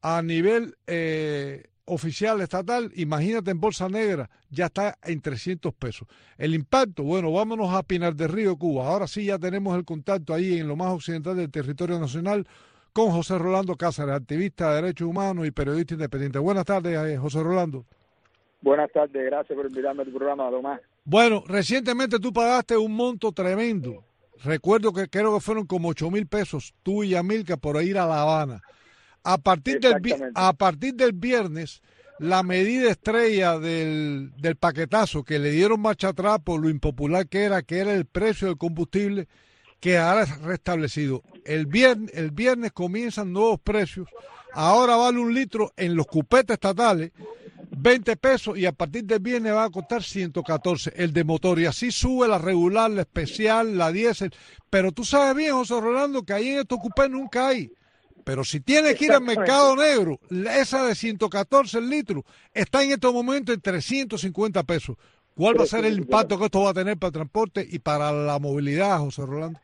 a 0.00 0.22
nivel 0.22 0.76
eh, 0.86 1.64
oficial 1.84 2.40
estatal, 2.40 2.92
imagínate 2.94 3.50
en 3.50 3.60
Bolsa 3.60 3.88
Negra, 3.88 4.30
ya 4.50 4.66
está 4.66 4.96
en 5.02 5.20
300 5.20 5.74
pesos. 5.74 6.06
El 6.38 6.54
impacto, 6.54 7.02
bueno, 7.02 7.32
vámonos 7.32 7.74
a 7.74 7.82
Pinar 7.82 8.14
del 8.14 8.28
Río, 8.28 8.56
Cuba. 8.56 8.86
Ahora 8.86 9.06
sí 9.06 9.24
ya 9.26 9.38
tenemos 9.38 9.76
el 9.76 9.84
contacto 9.84 10.34
ahí 10.34 10.58
en 10.58 10.68
lo 10.68 10.76
más 10.76 10.92
occidental 10.92 11.36
del 11.36 11.50
territorio 11.50 11.98
nacional 11.98 12.46
con 12.92 13.10
José 13.10 13.38
Rolando 13.38 13.74
Cáceres, 13.76 14.14
activista 14.14 14.70
de 14.70 14.82
derechos 14.82 15.08
humanos 15.08 15.46
y 15.46 15.50
periodista 15.50 15.94
independiente. 15.94 16.38
Buenas 16.38 16.64
tardes, 16.64 16.96
eh, 16.96 17.16
José 17.16 17.42
Rolando. 17.42 17.84
Buenas 18.60 18.92
tardes, 18.92 19.24
gracias 19.24 19.56
por 19.56 19.66
invitarme 19.66 20.02
al 20.02 20.10
programa, 20.10 20.50
Tomás. 20.50 20.80
Bueno, 21.04 21.42
recientemente 21.46 22.18
tú 22.20 22.32
pagaste 22.32 22.76
un 22.76 22.94
monto 22.94 23.32
tremendo. 23.32 24.04
Recuerdo 24.44 24.92
que 24.92 25.08
creo 25.08 25.34
que 25.34 25.40
fueron 25.40 25.66
como 25.66 25.88
ocho 25.88 26.10
mil 26.10 26.26
pesos, 26.26 26.74
tú 26.82 27.04
y 27.04 27.10
Yamilka, 27.10 27.56
por 27.56 27.82
ir 27.82 27.98
a 27.98 28.06
La 28.06 28.22
Habana. 28.22 28.62
A 29.24 29.38
partir, 29.38 29.78
del, 29.78 29.94
a 30.34 30.52
partir 30.52 30.94
del 30.94 31.12
viernes, 31.12 31.80
la 32.18 32.42
medida 32.42 32.90
estrella 32.90 33.58
del, 33.58 34.32
del 34.36 34.56
paquetazo 34.56 35.22
que 35.22 35.38
le 35.38 35.50
dieron 35.50 35.80
marcha 35.80 36.08
atrás 36.08 36.40
por 36.44 36.60
lo 36.60 36.68
impopular 36.68 37.28
que 37.28 37.42
era, 37.44 37.62
que 37.62 37.78
era 37.78 37.94
el 37.94 38.04
precio 38.04 38.48
del 38.48 38.58
combustible, 38.58 39.28
que 39.80 39.98
ahora 39.98 40.22
es 40.22 40.40
restablecido. 40.42 41.22
El 41.44 41.66
viernes, 41.66 42.10
el 42.14 42.30
viernes 42.30 42.72
comienzan 42.72 43.32
nuevos 43.32 43.60
precios. 43.60 44.08
Ahora 44.52 44.96
vale 44.96 45.18
un 45.18 45.34
litro 45.34 45.72
en 45.76 45.96
los 45.96 46.06
cupetes 46.06 46.54
estatales 46.54 47.12
20 47.76 48.16
pesos 48.16 48.58
y 48.58 48.66
a 48.66 48.72
partir 48.72 49.04
del 49.04 49.20
viernes 49.20 49.54
va 49.54 49.64
a 49.64 49.70
costar 49.70 50.02
114 50.02 50.92
el 50.96 51.12
de 51.12 51.24
motor 51.24 51.58
y 51.58 51.66
así 51.66 51.90
sube 51.90 52.28
la 52.28 52.38
regular, 52.38 52.90
la 52.90 53.02
especial, 53.02 53.78
la 53.78 53.90
diésel. 53.90 54.32
Pero 54.68 54.92
tú 54.92 55.04
sabes 55.04 55.34
bien, 55.34 55.52
José 55.52 55.80
Rolando, 55.80 56.22
que 56.22 56.34
ahí 56.34 56.48
en 56.48 56.60
estos 56.60 56.78
cupés 56.78 57.10
nunca 57.10 57.48
hay. 57.48 57.72
Pero 58.24 58.44
si 58.44 58.60
tienes 58.60 58.96
que 58.96 59.06
ir 59.06 59.12
al 59.12 59.22
mercado 59.22 59.74
negro, 59.74 60.20
esa 60.30 60.86
de 60.86 60.94
114 60.94 61.80
litros 61.80 62.24
está 62.52 62.84
en 62.84 62.92
estos 62.92 63.12
momentos 63.12 63.54
en 63.54 63.60
350 63.60 64.62
pesos. 64.62 64.96
¿Cuál 65.34 65.58
va 65.58 65.64
a 65.64 65.66
ser 65.66 65.84
el 65.86 65.98
impacto 65.98 66.38
que 66.38 66.44
esto 66.44 66.62
va 66.62 66.70
a 66.70 66.74
tener 66.74 66.98
para 66.98 67.08
el 67.08 67.14
transporte 67.14 67.66
y 67.68 67.78
para 67.78 68.12
la 68.12 68.38
movilidad, 68.38 68.98
José 68.98 69.24
Rolando? 69.24 69.58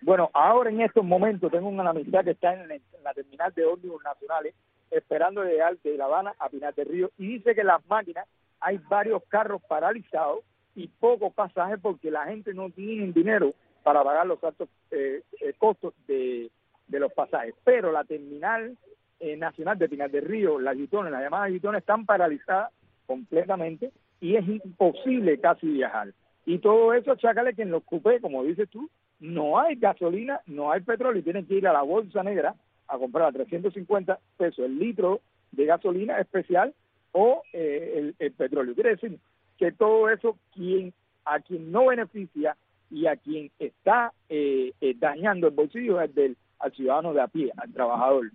Bueno, 0.00 0.30
ahora 0.32 0.70
en 0.70 0.80
estos 0.80 1.04
momentos 1.04 1.52
tengo 1.52 1.68
una 1.68 1.90
amistad 1.90 2.24
que 2.24 2.32
está 2.32 2.54
en 2.54 2.68
la 2.68 3.14
terminal 3.14 3.52
de 3.54 3.64
ómnibus 3.64 4.02
nacionales 4.02 4.54
esperando 4.94 5.44
llegar 5.44 5.76
de 5.78 5.96
La 5.96 6.06
Habana 6.06 6.34
a 6.38 6.48
Pinar 6.48 6.74
del 6.74 6.88
Río 6.88 7.10
y 7.18 7.26
dice 7.26 7.54
que 7.54 7.64
las 7.64 7.84
máquinas 7.86 8.26
hay 8.60 8.78
varios 8.88 9.22
carros 9.28 9.62
paralizados 9.68 10.40
y 10.74 10.88
pocos 10.88 11.32
pasajes 11.34 11.78
porque 11.80 12.10
la 12.10 12.24
gente 12.26 12.54
no 12.54 12.70
tiene 12.70 13.12
dinero 13.12 13.54
para 13.82 14.02
pagar 14.02 14.26
los 14.26 14.42
altos 14.42 14.68
eh, 14.90 15.22
eh, 15.40 15.54
costos 15.58 15.94
de, 16.06 16.50
los 16.88 17.12
pasajes. 17.12 17.54
Pero 17.64 17.92
la 17.92 18.04
terminal 18.04 18.76
eh, 19.20 19.36
nacional 19.36 19.78
de 19.78 19.88
Pinar 19.88 20.10
del 20.10 20.24
Río, 20.24 20.58
las 20.58 20.76
Gitones, 20.76 21.12
las 21.12 21.22
llamadas 21.22 21.50
Gitones, 21.50 21.80
están 21.80 22.06
paralizadas 22.06 22.72
completamente 23.06 23.92
y 24.20 24.36
es 24.36 24.48
imposible 24.48 25.38
casi 25.38 25.66
viajar. 25.66 26.12
Y 26.46 26.58
todo 26.58 26.94
eso, 26.94 27.16
chácale 27.16 27.54
que 27.54 27.62
en 27.62 27.70
los 27.70 27.84
cupés, 27.84 28.20
como 28.20 28.44
dices 28.44 28.68
tú, 28.70 28.88
no 29.20 29.58
hay 29.58 29.76
gasolina, 29.76 30.40
no 30.46 30.72
hay 30.72 30.80
petróleo 30.80 31.20
y 31.20 31.24
tienen 31.24 31.46
que 31.46 31.54
ir 31.54 31.66
a 31.68 31.72
la 31.72 31.82
bolsa 31.82 32.22
negra 32.22 32.54
a 32.94 32.98
comprar 32.98 33.28
a 33.28 33.32
350 33.32 34.18
pesos 34.36 34.64
el 34.64 34.78
litro 34.78 35.20
de 35.52 35.66
gasolina 35.66 36.18
especial 36.18 36.74
o 37.12 37.42
eh, 37.52 38.12
el, 38.18 38.32
petróleo. 38.32 38.74
Quiere 38.74 38.90
decir 38.90 39.18
que 39.56 39.72
todo 39.72 40.10
eso 40.10 40.36
quien 40.52 40.92
a 41.24 41.40
quien 41.40 41.70
no 41.70 41.86
beneficia 41.86 42.56
y 42.90 43.06
a 43.06 43.16
quien 43.16 43.50
está 43.58 44.12
eh, 44.28 44.72
eh, 44.80 44.94
dañando 44.98 45.48
el 45.48 45.54
bolsillo 45.54 46.00
es 46.00 46.14
del 46.14 46.36
al 46.58 46.72
ciudadano 46.72 47.12
de 47.12 47.20
a 47.20 47.28
pie, 47.28 47.52
al 47.56 47.72
trabajador. 47.72 48.30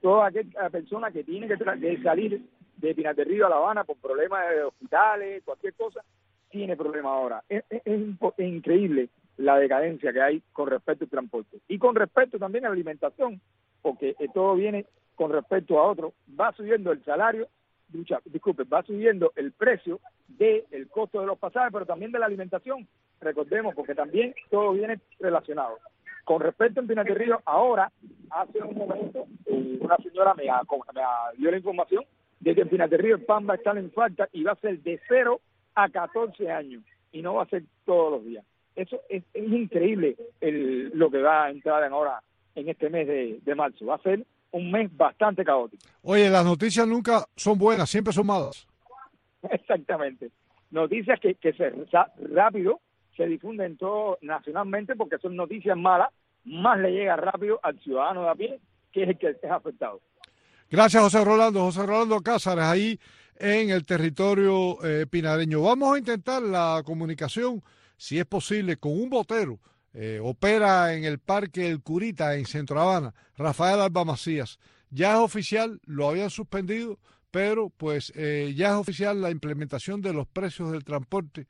Toda 0.00 0.26
aquella 0.26 0.68
persona 0.70 1.10
que 1.10 1.24
tiene 1.24 1.48
que, 1.48 1.56
salir 2.02 2.42
de 2.76 2.94
Pinar 2.94 3.14
de 3.14 3.24
Río 3.24 3.46
a 3.46 3.50
La 3.50 3.56
Habana 3.56 3.84
por 3.84 3.96
problemas 3.96 4.48
de 4.50 4.62
hospitales, 4.64 5.42
cualquier 5.44 5.74
cosa, 5.74 6.02
tiene 6.50 6.76
problema 6.76 7.10
ahora. 7.10 7.42
Es, 7.48 7.64
increíble 8.38 9.08
la 9.36 9.56
decadencia 9.58 10.12
que 10.12 10.20
hay 10.20 10.42
con 10.52 10.68
respecto 10.68 11.04
al 11.04 11.10
transporte. 11.10 11.58
Y 11.68 11.78
con 11.78 11.94
respecto 11.94 12.38
también 12.38 12.64
a 12.64 12.68
la 12.68 12.74
alimentación, 12.74 13.40
porque 13.82 14.14
eh, 14.18 14.28
todo 14.32 14.54
viene 14.54 14.86
con 15.16 15.32
respecto 15.32 15.78
a 15.78 15.86
otro, 15.86 16.14
va 16.38 16.52
subiendo 16.52 16.92
el 16.92 17.04
salario, 17.04 17.48
disculpe, 18.24 18.64
va 18.64 18.82
subiendo 18.82 19.32
el 19.36 19.52
precio 19.52 20.00
del 20.28 20.64
el 20.70 20.88
costo 20.88 21.20
de 21.20 21.26
los 21.26 21.38
pasajes, 21.38 21.70
pero 21.72 21.86
también 21.86 22.12
de 22.12 22.18
la 22.18 22.26
alimentación, 22.26 22.86
recordemos, 23.20 23.74
porque 23.74 23.94
también 23.94 24.34
todo 24.50 24.72
viene 24.72 25.00
relacionado. 25.18 25.78
Con 26.24 26.40
respecto 26.40 26.80
a 26.80 26.84
Pinar 26.84 27.06
de 27.06 27.14
Río, 27.14 27.40
ahora, 27.44 27.90
hace 28.30 28.62
un 28.62 28.76
momento, 28.76 29.26
eh, 29.46 29.78
una 29.80 29.96
señora 29.96 30.34
me, 30.34 30.44
dio 31.36 31.50
la 31.50 31.56
información 31.56 32.04
de 32.38 32.54
que 32.54 32.62
en 32.62 32.68
Pinar 32.68 32.88
de 32.88 32.96
Río 32.96 33.16
el 33.16 33.24
pan 33.24 33.46
va 33.48 33.54
a 33.54 33.56
estar 33.56 33.76
en 33.76 33.90
falta 33.90 34.28
y 34.32 34.42
va 34.42 34.52
a 34.52 34.56
ser 34.56 34.80
de 34.80 35.00
0 35.08 35.40
a 35.74 35.88
14 35.88 36.50
años 36.50 36.82
y 37.12 37.22
no 37.22 37.34
va 37.34 37.42
a 37.42 37.48
ser 37.48 37.64
todos 37.84 38.12
los 38.12 38.24
días. 38.24 38.44
Eso 38.76 39.00
es, 39.08 39.24
increíble 39.34 40.16
el, 40.40 40.90
lo 40.94 41.10
que 41.10 41.20
va 41.20 41.46
a 41.46 41.50
entrar 41.50 41.82
en 41.84 41.92
ahora 41.92 42.22
en 42.60 42.68
este 42.68 42.90
mes 42.90 43.06
de, 43.06 43.54
marzo. 43.54 43.86
Va 43.86 43.96
a 43.96 44.02
ser 44.02 44.24
un 44.52 44.70
mes 44.70 44.94
bastante 44.96 45.44
caótico. 45.44 45.82
Oye, 46.02 46.28
las 46.28 46.44
noticias 46.44 46.86
nunca 46.86 47.24
son 47.36 47.58
buenas, 47.58 47.88
siempre 47.88 48.12
son 48.12 48.26
malas. 48.26 48.66
Exactamente. 49.50 50.30
Noticias 50.70 51.18
que, 51.20 51.34
que 51.34 51.52
se, 51.52 51.72
rápido 52.32 52.80
se 53.16 53.26
difunden 53.26 53.76
todo 53.76 54.18
nacionalmente 54.22 54.96
porque 54.96 55.18
son 55.18 55.36
noticias 55.36 55.76
malas, 55.76 56.08
más 56.44 56.78
le 56.78 56.92
llega 56.92 57.16
rápido 57.16 57.60
al 57.62 57.78
ciudadano 57.80 58.22
de 58.22 58.28
a 58.30 58.34
pie, 58.34 58.60
que 58.92 59.02
es 59.02 59.08
el 59.10 59.18
que 59.18 59.30
es 59.30 59.50
afectado. 59.50 60.00
Gracias, 60.70 61.02
José 61.02 61.24
Rolando. 61.24 61.60
José 61.60 61.84
Rolando 61.84 62.20
Cázares, 62.20 62.64
ahí 62.64 62.98
en 63.38 63.70
el 63.70 63.84
territorio 63.84 64.82
eh, 64.84 65.06
pinareño. 65.10 65.62
Vamos 65.62 65.94
a 65.94 65.98
intentar 65.98 66.42
la 66.42 66.82
comunicación, 66.84 67.62
si 67.96 68.18
es 68.18 68.26
posible, 68.26 68.76
con 68.76 68.92
un 68.92 69.10
botero 69.10 69.58
eh, 69.92 70.20
opera 70.22 70.94
en 70.94 71.04
el 71.04 71.18
Parque 71.18 71.68
El 71.68 71.82
Curita, 71.82 72.36
en 72.36 72.46
Centro 72.46 72.80
Habana, 72.80 73.14
Rafael 73.36 73.80
Alba 73.80 74.04
Macías. 74.04 74.58
Ya 74.90 75.12
es 75.12 75.18
oficial, 75.18 75.80
lo 75.84 76.08
habían 76.08 76.30
suspendido, 76.30 76.98
pero 77.30 77.70
pues 77.70 78.12
eh, 78.16 78.52
ya 78.56 78.68
es 78.68 78.74
oficial 78.74 79.20
la 79.20 79.30
implementación 79.30 80.00
de 80.00 80.12
los 80.12 80.26
precios 80.26 80.72
del 80.72 80.84
transporte 80.84 81.46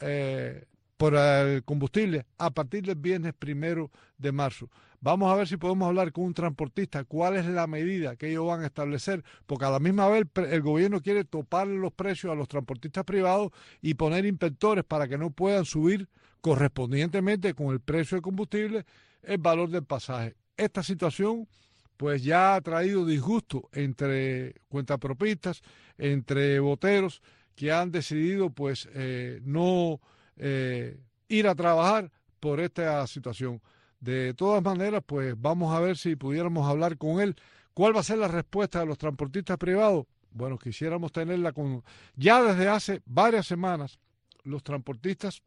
eh, 0.00 0.64
por 0.96 1.14
el 1.14 1.64
combustible 1.64 2.26
a 2.38 2.50
partir 2.50 2.84
del 2.84 2.96
viernes 2.96 3.34
primero 3.38 3.90
de 4.18 4.32
marzo. 4.32 4.70
Vamos 5.00 5.32
a 5.32 5.36
ver 5.36 5.46
si 5.46 5.56
podemos 5.56 5.86
hablar 5.86 6.10
con 6.10 6.24
un 6.24 6.34
transportista 6.34 7.04
cuál 7.04 7.36
es 7.36 7.46
la 7.46 7.68
medida 7.68 8.16
que 8.16 8.30
ellos 8.30 8.46
van 8.46 8.62
a 8.62 8.66
establecer, 8.66 9.22
porque 9.46 9.64
a 9.64 9.70
la 9.70 9.78
misma 9.78 10.08
vez 10.08 10.24
el 10.50 10.60
gobierno 10.60 11.00
quiere 11.00 11.24
topar 11.24 11.68
los 11.68 11.92
precios 11.92 12.32
a 12.32 12.34
los 12.34 12.48
transportistas 12.48 13.04
privados 13.04 13.52
y 13.80 13.94
poner 13.94 14.26
inspectores 14.26 14.84
para 14.84 15.06
que 15.06 15.16
no 15.16 15.30
puedan 15.30 15.64
subir 15.64 16.08
correspondientemente 16.40 17.54
con 17.54 17.68
el 17.68 17.80
precio 17.80 18.16
del 18.16 18.22
combustible 18.22 18.84
el 19.22 19.38
valor 19.38 19.70
del 19.70 19.84
pasaje. 19.84 20.36
Esta 20.56 20.82
situación 20.82 21.48
pues 21.96 22.22
ya 22.22 22.54
ha 22.54 22.60
traído 22.60 23.04
disgusto 23.04 23.68
entre 23.72 24.54
cuentapropistas, 24.68 25.62
entre 25.98 26.60
boteros 26.60 27.20
que 27.56 27.72
han 27.72 27.90
decidido 27.90 28.50
pues 28.50 28.88
eh, 28.94 29.40
no 29.42 30.00
eh, 30.36 31.00
ir 31.28 31.48
a 31.48 31.56
trabajar 31.56 32.10
por 32.38 32.60
esta 32.60 33.04
situación. 33.08 33.60
De 33.98 34.32
todas 34.34 34.62
maneras, 34.62 35.02
pues 35.04 35.34
vamos 35.36 35.74
a 35.74 35.80
ver 35.80 35.96
si 35.96 36.14
pudiéramos 36.14 36.68
hablar 36.68 36.96
con 36.96 37.20
él. 37.20 37.34
¿Cuál 37.74 37.96
va 37.96 38.00
a 38.00 38.04
ser 38.04 38.18
la 38.18 38.28
respuesta 38.28 38.78
de 38.78 38.86
los 38.86 38.96
transportistas 38.96 39.58
privados? 39.58 40.06
Bueno, 40.30 40.56
quisiéramos 40.56 41.10
tenerla 41.10 41.52
con... 41.52 41.82
Ya 42.14 42.40
desde 42.42 42.68
hace 42.68 43.02
varias 43.06 43.46
semanas, 43.46 43.98
los 44.44 44.62
transportistas 44.62 45.42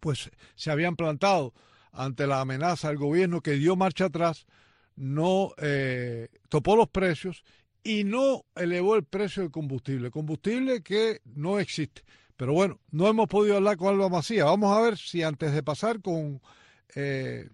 pues 0.00 0.30
se 0.54 0.70
habían 0.70 0.96
plantado 0.96 1.54
ante 1.92 2.26
la 2.26 2.40
amenaza 2.40 2.88
del 2.88 2.98
gobierno 2.98 3.40
que 3.40 3.52
dio 3.52 3.76
marcha 3.76 4.06
atrás, 4.06 4.46
no 4.96 5.52
eh, 5.58 6.28
topó 6.48 6.76
los 6.76 6.88
precios 6.88 7.44
y 7.84 8.04
no 8.04 8.44
elevó 8.54 8.96
el 8.96 9.04
precio 9.04 9.42
del 9.42 9.50
combustible, 9.50 10.10
combustible 10.10 10.82
que 10.82 11.20
no 11.24 11.58
existe. 11.58 12.02
Pero 12.36 12.54
bueno, 12.54 12.80
no 12.90 13.08
hemos 13.08 13.28
podido 13.28 13.56
hablar 13.56 13.76
con 13.76 13.88
Alba 13.88 14.08
Macía. 14.08 14.44
Vamos 14.44 14.76
a 14.76 14.80
ver 14.80 14.96
si 14.96 15.22
antes 15.22 15.52
de 15.52 15.62
pasar 15.62 16.00
con 16.00 16.40
eh, 16.94 17.48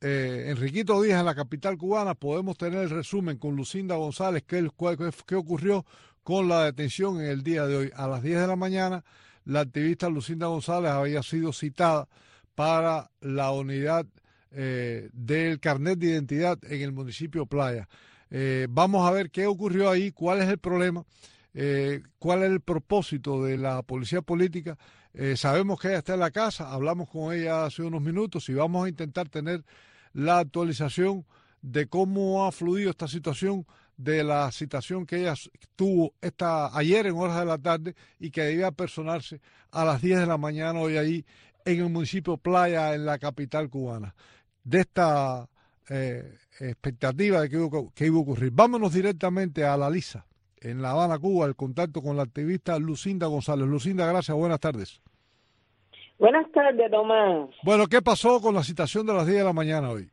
eh, 0.00 0.46
Enriquito 0.48 1.00
Díaz 1.02 1.20
en 1.20 1.26
la 1.26 1.34
capital 1.34 1.76
cubana 1.76 2.14
podemos 2.14 2.56
tener 2.56 2.82
el 2.82 2.90
resumen 2.90 3.38
con 3.38 3.56
Lucinda 3.56 3.96
González, 3.96 4.44
qué, 4.46 4.68
qué 5.26 5.34
ocurrió 5.34 5.84
con 6.22 6.48
la 6.48 6.64
detención 6.64 7.20
en 7.20 7.26
el 7.26 7.42
día 7.42 7.66
de 7.66 7.76
hoy. 7.76 7.90
A 7.94 8.06
las 8.06 8.22
10 8.22 8.40
de 8.40 8.46
la 8.46 8.56
mañana 8.56 9.04
la 9.48 9.60
activista 9.60 10.10
Lucinda 10.10 10.46
González 10.46 10.90
había 10.90 11.22
sido 11.22 11.54
citada 11.54 12.06
para 12.54 13.10
la 13.22 13.50
unidad 13.50 14.06
eh, 14.50 15.08
del 15.14 15.58
carnet 15.58 15.98
de 15.98 16.08
identidad 16.08 16.58
en 16.64 16.82
el 16.82 16.92
municipio 16.92 17.46
Playa. 17.46 17.88
Eh, 18.30 18.66
vamos 18.68 19.08
a 19.08 19.10
ver 19.10 19.30
qué 19.30 19.46
ocurrió 19.46 19.88
ahí, 19.88 20.12
cuál 20.12 20.42
es 20.42 20.48
el 20.48 20.58
problema, 20.58 21.02
eh, 21.54 22.02
cuál 22.18 22.42
es 22.42 22.50
el 22.50 22.60
propósito 22.60 23.42
de 23.42 23.56
la 23.56 23.82
policía 23.82 24.20
política. 24.20 24.76
sabemos 25.36 25.80
que 25.80 25.88
ella 25.88 25.98
está 25.98 26.12
en 26.12 26.20
la 26.20 26.30
casa, 26.30 26.70
hablamos 26.70 27.08
con 27.08 27.34
ella 27.34 27.64
hace 27.64 27.82
unos 27.82 28.02
minutos 28.02 28.50
y 28.50 28.54
vamos 28.54 28.84
a 28.84 28.90
intentar 28.90 29.30
tener 29.30 29.64
la 30.12 30.40
actualización 30.40 31.24
de 31.62 31.86
cómo 31.86 32.44
ha 32.44 32.52
fluido 32.52 32.90
esta 32.90 33.08
situación 33.08 33.66
de 33.98 34.24
la 34.24 34.50
citación 34.52 35.04
que 35.04 35.16
ella 35.20 35.34
tuvo 35.76 36.14
esta, 36.22 36.74
ayer 36.76 37.06
en 37.06 37.16
horas 37.16 37.40
de 37.40 37.44
la 37.44 37.58
tarde 37.58 37.94
y 38.18 38.30
que 38.30 38.42
debía 38.42 38.70
personarse 38.70 39.40
a 39.72 39.84
las 39.84 40.00
10 40.00 40.20
de 40.20 40.26
la 40.26 40.38
mañana 40.38 40.80
hoy 40.80 40.96
ahí 40.96 41.24
en 41.64 41.80
el 41.80 41.90
municipio 41.90 42.38
Playa, 42.38 42.94
en 42.94 43.04
la 43.04 43.18
capital 43.18 43.68
cubana. 43.68 44.14
De 44.62 44.80
esta 44.80 45.48
eh, 45.90 46.38
expectativa 46.60 47.40
de 47.40 47.50
que 47.50 47.56
iba, 47.56 47.68
que 47.94 48.06
iba 48.06 48.16
a 48.16 48.20
ocurrir. 48.20 48.52
Vámonos 48.52 48.94
directamente 48.94 49.64
a 49.64 49.76
la 49.76 49.90
Lisa, 49.90 50.24
en 50.60 50.80
La 50.80 50.92
Habana, 50.92 51.18
Cuba, 51.18 51.46
el 51.46 51.56
contacto 51.56 52.00
con 52.00 52.16
la 52.16 52.22
activista 52.22 52.78
Lucinda 52.78 53.26
González. 53.26 53.66
Lucinda, 53.66 54.06
gracias, 54.06 54.36
buenas 54.36 54.60
tardes. 54.60 55.02
Buenas 56.18 56.50
tardes, 56.52 56.90
Tomás. 56.90 57.50
Bueno, 57.62 57.86
¿qué 57.86 58.00
pasó 58.00 58.40
con 58.40 58.54
la 58.54 58.62
citación 58.62 59.06
de 59.06 59.14
las 59.14 59.26
10 59.26 59.38
de 59.38 59.44
la 59.44 59.52
mañana 59.52 59.90
hoy? 59.90 60.10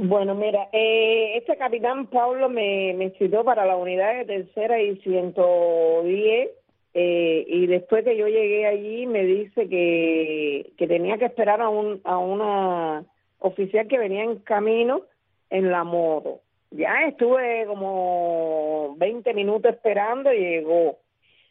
Bueno, 0.00 0.36
mira, 0.36 0.68
eh, 0.72 1.32
este 1.38 1.56
capitán 1.56 2.06
Pablo 2.06 2.48
me, 2.48 2.94
me 2.94 3.10
citó 3.18 3.42
para 3.42 3.66
la 3.66 3.74
unidad 3.74 4.14
de 4.14 4.26
tercera 4.26 4.80
y 4.80 4.96
110 4.98 6.50
eh, 6.94 7.44
y 7.48 7.66
después 7.66 8.04
que 8.04 8.16
yo 8.16 8.28
llegué 8.28 8.64
allí 8.64 9.06
me 9.06 9.24
dice 9.24 9.68
que, 9.68 10.70
que 10.78 10.86
tenía 10.86 11.18
que 11.18 11.24
esperar 11.24 11.60
a, 11.60 11.68
un, 11.68 12.00
a 12.04 12.16
una 12.16 13.06
oficial 13.40 13.88
que 13.88 13.98
venía 13.98 14.22
en 14.22 14.36
camino 14.36 15.02
en 15.50 15.72
la 15.72 15.82
moto. 15.82 16.42
Ya 16.70 17.08
estuve 17.08 17.66
como 17.66 18.94
20 18.98 19.34
minutos 19.34 19.74
esperando 19.74 20.30
llegó. 20.32 20.98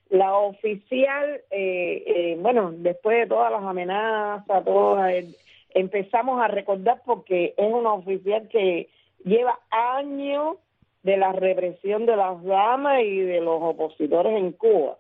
La 0.09 0.37
oficial, 0.37 1.41
eh, 1.51 2.03
eh, 2.05 2.37
bueno, 2.39 2.71
después 2.73 3.17
de 3.17 3.27
todas 3.27 3.51
las 3.51 3.61
amenazas, 3.61 4.63
todas, 4.63 5.11
eh, 5.11 5.35
empezamos 5.79 6.41
a 6.41 6.47
recordar 6.47 7.01
porque 7.05 7.53
es 7.57 7.71
una 7.71 7.93
oficial 7.93 8.47
que 8.49 8.89
lleva 9.23 9.59
años 9.69 10.57
de 11.03 11.17
la 11.17 11.31
represión 11.31 12.05
de 12.05 12.15
las 12.15 12.43
damas 12.43 13.01
y 13.03 13.19
de 13.19 13.41
los 13.41 13.61
opositores 13.61 14.37
en 14.37 14.51
Cuba. 14.53 14.97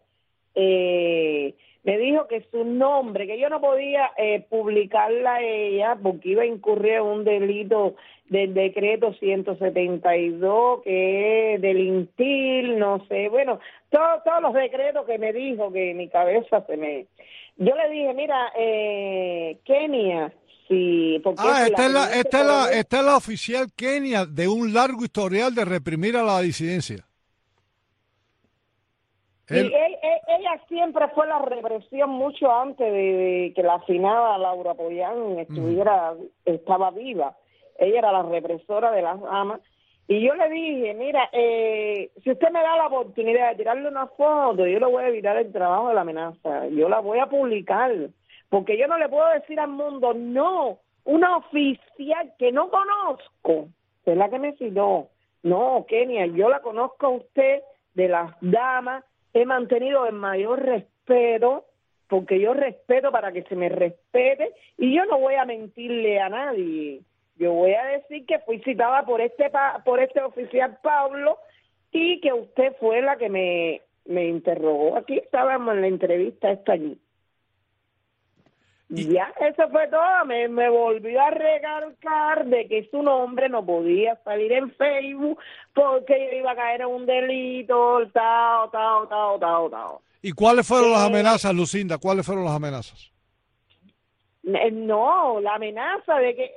Eh, 0.55 1.53
me 1.83 1.97
dijo 1.97 2.27
que 2.27 2.41
su 2.51 2.63
nombre, 2.65 3.27
que 3.27 3.39
yo 3.39 3.49
no 3.49 3.61
podía 3.61 4.11
eh, 4.17 4.45
publicarla 4.49 5.35
a 5.35 5.41
ella 5.41 5.97
porque 6.01 6.29
iba 6.29 6.43
a 6.43 6.45
incurrir 6.45 6.93
en 6.93 7.03
un 7.03 7.23
delito 7.23 7.95
del 8.29 8.53
decreto 8.53 9.13
172, 9.13 10.81
que 10.83 11.53
es 11.53 11.61
delinquir, 11.61 12.77
no 12.77 13.05
sé, 13.07 13.29
bueno, 13.29 13.59
todos 13.89 14.23
todos 14.25 14.41
los 14.41 14.53
decretos 14.53 15.05
que 15.05 15.17
me 15.17 15.31
dijo 15.31 15.71
que 15.71 15.93
mi 15.93 16.09
cabeza 16.09 16.65
se 16.65 16.75
me... 16.75 17.05
Yo 17.55 17.75
le 17.75 17.89
dije, 17.89 18.13
mira, 18.13 18.51
eh, 18.55 19.57
Kenia, 19.63 20.31
sí, 20.67 21.19
porque... 21.23 21.41
Ah, 21.43 21.67
esta 21.67 21.85
es, 21.85 21.91
la, 21.91 22.13
esta, 22.13 22.41
es 22.41 22.45
la, 22.45 22.71
esta 22.71 22.99
es 22.99 23.05
la 23.05 23.17
oficial 23.17 23.67
Kenia 23.75 24.25
de 24.25 24.47
un 24.47 24.73
largo 24.73 25.03
historial 25.03 25.53
de 25.53 25.65
reprimir 25.65 26.15
a 26.17 26.23
la 26.23 26.41
disidencia. 26.41 27.05
Él... 29.47 29.71
ella 29.71 30.61
siempre 30.67 31.07
fue 31.15 31.25
la 31.25 31.39
represión 31.39 32.09
mucho 32.09 32.51
antes 32.51 32.91
de, 32.91 33.53
que 33.55 33.63
la 33.63 33.75
afinada 33.75 34.37
Laura 34.37 34.73
Poyán 34.73 35.39
estuviera, 35.39 36.13
estaba 36.43 36.91
viva. 36.91 37.35
Ella 37.79 37.99
era 37.99 38.11
la 38.11 38.23
represora 38.23 38.91
de 38.91 39.01
las 39.01 39.19
amas. 39.29 39.61
Y 40.09 40.25
yo 40.25 40.33
le 40.35 40.49
dije, 40.49 40.93
mira, 40.93 41.29
eh, 41.33 42.11
si 42.23 42.31
usted 42.31 42.49
me 42.49 42.61
da 42.61 42.77
la 42.77 42.87
oportunidad 42.87 43.49
de 43.49 43.57
tirarle 43.57 43.89
una 43.89 44.07
foto, 44.07 44.65
yo 44.65 44.79
le 44.79 44.85
voy 44.85 45.03
a 45.03 45.09
evitar 45.09 45.35
el 45.37 45.51
trabajo 45.51 45.89
de 45.89 45.95
la 45.95 46.01
amenaza. 46.01 46.67
Yo 46.67 46.87
la 46.87 46.99
voy 46.99 47.19
a 47.19 47.27
publicar. 47.27 47.91
Porque 48.49 48.77
yo 48.77 48.87
no 48.87 48.97
le 48.97 49.09
puedo 49.09 49.27
decir 49.29 49.59
al 49.59 49.69
mundo, 49.69 50.13
no, 50.13 50.79
una 51.03 51.37
oficial 51.37 52.33
que 52.39 52.51
no 52.51 52.69
conozco, 52.69 53.69
es 54.05 54.17
la 54.17 54.29
que 54.29 54.39
me 54.39 54.53
citó. 54.53 55.09
No, 55.43 55.85
Kenia, 55.87 56.25
yo 56.27 56.49
la 56.49 56.61
conozco 56.61 57.05
a 57.05 57.09
usted 57.09 57.61
de 57.93 58.07
las 58.07 58.31
damas 58.41 59.03
he 59.33 59.45
mantenido 59.45 60.05
el 60.05 60.13
mayor 60.13 60.63
respeto, 60.63 61.65
porque 62.07 62.39
yo 62.39 62.53
respeto 62.53 63.11
para 63.11 63.31
que 63.31 63.43
se 63.43 63.55
me 63.55 63.69
respete 63.69 64.53
y 64.77 64.95
yo 64.95 65.05
no 65.05 65.19
voy 65.19 65.35
a 65.35 65.45
mentirle 65.45 66.19
a 66.19 66.29
nadie. 66.29 67.01
Yo 67.37 67.53
voy 67.53 67.73
a 67.73 67.85
decir 67.85 68.25
que 68.25 68.39
fui 68.39 68.59
citada 68.59 69.03
por 69.05 69.21
este 69.21 69.51
por 69.85 69.99
este 69.99 70.21
oficial 70.21 70.79
Pablo 70.81 71.37
y 71.91 72.19
que 72.21 72.33
usted 72.33 72.75
fue 72.79 73.01
la 73.01 73.17
que 73.17 73.29
me, 73.29 73.81
me 74.05 74.25
interrogó. 74.27 74.97
Aquí 74.97 75.17
estábamos 75.17 75.75
en 75.75 75.81
la 75.81 75.87
entrevista 75.87 76.51
esta 76.51 76.73
allí. 76.73 76.97
Y 78.89 79.13
ya, 79.13 79.33
eso 79.41 79.69
fue 79.69 79.87
todo. 79.89 80.25
Me, 80.25 80.47
me 80.47 80.69
volvió 80.69 81.21
a 81.21 81.29
recalcar 81.29 82.45
de 82.45 82.67
que 82.67 82.87
su 82.89 83.03
nombre 83.03 83.49
no 83.49 83.65
podía 83.65 84.15
salir 84.23 84.51
en 84.53 84.71
Facebook 84.71 85.39
porque 85.73 86.29
yo 86.31 86.37
iba 86.39 86.51
a 86.51 86.55
caer 86.55 86.81
en 86.81 86.87
un 86.87 87.05
delito, 87.05 88.07
tal, 88.13 88.71
tal, 88.71 89.09
tal, 89.09 89.39
tal, 89.39 89.71
tal. 89.71 89.97
¿Y 90.21 90.31
cuáles 90.31 90.65
fueron 90.65 90.91
las 90.91 91.01
amenazas, 91.01 91.53
Lucinda? 91.53 91.97
¿Cuáles 91.97 92.25
fueron 92.25 92.45
las 92.45 92.55
amenazas? 92.55 93.11
No, 94.43 95.41
la 95.41 95.55
amenaza 95.55 96.15
de 96.19 96.35
que 96.35 96.51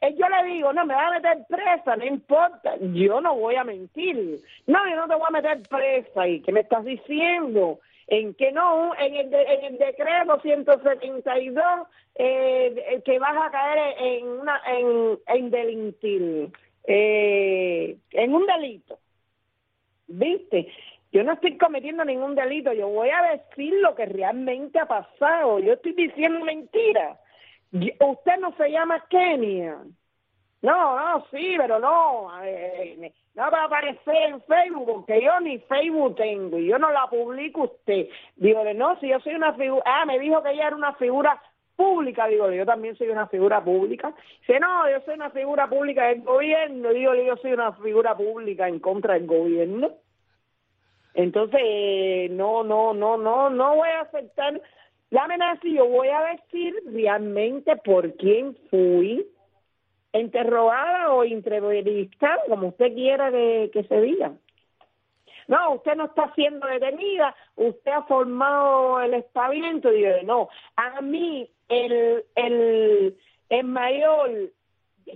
eh, 0.00 0.14
yo 0.18 0.28
le 0.28 0.52
digo, 0.52 0.72
no, 0.72 0.84
me 0.84 0.94
va 0.94 1.08
a 1.08 1.12
meter 1.12 1.46
presa, 1.48 1.96
no 1.96 2.04
importa, 2.04 2.74
yo 2.80 3.20
no 3.20 3.36
voy 3.36 3.54
a 3.54 3.64
mentir. 3.64 4.40
No, 4.66 4.78
yo 4.88 4.96
no 4.96 5.08
te 5.08 5.14
voy 5.14 5.24
a 5.28 5.32
meter 5.32 5.62
presa. 5.68 6.26
¿Y 6.26 6.40
qué 6.42 6.52
me 6.52 6.60
estás 6.60 6.84
diciendo? 6.84 7.78
En 8.08 8.34
que 8.34 8.52
no, 8.52 8.94
en 8.96 9.16
el, 9.16 9.34
en 9.34 9.64
el 9.64 9.78
decreto 9.78 10.40
172, 10.40 11.64
eh, 12.14 13.02
que 13.04 13.18
vas 13.18 13.36
a 13.36 13.50
caer 13.50 13.96
en, 13.98 14.26
una, 14.28 14.60
en 15.26 15.50
delinquir, 15.50 16.50
eh, 16.84 17.96
en 18.12 18.34
un 18.34 18.46
delito. 18.46 18.98
¿Viste? 20.06 20.68
Yo 21.12 21.24
no 21.24 21.32
estoy 21.32 21.56
cometiendo 21.56 22.04
ningún 22.04 22.34
delito, 22.34 22.72
yo 22.72 22.88
voy 22.88 23.08
a 23.10 23.22
decir 23.32 23.72
lo 23.80 23.94
que 23.94 24.06
realmente 24.06 24.78
ha 24.78 24.86
pasado, 24.86 25.58
yo 25.58 25.72
estoy 25.72 25.92
diciendo 25.92 26.44
mentira. 26.44 27.18
Usted 27.72 28.36
no 28.40 28.54
se 28.56 28.70
llama 28.70 29.04
Kenia. 29.08 29.78
No, 30.66 30.98
no, 30.98 31.24
sí, 31.30 31.54
pero 31.56 31.78
no. 31.78 32.28
Eh, 32.42 33.12
no 33.36 33.50
va 33.52 33.62
a 33.62 33.64
aparecer 33.66 34.16
en 34.30 34.42
Facebook, 34.42 34.84
porque 34.84 35.22
yo 35.22 35.38
ni 35.38 35.60
Facebook 35.60 36.16
tengo 36.16 36.58
y 36.58 36.66
yo 36.66 36.76
no 36.76 36.90
la 36.90 37.06
publico 37.06 37.62
usted. 37.62 38.08
Digo, 38.34 38.64
no, 38.74 38.98
si 38.98 39.08
yo 39.08 39.20
soy 39.20 39.36
una 39.36 39.52
figura, 39.52 39.84
ah, 39.86 40.04
me 40.06 40.18
dijo 40.18 40.42
que 40.42 40.50
ella 40.50 40.66
era 40.66 40.74
una 40.74 40.92
figura 40.94 41.40
pública, 41.76 42.26
digo, 42.26 42.50
yo 42.50 42.66
también 42.66 42.96
soy 42.96 43.10
una 43.10 43.28
figura 43.28 43.62
pública. 43.62 44.12
Dice, 44.40 44.58
no, 44.58 44.90
yo 44.90 45.00
soy 45.04 45.14
una 45.14 45.30
figura 45.30 45.68
pública 45.68 46.08
del 46.08 46.22
gobierno, 46.22 46.88
digo, 46.88 47.14
yo 47.14 47.36
soy 47.36 47.52
una 47.52 47.72
figura 47.74 48.16
pública 48.16 48.66
en 48.66 48.80
contra 48.80 49.14
del 49.14 49.28
gobierno. 49.28 49.92
Entonces, 51.14 52.28
no, 52.32 52.64
no, 52.64 52.92
no, 52.92 53.16
no, 53.16 53.50
no 53.50 53.76
voy 53.76 53.88
a 53.90 54.00
aceptar 54.00 54.60
la 55.10 55.24
amenaza 55.26 55.60
y 55.62 55.74
yo 55.74 55.86
voy 55.86 56.08
a 56.08 56.22
decir 56.22 56.74
realmente 56.92 57.76
por 57.76 58.16
quién 58.16 58.56
fui, 58.68 59.24
interrogada 60.18 61.12
o 61.12 61.24
entrevistada, 61.24 62.38
como 62.48 62.68
usted 62.68 62.94
quiera 62.94 63.30
que, 63.30 63.84
se 63.88 64.00
diga. 64.00 64.32
No, 65.48 65.74
usted 65.74 65.94
no 65.94 66.06
está 66.06 66.32
siendo 66.34 66.66
detenida, 66.66 67.34
usted 67.54 67.92
ha 67.92 68.02
formado 68.02 69.00
el 69.00 69.14
establecimiento. 69.14 69.90
Digo, 69.90 70.10
no, 70.24 70.48
a 70.76 71.00
mí 71.00 71.48
el, 71.68 72.24
el, 72.34 73.16
el 73.48 73.64
mayor 73.64 74.50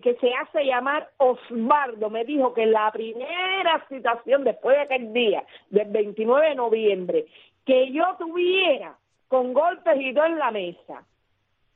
que 0.02 0.14
se 0.14 0.32
hace 0.34 0.64
llamar 0.64 1.10
Osvaldo 1.16 2.10
me 2.10 2.24
dijo 2.24 2.54
que 2.54 2.66
la 2.66 2.90
primera 2.92 3.84
citación 3.88 4.44
después 4.44 4.76
de 4.76 4.82
aquel 4.82 5.12
día, 5.12 5.44
del 5.70 5.88
29 5.88 6.50
de 6.50 6.54
noviembre, 6.54 7.26
que 7.66 7.90
yo 7.92 8.04
tuviera 8.18 8.96
con 9.28 9.52
golpes 9.52 9.94
y 10.00 10.14
todo 10.14 10.26
en 10.26 10.38
la 10.38 10.50
mesa, 10.50 11.04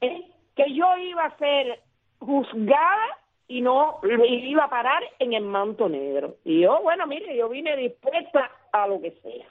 ¿eh? 0.00 0.30
que 0.54 0.72
yo 0.72 0.96
iba 0.98 1.24
a 1.24 1.36
ser 1.38 1.80
juzgada 2.24 3.18
y 3.46 3.60
no 3.60 4.00
iba 4.02 4.64
a 4.64 4.70
parar 4.70 5.02
en 5.18 5.32
el 5.32 5.44
manto 5.44 5.88
negro. 5.88 6.36
Y 6.44 6.62
yo, 6.62 6.80
bueno, 6.82 7.06
mire, 7.06 7.36
yo 7.36 7.48
vine 7.48 7.76
dispuesta 7.76 8.50
a 8.72 8.86
lo 8.86 9.00
que 9.00 9.12
sea. 9.22 9.46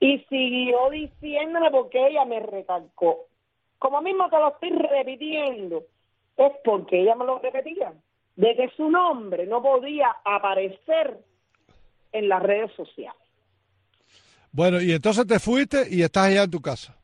Y 0.00 0.18
siguió 0.28 0.90
diciéndome 0.90 1.70
porque 1.70 2.08
ella 2.08 2.24
me 2.24 2.40
recalcó. 2.40 3.26
Como 3.78 4.00
mismo 4.00 4.28
te 4.30 4.38
lo 4.38 4.48
estoy 4.48 4.70
repitiendo, 4.70 5.84
es 6.36 6.52
porque 6.64 7.00
ella 7.02 7.14
me 7.16 7.24
lo 7.24 7.38
repetía, 7.38 7.92
de 8.36 8.56
que 8.56 8.70
su 8.76 8.88
nombre 8.90 9.46
no 9.46 9.62
podía 9.62 10.16
aparecer 10.24 11.18
en 12.12 12.28
las 12.28 12.42
redes 12.42 12.72
sociales. 12.72 13.20
Bueno, 14.50 14.80
y 14.80 14.92
entonces 14.92 15.26
te 15.26 15.38
fuiste 15.38 15.86
y 15.90 16.02
estás 16.02 16.28
allá 16.28 16.44
en 16.44 16.50
tu 16.50 16.60
casa 16.60 16.98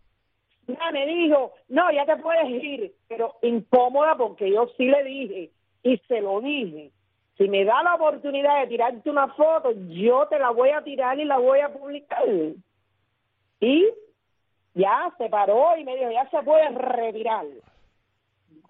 me 0.66 1.06
dijo, 1.06 1.52
no, 1.68 1.92
ya 1.92 2.06
te 2.06 2.16
puedes 2.16 2.48
ir, 2.50 2.94
pero 3.08 3.36
incómoda 3.42 4.16
porque 4.16 4.50
yo 4.50 4.68
sí 4.76 4.86
le 4.86 5.04
dije 5.04 5.50
y 5.82 5.98
se 6.08 6.20
lo 6.20 6.40
dije. 6.40 6.90
Si 7.36 7.48
me 7.48 7.64
da 7.64 7.82
la 7.82 7.96
oportunidad 7.96 8.60
de 8.60 8.68
tirarte 8.68 9.10
una 9.10 9.28
foto, 9.28 9.72
yo 9.88 10.26
te 10.28 10.38
la 10.38 10.50
voy 10.50 10.70
a 10.70 10.82
tirar 10.82 11.18
y 11.18 11.24
la 11.24 11.38
voy 11.38 11.60
a 11.60 11.72
publicar. 11.72 12.24
Y 13.60 13.88
ya 14.74 15.12
se 15.18 15.28
paró 15.28 15.76
y 15.76 15.84
me 15.84 15.96
dijo, 15.96 16.10
ya 16.10 16.28
se 16.30 16.42
puede 16.42 16.68
retirar. 16.70 17.44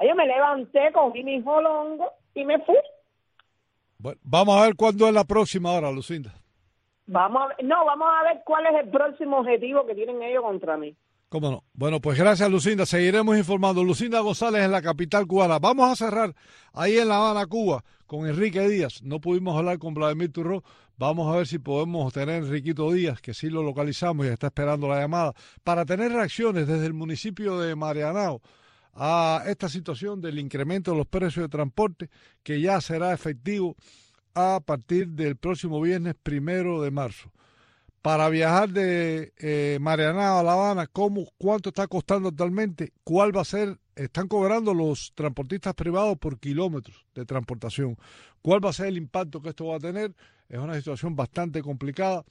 Yo 0.01 0.15
me 0.15 0.27
levanté, 0.27 0.93
cogí 0.93 1.23
mi 1.23 1.43
jolongo 1.43 2.11
y 2.35 2.45
me 2.45 2.59
fui. 2.61 2.77
Bueno, 3.99 4.19
vamos 4.23 4.57
a 4.57 4.63
ver 4.67 4.77
cuándo 4.77 5.07
es 5.07 5.15
la 5.15 5.25
próxima 5.25 5.73
hora, 5.73 5.91
Lucinda. 5.91 6.33
Vamos 7.07 7.43
a 7.43 7.47
ver, 7.49 7.65
no, 7.65 7.85
vamos 7.85 8.09
a 8.11 8.23
ver 8.25 8.43
cuál 8.45 8.67
es 8.67 8.75
el 8.83 8.91
próximo 8.91 9.39
objetivo 9.39 9.87
que 9.87 9.95
tienen 9.95 10.23
ellos 10.23 10.43
contra 10.43 10.77
mí. 10.77 10.97
¿Cómo 11.29 11.51
no? 11.51 11.65
Bueno, 11.73 12.01
pues 12.01 12.19
gracias 12.19 12.49
Lucinda, 12.51 12.87
seguiremos 12.87 13.37
informando. 13.37 13.83
Lucinda 13.83 14.21
González 14.21 14.65
en 14.65 14.71
la 14.71 14.83
capital 14.83 15.27
cubana. 15.27 15.59
Vamos 15.59 15.91
a 15.91 15.97
cerrar 15.97 16.35
ahí 16.73 16.97
en 16.97 17.09
La 17.09 17.17
Habana, 17.17 17.47
Cuba, 17.47 17.85
con 18.07 18.29
Enrique 18.29 18.67
Díaz. 18.69 19.03
No 19.03 19.21
pudimos 19.21 19.57
hablar 19.57 19.79
con 19.79 19.95
Vladimir 19.95 20.31
Turró 20.31 20.63
Vamos 20.97 21.33
a 21.33 21.39
ver 21.39 21.47
si 21.49 21.59
podemos 21.59 22.13
tener 22.13 22.37
a 22.37 22.37
Enriquito 22.37 22.93
Díaz, 22.93 23.21
que 23.21 23.35
sí 23.35 23.51
lo 23.51 23.65
localizamos 23.65 24.27
y 24.27 24.29
está 24.29 24.47
esperando 24.47 24.87
la 24.87 25.01
llamada, 25.01 25.35
para 25.65 25.85
tener 25.85 26.13
reacciones 26.13 26.69
desde 26.69 26.87
el 26.87 26.95
municipio 26.95 27.59
de 27.59 27.75
Marianao 27.75 28.41
a 28.93 29.43
esta 29.47 29.69
situación 29.69 30.21
del 30.21 30.39
incremento 30.39 30.93
de 30.93 30.99
los 30.99 31.09
precios 31.09 31.47
de 31.47 31.49
transporte 31.49 32.11
que 32.45 32.61
ya 32.61 32.81
será 32.81 33.13
efectivo 33.13 33.75
a 34.35 34.61
partir 34.65 35.09
del 35.09 35.37
próximo 35.37 35.81
viernes 35.81 36.15
primero 36.23 36.81
de 36.81 36.93
marzo. 36.93 37.33
Para 38.05 38.29
viajar 38.29 38.69
de 38.69 39.33
eh, 39.39 39.79
a 39.83 40.43
La 40.43 40.53
Habana, 40.53 40.87
¿cómo, 40.89 41.25
¿cuánto 41.39 41.71
está 41.71 41.87
costando 41.87 42.29
actualmente? 42.29 42.93
¿Cuál 43.03 43.35
va 43.35 43.41
a 43.41 43.47
ser? 43.47 43.79
Están 43.97 44.29
cobrando 44.29 44.75
los 44.75 45.15
transportistas 45.15 45.73
privados 45.73 46.19
por 46.19 46.39
kilómetros 46.39 47.07
de 47.15 47.25
transportación. 47.25 47.97
¿Cuál 48.43 48.63
va 48.63 48.69
a 48.69 48.75
ser 48.75 48.89
el 48.89 48.99
impacto 48.99 49.41
que 49.41 49.49
esto 49.49 49.69
va 49.69 49.77
a 49.77 49.81
tener? 49.81 50.15
Es 50.51 50.59
una 50.59 50.75
situación 50.75 51.17
bastante 51.17 51.63
complicada 51.63 52.25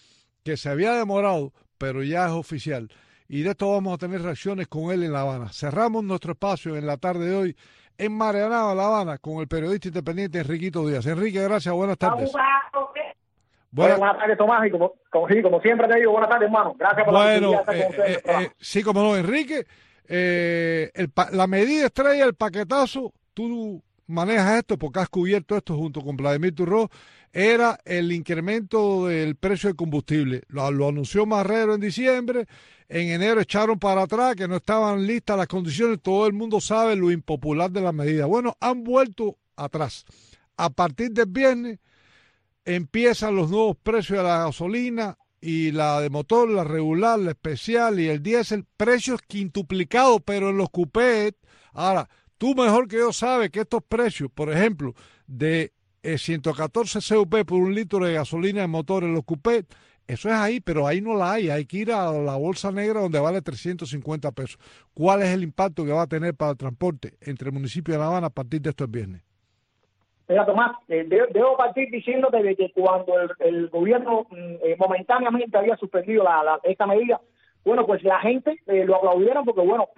que 0.44 0.58
se 0.58 0.70
había 0.70 0.94
demorado, 0.94 1.54
pero 1.80 2.04
ya 2.04 2.28
es 2.28 2.34
oficial. 2.34 2.92
Y 3.28 3.42
de 3.42 3.50
esto 3.50 3.72
vamos 3.72 3.96
a 3.96 3.98
tener 3.98 4.22
reacciones 4.22 4.68
con 4.68 4.92
él 4.92 5.02
en 5.02 5.12
La 5.12 5.22
Habana. 5.22 5.52
Cerramos 5.52 6.04
nuestro 6.04 6.34
espacio 6.34 6.78
en 6.78 6.86
la 6.86 6.98
tarde 6.98 7.32
de 7.32 7.36
hoy 7.36 7.58
en 7.98 8.16
Marianao, 8.16 8.76
La 8.76 8.86
Habana, 8.86 9.18
con 9.18 9.40
el 9.40 9.48
periodista 9.48 9.88
independiente 9.88 10.38
Enriquito 10.38 10.86
Díaz. 10.86 11.08
Enrique, 11.08 11.42
gracias, 11.42 11.74
buenas 11.74 11.98
tardes. 11.98 12.32
Buenas, 13.74 14.00
tardes, 14.00 14.38
Tomás, 14.38 14.68
y 14.68 14.70
como, 14.70 14.94
como, 15.10 15.28
siempre 15.28 15.88
te 15.88 15.96
digo, 15.98 16.12
buenas 16.12 16.30
tardes, 16.30 16.46
hermano. 16.46 16.76
Gracias 16.78 17.06
por 17.06 17.14
bueno, 17.16 17.64
la 17.66 17.74
eh, 17.74 17.90
eh, 18.06 18.22
eh, 18.24 18.52
Sí, 18.60 18.84
como 18.84 19.02
no, 19.02 19.18
Enrique, 19.18 19.66
eh, 20.08 20.92
el, 20.94 21.12
la 21.32 21.48
medida 21.48 21.88
estrella, 21.88 22.24
el 22.24 22.36
paquetazo, 22.36 23.12
tú 23.34 23.82
manejas 24.06 24.60
esto 24.60 24.78
porque 24.78 25.00
has 25.00 25.10
cubierto 25.10 25.58
esto 25.58 25.76
junto 25.76 26.02
con 26.02 26.16
Vladimir 26.16 26.54
Turro, 26.54 26.92
era 27.32 27.80
el 27.84 28.12
incremento 28.12 29.08
del 29.08 29.38
precio 29.38 29.70
del 29.70 29.76
combustible. 29.76 30.44
Lo, 30.50 30.70
lo, 30.70 30.90
anunció 30.90 31.26
Marrero 31.26 31.74
en 31.74 31.82
diciembre, 31.82 32.46
en 32.88 33.10
enero 33.10 33.42
echaron 33.42 33.80
para 33.80 34.04
atrás, 34.04 34.36
que 34.36 34.48
no 34.48 34.58
estaban 34.58 35.08
listas 35.08 35.36
las 35.36 35.48
condiciones, 35.48 36.00
todo 36.00 36.28
el 36.28 36.34
mundo 36.34 36.62
sabe 36.62 36.96
lo 36.96 37.10
impopular 37.10 37.72
de 37.72 37.82
la 37.82 37.92
medida. 37.92 38.28
Bueno, 38.28 38.56
han 38.60 38.84
vuelto 38.84 39.38
atrás. 39.56 40.06
A 40.58 40.70
partir 40.70 41.10
del 41.10 41.26
viernes 41.26 41.80
empiezan 42.66 43.36
los 43.36 43.50
nuevos 43.50 43.78
precios 43.82 44.20
de 44.20 44.24
la 44.24 44.46
gasolina 44.46 45.18
y 45.42 45.72
la 45.72 46.00
de 46.00 46.10
motor, 46.10 46.50
la 46.50 46.64
regular, 46.64 47.20
la 47.20 47.32
especial 47.32 48.00
y 48.00 48.08
el 48.08 48.24
diésel, 48.24 48.66
precios 48.78 49.22
quintuplicados, 49.28 50.22
pero 50.26 50.50
en 50.50 50.58
los 50.58 50.70
cupés. 50.70 51.34
Ahora, 51.74 52.10
tú 52.38 52.56
mejor 52.56 52.88
que 52.88 52.98
yo 52.98 53.12
sabes 53.12 53.50
que 53.50 53.62
estos 53.62 53.84
precios, 53.84 54.32
por 54.34 54.52
ejemplo, 54.52 54.94
de 55.28 55.74
114 56.04 57.00
eh, 57.00 57.02
CUP 57.18 57.46
por 57.46 57.60
un 57.60 57.76
litro 57.76 58.06
de 58.06 58.14
gasolina 58.14 58.62
de 58.62 58.68
motor 58.68 59.04
en 59.04 59.14
los 59.14 59.24
cupés, 59.24 59.66
eso 60.08 60.30
es 60.30 60.36
ahí, 60.36 60.60
pero 60.60 60.86
ahí 60.86 61.02
no 61.02 61.16
la 61.16 61.34
hay. 61.34 61.50
Hay 61.50 61.66
que 61.66 61.78
ir 61.78 61.92
a 61.92 62.12
la 62.12 62.36
bolsa 62.36 62.72
negra 62.72 63.02
donde 63.02 63.20
vale 63.20 63.42
350 63.42 64.32
pesos. 64.32 64.60
¿Cuál 64.94 65.24
es 65.24 65.30
el 65.30 65.44
impacto 65.44 65.86
que 65.86 65.92
va 65.92 66.04
a 66.04 66.08
tener 66.08 66.36
para 66.36 66.52
el 66.52 66.58
transporte 66.58 67.18
entre 67.22 67.50
el 67.50 67.54
municipio 67.54 67.94
de 67.94 68.00
La 68.00 68.08
Habana 68.08 68.28
a 68.28 68.30
partir 68.30 68.62
de 68.62 68.72
estos 68.72 68.90
viernes? 68.90 69.24
Mira, 70.28 70.46
Tomás, 70.46 70.78
eh, 70.88 71.06
debo, 71.06 71.58
partir 71.58 71.90
diciéndote 71.92 72.42
de 72.42 72.56
que 72.56 72.72
cuando 72.72 73.14
el, 73.40 73.68
gobierno 73.70 74.26
mm, 74.30 74.56
eh, 74.64 74.76
momentáneamente 74.80 75.58
había 75.58 75.76
suspendido 75.76 76.24
la, 76.24 76.60
esta 76.64 76.88
medida, 76.88 77.20
bueno, 77.66 77.86
pues 77.86 78.04
la 78.04 78.20
gente 78.20 78.60
eh, 78.68 78.86
lo 78.86 78.96
aplaudieron 78.96 79.44
porque, 79.44 79.62
bueno, 79.62 79.90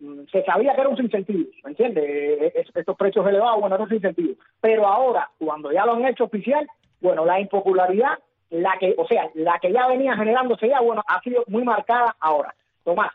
mm, 0.00 0.26
se 0.30 0.44
sabía 0.44 0.74
que 0.74 0.80
era 0.80 0.90
un 0.90 1.02
incentivo, 1.02 1.48
¿me 1.64 1.70
entiendes? 1.70 2.54
estos 2.74 2.96
precios 2.96 3.26
elevados, 3.26 3.60
bueno, 3.60 3.74
era 3.74 3.84
un 3.84 3.92
incentivo. 3.92 4.34
Pero 4.60 4.86
ahora, 4.86 5.30
cuando 5.38 5.72
ya 5.72 5.84
lo 5.84 5.94
han 5.94 6.06
hecho 6.06 6.24
oficial, 6.24 6.66
bueno, 7.00 7.24
la 7.24 7.40
impopularidad, 7.40 8.18
la 8.50 8.76
que, 8.78 8.94
o 8.96 9.06
sea, 9.06 9.28
la 9.34 9.58
que 9.58 9.72
ya 9.72 9.88
venía 9.88 10.16
generándose 10.16 10.68
ya, 10.68 10.80
bueno, 10.80 11.02
ha 11.06 11.20
sido 11.22 11.42
muy 11.48 11.64
marcada 11.64 12.14
ahora. 12.20 12.54
Tomás, 12.84 13.12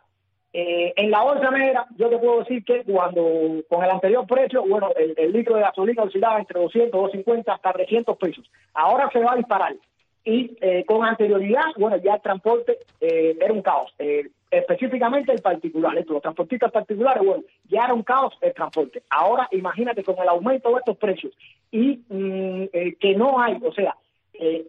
eh, 0.53 0.93
en 0.97 1.11
la 1.11 1.23
bolsa 1.23 1.49
negra, 1.49 1.87
yo 1.95 2.09
te 2.09 2.17
puedo 2.17 2.39
decir 2.39 2.65
que 2.65 2.83
cuando 2.83 3.63
con 3.69 3.83
el 3.83 3.89
anterior 3.89 4.27
precio, 4.27 4.63
bueno, 4.67 4.89
el, 4.95 5.31
litro 5.31 5.55
de 5.55 5.61
gasolina 5.61 6.03
oscilaba 6.03 6.39
entre 6.39 6.59
200, 6.59 6.91
250 6.91 7.53
hasta 7.53 7.71
300 7.71 8.17
pesos. 8.17 8.51
Ahora 8.73 9.09
se 9.11 9.19
va 9.19 9.33
a 9.33 9.37
disparar. 9.37 9.75
Y 10.23 10.55
eh, 10.61 10.83
con 10.85 11.03
anterioridad, 11.05 11.63
bueno, 11.77 11.97
ya 11.97 12.15
el 12.15 12.21
transporte 12.21 12.77
eh, 12.99 13.35
era 13.39 13.53
un 13.53 13.61
caos. 13.61 13.93
específicamente 14.51 15.31
el 15.31 15.41
particular, 15.41 15.97
esto, 15.97 16.13
los 16.13 16.21
transportistas 16.21 16.71
particulares, 16.71 17.23
bueno, 17.25 17.43
ya 17.69 17.85
era 17.85 17.93
un 17.93 18.03
caos 18.03 18.37
el 18.41 18.53
transporte. 18.53 19.01
Ahora 19.09 19.47
imagínate 19.51 20.03
con 20.03 20.19
el 20.19 20.27
aumento 20.27 20.69
de 20.71 20.79
estos 20.79 20.97
precios 20.97 21.33
y 21.71 22.01
mm, 22.09 22.65
que 22.99 23.15
no 23.15 23.41
hay, 23.41 23.57
o 23.63 23.73
sea, 23.73 23.95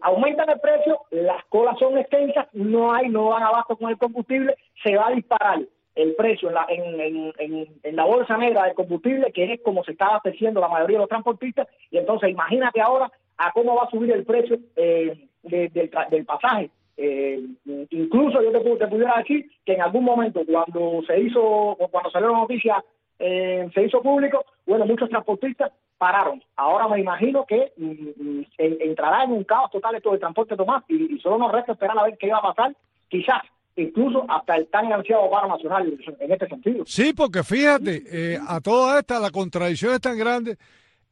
aumentan 0.01 0.49
el 0.49 0.59
precio, 0.59 0.99
las 1.11 1.43
colas 1.45 1.77
son 1.79 1.97
extensas, 1.97 2.47
no 2.53 2.93
hay, 2.93 3.09
no 3.09 3.29
van 3.29 3.43
abajo 3.43 3.75
con 3.75 3.89
el 3.89 3.97
combustible, 3.97 4.55
se 4.83 4.95
va 4.95 5.07
a 5.07 5.11
disparar 5.11 5.61
el 5.95 6.15
precio 6.15 6.49
en 6.49 6.55
la, 6.55 6.65
en, 6.69 7.33
en, 7.37 7.67
en, 7.83 7.95
la 7.95 8.05
bolsa 8.05 8.37
negra 8.37 8.63
del 8.63 8.73
combustible, 8.73 9.31
que 9.31 9.53
es 9.53 9.61
como 9.61 9.83
se 9.83 9.91
está 9.91 10.07
abasteciendo 10.07 10.59
la 10.59 10.67
mayoría 10.67 10.97
de 10.97 11.03
los 11.03 11.09
transportistas, 11.09 11.67
y 11.91 11.97
entonces 11.97 12.29
imagínate 12.29 12.81
ahora 12.81 13.11
a 13.37 13.51
cómo 13.51 13.75
va 13.75 13.83
a 13.83 13.89
subir 13.89 14.11
el 14.11 14.25
precio 14.25 14.57
eh, 14.75 15.27
del, 15.43 15.71
del, 15.71 16.25
pasaje. 16.25 16.69
Eh, 16.97 17.43
incluso 17.89 18.41
yo 18.41 18.51
te, 18.51 18.87
pudiera 18.87 19.17
decir 19.17 19.49
que 19.65 19.73
en 19.73 19.81
algún 19.81 20.03
momento 20.03 20.43
cuando 20.45 21.01
se 21.07 21.19
hizo, 21.19 21.77
cuando 21.91 22.11
salió 22.11 22.29
la 22.29 22.39
noticia, 22.39 22.83
eh, 23.19 23.69
se 23.73 23.83
hizo 23.83 24.01
público, 24.01 24.45
bueno, 24.65 24.85
muchos 24.85 25.09
transportistas 25.09 25.71
pararon. 25.97 26.43
Ahora 26.55 26.87
me 26.87 26.99
imagino 26.99 27.45
que 27.45 27.71
mm, 27.77 28.39
mm, 28.39 28.45
entrará 28.57 29.23
en 29.23 29.31
un 29.31 29.43
caos 29.43 29.71
total 29.71 29.95
esto 29.95 30.11
de 30.11 30.19
transporte 30.19 30.57
Tomás 30.57 30.83
y, 30.87 31.15
y 31.15 31.19
solo 31.19 31.37
nos 31.37 31.51
resta 31.51 31.73
esperar 31.73 31.97
a 31.97 32.03
ver 32.03 32.17
qué 32.17 32.31
va 32.31 32.39
a 32.39 32.53
pasar. 32.53 32.75
Quizás 33.07 33.41
incluso 33.75 34.25
hasta 34.29 34.55
el 34.55 34.67
tan 34.67 34.91
ansiado 34.91 35.29
paro 35.29 35.47
nacional 35.47 35.97
en 36.19 36.31
este 36.31 36.47
sentido. 36.47 36.83
Sí, 36.85 37.13
porque 37.13 37.43
fíjate, 37.43 38.03
eh, 38.05 38.39
a 38.47 38.59
toda 38.59 38.99
esta 38.99 39.19
la 39.19 39.31
contradicción 39.31 39.93
es 39.93 40.01
tan 40.01 40.17
grande, 40.17 40.57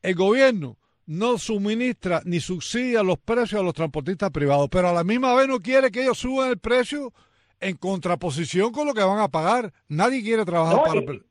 el 0.01 0.15
gobierno 0.15 0.77
no 1.05 1.37
suministra 1.37 2.21
ni 2.25 2.39
subsidia 2.39 3.03
los 3.03 3.17
precios 3.17 3.61
a 3.61 3.63
los 3.63 3.73
transportistas 3.73 4.29
privados, 4.31 4.69
pero 4.69 4.89
a 4.89 4.93
la 4.93 5.03
misma 5.03 5.33
vez 5.35 5.47
no 5.47 5.59
quiere 5.59 5.91
que 5.91 6.03
ellos 6.03 6.19
suban 6.19 6.49
el 6.49 6.59
precio 6.59 7.11
en 7.59 7.77
contraposición 7.77 8.71
con 8.71 8.87
lo 8.87 8.93
que 8.93 9.03
van 9.03 9.19
a 9.19 9.27
pagar. 9.27 9.73
Nadie 9.87 10.23
quiere 10.23 10.45
trabajar 10.45 10.83
para... 10.83 11.01
Y, 11.01 11.21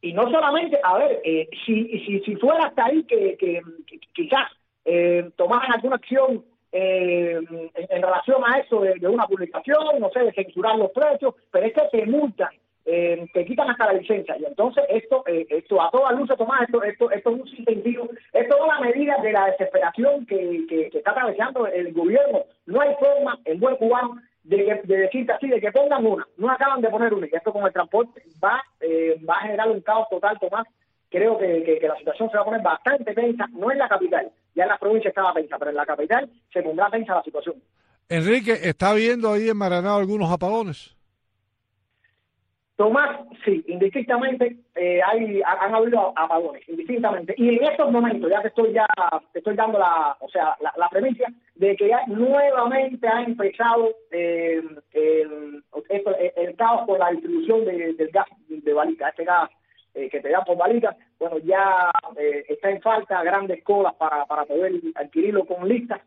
y, 0.00 0.12
no 0.12 0.30
solamente, 0.30 0.80
a 0.82 0.98
ver, 0.98 1.20
eh, 1.24 1.48
si, 1.64 1.86
si, 2.00 2.20
si 2.20 2.36
fuera 2.36 2.66
hasta 2.66 2.86
ahí 2.86 3.04
que, 3.04 3.36
que, 3.36 3.62
quizás 4.12 4.50
eh, 4.84 5.30
tomaran 5.36 5.72
alguna 5.72 5.96
acción 5.96 6.44
eh, 6.72 7.38
en, 7.74 8.02
relación 8.02 8.42
a 8.46 8.58
eso 8.58 8.80
de, 8.80 9.06
una 9.06 9.26
publicación, 9.26 10.00
no 10.00 10.10
sé, 10.10 10.20
de 10.20 10.32
censurar 10.32 10.76
los 10.76 10.90
precios, 10.90 11.34
pero 11.50 11.66
es 11.66 11.74
que 11.74 11.82
te 11.92 12.06
multan, 12.06 12.48
eh, 12.86 13.26
te 13.32 13.44
quitan 13.44 13.70
hasta 13.70 13.92
la 13.92 14.00
licencia. 14.00 14.36
Y 14.38 14.44
entonces 14.46 14.82
esto, 14.88 15.22
eh, 15.26 15.46
esto 15.50 15.80
a 15.82 15.90
todas 15.90 16.18
luces, 16.18 16.36
Tomás, 16.38 16.62
esto, 16.62 16.82
esto, 16.82 17.10
esto 17.10 17.30
es 17.30 17.40
un 17.40 17.64
sentido, 17.64 18.08
es 18.32 18.48
toda 18.48 18.66
la 18.66 18.80
medida 18.80 19.18
de 19.22 19.32
la 19.32 19.46
desesperación 19.46 20.24
que, 20.24 20.64
que, 20.68 20.90
está 20.98 21.10
atravesando 21.10 21.66
el 21.66 21.92
gobierno. 21.92 22.44
No 22.66 22.80
hay 22.80 22.94
forma, 22.98 23.38
en 23.44 23.60
buen 23.60 23.76
cubano, 23.76 24.16
de, 24.44 24.80
de 24.84 24.96
decirte 24.96 25.32
así, 25.32 25.48
de 25.48 25.60
que 25.60 25.72
pongan 25.72 26.04
una, 26.06 26.26
no 26.36 26.50
acaban 26.50 26.80
de 26.80 26.88
poner 26.88 27.14
una, 27.14 27.26
y 27.26 27.30
esto 27.32 27.52
con 27.52 27.64
el 27.64 27.72
transporte 27.72 28.22
va, 28.42 28.62
eh, 28.80 29.20
va 29.28 29.34
a 29.34 29.42
generar 29.42 29.70
un 29.70 29.80
caos 29.80 30.08
total, 30.10 30.38
Tomás, 30.38 30.66
creo 31.10 31.38
que, 31.38 31.78
que, 31.80 31.88
la 31.88 31.96
situación 31.96 32.30
se 32.30 32.36
va 32.36 32.42
a 32.42 32.46
poner 32.46 32.62
bastante 32.62 33.14
tensa, 33.14 33.46
no 33.52 33.70
en 33.70 33.78
la 33.78 33.88
capital, 33.88 34.30
ya 34.54 34.64
en 34.64 34.68
la 34.68 34.78
provincia 34.78 35.08
estaba 35.08 35.34
tensa, 35.34 35.58
pero 35.58 35.70
en 35.70 35.76
la 35.76 35.86
capital 35.86 36.30
se 36.52 36.62
pondrá 36.62 36.90
tensa 36.90 37.14
la 37.14 37.22
situación. 37.22 37.56
Enrique, 38.08 38.58
¿está 38.62 38.92
viendo 38.94 39.32
ahí 39.32 39.48
en 39.48 39.56
Maranao 39.56 39.98
algunos 39.98 40.30
apagones? 40.30 40.96
Tomás, 42.82 43.20
sí, 43.44 43.64
indistintamente 43.68 44.56
eh, 44.74 45.00
hay, 45.06 45.40
han 45.46 45.72
habido 45.72 46.12
apagones, 46.16 46.68
indistintamente. 46.68 47.32
Y 47.36 47.50
en 47.50 47.62
estos 47.62 47.92
momentos, 47.92 48.28
ya 48.28 48.42
que 48.42 48.48
estoy 48.48 48.72
ya, 48.72 48.88
estoy 49.32 49.54
dando 49.54 49.78
la, 49.78 50.16
o 50.18 50.28
sea, 50.28 50.56
la, 50.60 50.88
premisa 50.88 51.26
de 51.54 51.76
que 51.76 51.86
ya 51.86 52.04
nuevamente 52.08 53.06
ha 53.06 53.22
empezado 53.22 53.94
eh, 54.10 54.60
el, 54.94 55.62
el, 56.34 56.56
caos 56.56 56.84
por 56.84 56.98
la 56.98 57.12
distribución 57.12 57.64
del 57.66 58.10
gas 58.12 58.26
de 58.48 58.72
Balica, 58.72 59.10
este 59.10 59.26
gas 59.26 59.48
eh, 59.94 60.08
que 60.10 60.18
te 60.18 60.30
dan 60.30 60.42
por 60.42 60.56
balitas, 60.56 60.96
bueno, 61.20 61.38
ya 61.38 61.88
eh, 62.16 62.44
está 62.48 62.68
en 62.68 62.82
falta 62.82 63.22
grandes 63.22 63.62
colas 63.62 63.94
para, 63.94 64.26
para 64.26 64.44
poder 64.44 64.72
adquirirlo 64.96 65.44
con 65.44 65.68
listas 65.68 66.00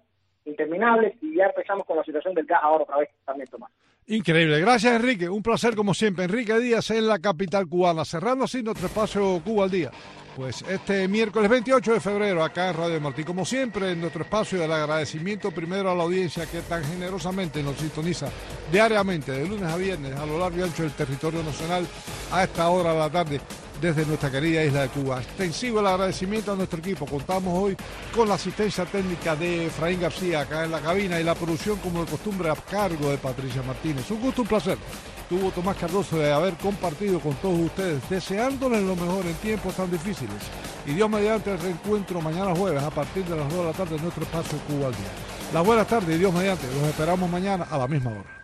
interminables 0.46 1.16
y 1.22 1.36
ya 1.36 1.46
empezamos 1.46 1.86
con 1.86 1.98
la 1.98 2.04
situación 2.04 2.34
del 2.34 2.46
gas 2.46 2.60
ahora 2.62 2.84
otra 2.84 2.98
vez 2.98 3.10
también, 3.26 3.48
Tomás. 3.48 3.72
Increíble. 4.08 4.60
Gracias, 4.60 4.96
Enrique. 4.96 5.28
Un 5.28 5.42
placer 5.42 5.76
como 5.76 5.94
siempre. 5.94 6.26
Enrique 6.26 6.60
Díaz 6.60 6.92
en 6.92 7.08
la 7.08 7.18
capital 7.20 7.68
cubana, 7.68 8.06
cerrando 8.06 8.46
así 8.46 8.62
nuestro 8.62 8.88
espacio 8.88 9.42
Cuba 9.44 9.64
al 9.64 9.72
día. 9.72 9.92
Pues 10.36 10.64
este 10.64 11.08
miércoles 11.08 11.50
28 11.50 11.94
de 11.94 12.00
febrero, 12.02 12.44
acá 12.44 12.70
en 12.70 12.76
Radio 12.76 13.00
Martí, 13.00 13.24
como 13.24 13.46
siempre, 13.46 13.92
en 13.92 14.02
nuestro 14.02 14.24
espacio 14.24 14.60
del 14.60 14.72
agradecimiento 14.72 15.50
primero 15.50 15.90
a 15.90 15.96
la 15.96 16.04
audiencia 16.04 16.46
que 16.46 16.60
tan 16.60 16.84
generosamente 16.84 17.64
nos 17.64 17.78
sintoniza 17.78 18.30
diariamente, 18.70 19.32
de 19.32 19.48
lunes 19.48 19.64
a 19.64 19.78
viernes, 19.78 20.14
a 20.14 20.26
lo 20.26 20.38
largo 20.38 20.60
y 20.60 20.64
ancho 20.64 20.84
del 20.84 20.92
territorio 20.92 21.42
nacional, 21.42 21.88
a 22.34 22.44
esta 22.44 22.68
hora 22.68 22.92
de 22.92 23.00
la 23.00 23.10
tarde 23.10 23.40
desde 23.82 24.06
nuestra 24.06 24.32
querida 24.32 24.64
isla 24.64 24.84
de 24.84 24.90
Cuba. 24.90 25.22
Extensivo 25.22 25.80
el 25.80 25.88
agradecimiento 25.88 26.52
a 26.52 26.56
nuestro 26.56 26.80
equipo. 26.80 27.06
Contamos 27.06 27.58
hoy 27.58 27.78
con 28.16 28.28
la 28.28 28.36
asistencia 28.36 28.86
técnica 28.86 29.36
de 29.36 29.68
Efraín 29.68 30.02
García 30.02 30.42
acá 30.42 30.66
en 30.66 30.72
la 30.72 30.80
cabina 30.80 31.20
y 31.20 31.24
la 31.24 31.36
producción 31.36 31.78
como 31.80 32.04
de 32.04 32.12
costumbre 32.12 32.50
a 32.50 32.56
cargo 32.56 33.10
de 33.10 33.18
Patricia 33.18 33.62
Martínez. 33.62 34.10
Un 34.12 34.22
gusto, 34.22 34.42
un 34.42 34.48
placer. 34.48 34.78
Tuvo 35.30 35.50
Tomás 35.52 35.78
Cardoso 35.78 36.20
de 36.20 36.32
haber 36.32 36.54
compartido 36.54 37.20
con 37.20 37.34
todos 37.36 37.60
ustedes, 37.60 38.08
deseándoles 38.10 38.84
lo 38.84 38.96
mejor 38.96 39.26
en 39.26 39.34
tiempos 39.36 39.74
tan 39.76 39.90
difíciles. 39.90 40.36
Y 40.86 40.94
Dios 40.94 41.10
mediante 41.10 41.52
el 41.52 41.60
reencuentro 41.60 42.22
mañana 42.22 42.56
jueves 42.56 42.84
a 42.84 42.92
partir 42.92 43.26
de 43.26 43.36
las 43.36 43.50
2 43.50 43.58
de 43.58 43.66
la 43.66 43.74
tarde 43.74 43.96
en 43.96 44.04
nuestro 44.04 44.24
espacio 44.24 44.58
Cuba 44.68 44.88
al 44.88 44.94
Día. 44.94 45.10
Las 45.54 45.66
buenas 45.66 45.88
tardes 45.88 46.16
y 46.16 46.20
Dios 46.20 46.34
mediante. 46.34 46.68
Los 46.68 46.90
esperamos 46.90 47.30
mañana 47.30 47.66
a 47.70 47.78
la 47.78 47.88
misma 47.88 48.12
hora. 48.12 48.35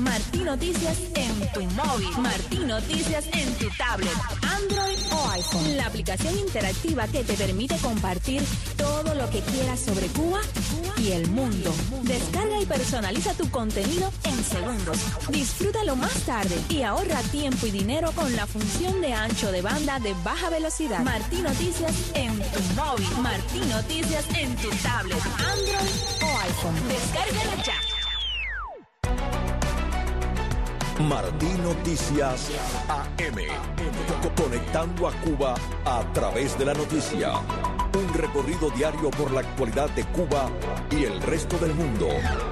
Martín 0.00 0.44
Noticias 0.44 0.98
en 1.14 1.52
tu 1.52 1.62
móvil. 1.74 2.08
Martín 2.18 2.66
Noticias 2.68 3.24
en 3.32 3.54
tu 3.54 3.68
tablet, 3.76 4.12
Android 4.42 4.98
o 5.12 5.30
iPhone. 5.30 5.76
La 5.76 5.86
aplicación 5.86 6.38
interactiva 6.38 7.06
que 7.06 7.22
te 7.24 7.34
permite 7.34 7.76
compartir 7.76 8.42
todo 8.76 9.14
lo 9.14 9.28
que 9.30 9.40
quieras 9.40 9.80
sobre 9.80 10.06
Cuba 10.08 10.40
y 10.98 11.12
el 11.12 11.28
mundo. 11.30 11.72
Descarga 12.02 12.60
y 12.60 12.66
personaliza 12.66 13.34
tu 13.34 13.50
contenido 13.50 14.10
en 14.24 14.44
segundos. 14.44 14.98
Disfrútalo 15.28 15.96
más 15.96 16.14
tarde 16.24 16.56
y 16.68 16.82
ahorra 16.82 17.20
tiempo 17.30 17.66
y 17.66 17.70
dinero 17.70 18.12
con 18.12 18.34
la 18.36 18.46
función 18.46 19.00
de 19.00 19.12
ancho 19.12 19.52
de 19.52 19.62
banda 19.62 19.98
de 19.98 20.14
baja 20.24 20.50
velocidad. 20.50 21.00
Martín 21.00 21.42
Noticias 21.42 21.92
en 22.14 22.36
tu 22.38 22.60
móvil. 22.74 23.08
Martín 23.20 23.68
Noticias 23.68 24.24
en 24.36 24.56
tu 24.56 24.68
tablet, 24.82 25.22
Android 25.38 26.22
o 26.22 26.38
iPhone. 26.38 26.88
Descárgalo 26.88 27.62
ya. 31.00 31.08
Martín 31.08 31.62
Noticias 31.62 32.50
AM. 32.88 33.36
Conectando 34.36 35.08
a 35.08 35.12
Cuba 35.20 35.54
a 35.84 36.02
través 36.12 36.58
de 36.58 36.64
la 36.64 36.74
noticia. 36.74 37.32
Un 37.92 38.14
recorrido 38.14 38.70
diario 38.70 39.10
por 39.10 39.32
la 39.32 39.40
actualidad 39.40 39.90
de 39.90 40.04
Cuba 40.04 40.48
y 40.90 41.04
el 41.04 41.20
resto 41.22 41.58
del 41.58 41.74
mundo. 41.74 42.06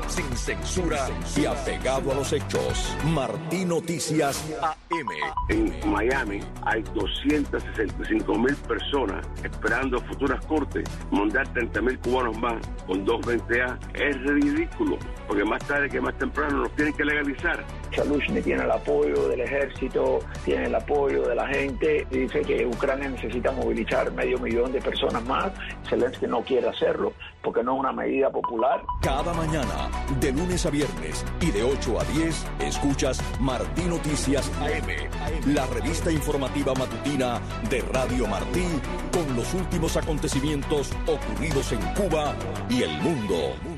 Sin 0.08 0.24
censura 0.36 1.08
y 1.36 1.46
apegado 1.46 2.10
a 2.10 2.14
los 2.16 2.32
hechos. 2.32 2.96
Martín 3.04 3.68
Noticias 3.68 4.44
AM. 4.60 5.08
En 5.48 5.90
Miami 5.90 6.40
hay 6.64 6.82
265 6.94 8.34
mil 8.34 8.56
personas 8.56 9.24
esperando 9.44 10.00
futuras 10.00 10.44
cortes. 10.46 10.84
Mandar 11.12 11.46
30 11.52 11.82
mil 11.82 11.98
cubanos 12.00 12.36
más 12.38 12.56
con 12.86 13.06
220A 13.06 13.78
es 13.94 14.16
ridículo. 14.22 14.98
Porque 15.26 15.44
más 15.44 15.64
tarde 15.66 15.88
que 15.88 16.00
más 16.00 16.16
temprano 16.18 16.62
nos 16.62 16.74
tienen 16.74 16.94
que 16.94 17.04
legalizar. 17.04 17.64
Chalushny 17.90 18.40
tiene 18.42 18.64
el 18.64 18.70
apoyo 18.70 19.28
del 19.28 19.40
ejército, 19.40 20.18
tiene 20.44 20.66
el 20.66 20.74
apoyo 20.74 21.22
de 21.22 21.34
la 21.34 21.46
gente. 21.46 22.06
Dice 22.10 22.40
que 22.40 22.66
Ucrania 22.66 23.08
necesita 23.08 23.52
movilizar 23.52 24.12
medio 24.12 24.38
millón 24.38 24.72
de 24.72 24.80
personas 24.80 25.24
más. 25.28 25.52
Zelensky 25.88 26.26
no 26.26 26.42
quiere 26.42 26.68
hacerlo 26.68 27.12
porque 27.42 27.62
no 27.62 27.74
es 27.74 27.80
una 27.80 27.92
medida 27.92 28.30
popular. 28.30 28.82
Cada 29.00 29.32
mañana, 29.32 29.88
de 30.20 30.32
lunes 30.32 30.66
a 30.66 30.70
viernes 30.70 31.24
y 31.40 31.50
de 31.52 31.62
8 31.62 32.00
a 32.00 32.04
10, 32.04 32.46
escuchas 32.60 33.22
Martín 33.40 33.90
Noticias 33.90 34.50
AM, 34.60 35.54
la 35.54 35.66
revista 35.66 36.10
informativa 36.10 36.74
matutina 36.74 37.40
de 37.70 37.80
Radio 37.92 38.26
Martí 38.26 38.66
con 39.12 39.36
los 39.36 39.54
últimos 39.54 39.96
acontecimientos 39.96 40.92
ocurridos 41.06 41.72
en 41.72 41.80
Cuba 41.94 42.34
y 42.68 42.82
el 42.82 42.90
mundo. 43.00 43.77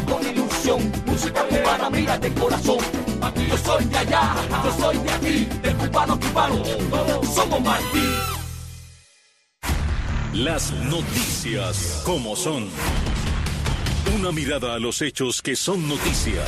Con 0.00 0.26
ilusión. 0.26 0.92
Música 1.06 1.42
cubana, 1.44 1.90
mira 1.90 2.18
de 2.18 2.32
corazón. 2.32 2.78
Aquí 3.20 3.46
yo 3.48 3.58
soy 3.58 3.84
de 3.84 3.98
allá, 3.98 4.34
yo 4.64 4.72
soy 4.80 4.98
de 4.98 5.10
aquí, 5.10 5.48
de 5.62 5.74
cubano 5.74 6.18
cubano. 6.18 6.62
Somos 7.34 7.60
Martí. 7.60 8.08
Las 10.34 10.72
noticias 10.72 12.02
como 12.04 12.34
son. 12.34 12.68
Una 14.16 14.32
mirada 14.32 14.74
a 14.74 14.78
los 14.78 15.02
hechos 15.02 15.42
que 15.42 15.54
son 15.56 15.86
noticia. 15.88 16.42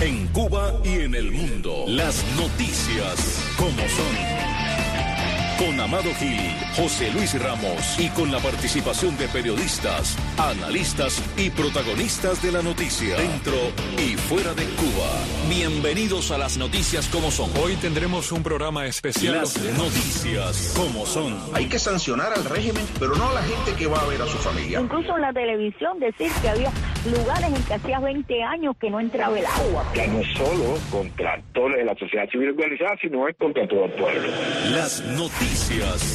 En 0.00 0.26
Cuba 0.28 0.74
y 0.84 1.00
en 1.00 1.14
el 1.14 1.30
mundo. 1.30 1.84
Las 1.86 2.24
noticias 2.36 3.54
como 3.56 3.80
son. 3.88 4.43
Con 5.58 5.78
Amado 5.78 6.12
Gil, 6.18 6.40
José 6.74 7.12
Luis 7.12 7.40
Ramos 7.40 7.98
y 8.00 8.08
con 8.08 8.32
la 8.32 8.40
participación 8.40 9.16
de 9.16 9.28
periodistas, 9.28 10.18
analistas 10.36 11.22
y 11.36 11.48
protagonistas 11.50 12.42
de 12.42 12.50
la 12.50 12.60
noticia. 12.60 13.16
Dentro 13.16 13.54
y 13.96 14.16
fuera 14.16 14.52
de 14.54 14.64
Cuba. 14.64 15.10
Bienvenidos 15.48 16.32
a 16.32 16.38
las 16.38 16.58
noticias 16.58 17.06
como 17.08 17.30
son. 17.30 17.50
Hoy 17.62 17.76
tendremos 17.76 18.32
un 18.32 18.42
programa 18.42 18.86
especial. 18.86 19.36
Las 19.36 19.56
noticias 19.78 20.74
como 20.76 21.06
son. 21.06 21.38
Hay 21.54 21.66
que 21.66 21.78
sancionar 21.78 22.32
al 22.32 22.44
régimen, 22.46 22.84
pero 22.98 23.14
no 23.14 23.28
a 23.28 23.34
la 23.34 23.42
gente 23.42 23.74
que 23.78 23.86
va 23.86 24.00
a 24.00 24.06
ver 24.06 24.22
a 24.22 24.26
su 24.26 24.38
familia. 24.38 24.80
Incluso 24.80 25.14
en 25.14 25.22
la 25.22 25.32
televisión 25.32 26.00
decir 26.00 26.32
que 26.42 26.48
había 26.48 26.72
lugares 27.06 27.46
en 27.46 27.62
que 27.62 27.74
hacía 27.74 28.00
20 28.00 28.42
años 28.42 28.76
que 28.80 28.90
no 28.90 28.98
entraba 28.98 29.38
el 29.38 29.46
agua. 29.46 29.84
Ya 29.94 30.08
no 30.08 30.18
es 30.18 30.36
solo 30.36 30.78
contra 30.90 31.40
toda 31.52 31.76
la 31.84 31.94
sociedad 31.94 32.28
civil 32.28 32.48
organizada, 32.50 32.96
sino 33.00 33.28
es 33.28 33.36
contra 33.36 33.68
todo 33.68 33.84
el 33.84 33.92
pueblo. 33.92 34.28
Las 34.72 35.00
noticias 35.00 35.43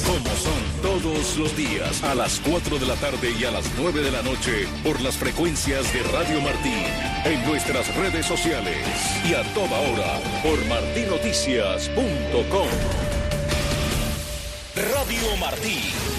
como 0.05 0.30
son 0.36 0.61
todos 0.82 1.38
los 1.38 1.55
días 1.55 2.03
a 2.03 2.13
las 2.15 2.39
4 2.39 2.80
de 2.80 2.86
la 2.86 2.95
tarde 2.95 3.34
y 3.39 3.45
a 3.45 3.51
las 3.51 3.65
9 3.77 4.01
de 4.01 4.11
la 4.11 4.21
noche 4.21 4.67
por 4.84 4.99
las 5.01 5.15
frecuencias 5.17 5.93
de 5.93 6.03
Radio 6.03 6.41
Martí, 6.41 6.84
en 7.25 7.45
nuestras 7.45 7.95
redes 7.95 8.25
sociales 8.25 8.77
y 9.30 9.34
a 9.34 9.43
toda 9.53 9.80
hora 9.80 10.19
por 10.41 10.65
martinoticias.com. 10.65 12.67
Radio 14.75 15.38
Martí. 15.38 16.18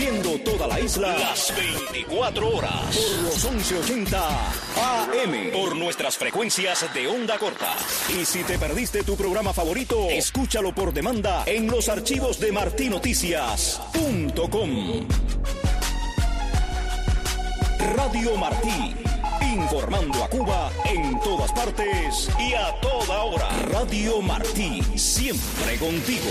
Cubriendo 0.00 0.40
toda 0.40 0.66
la 0.66 0.80
isla 0.80 1.14
las 1.18 1.54
24 1.54 2.56
horas 2.56 2.96
por 2.96 3.18
los 3.22 3.52
1180 3.52 4.48
AM 4.48 5.50
por 5.52 5.76
nuestras 5.76 6.16
frecuencias 6.16 6.86
de 6.94 7.06
onda 7.06 7.36
corta. 7.36 7.76
Y 8.18 8.24
si 8.24 8.42
te 8.42 8.58
perdiste 8.58 9.02
tu 9.02 9.14
programa 9.14 9.52
favorito, 9.52 10.08
escúchalo 10.08 10.74
por 10.74 10.94
demanda 10.94 11.42
en 11.44 11.66
los 11.66 11.90
archivos 11.90 12.40
de 12.40 12.50
martinoticias.com. 12.50 15.06
Radio 17.94 18.38
Martí. 18.38 18.94
Informando 19.42 20.24
a 20.24 20.30
Cuba 20.30 20.72
en 20.86 21.20
todas 21.20 21.52
partes 21.52 22.30
y 22.38 22.54
a 22.54 22.74
toda 22.80 23.24
hora. 23.24 23.50
Radio 23.70 24.22
Martí, 24.22 24.80
siempre 24.96 25.76
contigo. 25.76 26.30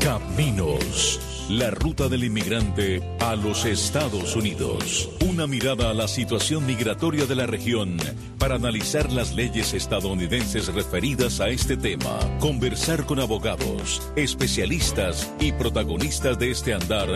Caminos. 0.00 1.20
La 1.50 1.70
ruta 1.70 2.08
del 2.08 2.24
inmigrante 2.24 3.02
a 3.20 3.36
los 3.36 3.66
Estados 3.66 4.34
Unidos. 4.34 5.10
Una 5.28 5.46
mirada 5.46 5.90
a 5.90 5.94
la 5.94 6.08
situación 6.08 6.64
migratoria 6.64 7.26
de 7.26 7.34
la 7.34 7.44
región 7.46 7.98
para 8.38 8.54
analizar 8.54 9.12
las 9.12 9.34
leyes 9.34 9.74
estadounidenses 9.74 10.72
referidas 10.72 11.40
a 11.40 11.50
este 11.50 11.76
tema. 11.76 12.18
Conversar 12.40 13.04
con 13.04 13.20
abogados, 13.20 14.00
especialistas 14.16 15.30
y 15.38 15.52
protagonistas 15.52 16.38
de 16.38 16.50
este 16.50 16.72
andar 16.72 17.10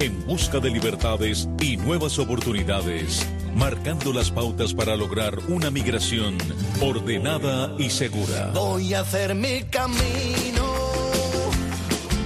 en 0.00 0.26
busca 0.26 0.60
de 0.60 0.70
libertades 0.70 1.46
y 1.60 1.76
nuevas 1.76 2.18
oportunidades, 2.18 3.28
marcando 3.54 4.14
las 4.14 4.30
pautas 4.30 4.72
para 4.72 4.96
lograr 4.96 5.38
una 5.48 5.70
migración 5.70 6.38
ordenada 6.80 7.74
y 7.78 7.90
segura. 7.90 8.50
Voy 8.54 8.94
a 8.94 9.00
hacer 9.00 9.34
mi 9.34 9.62
camino. 9.64 10.72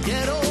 Quiero 0.05 0.48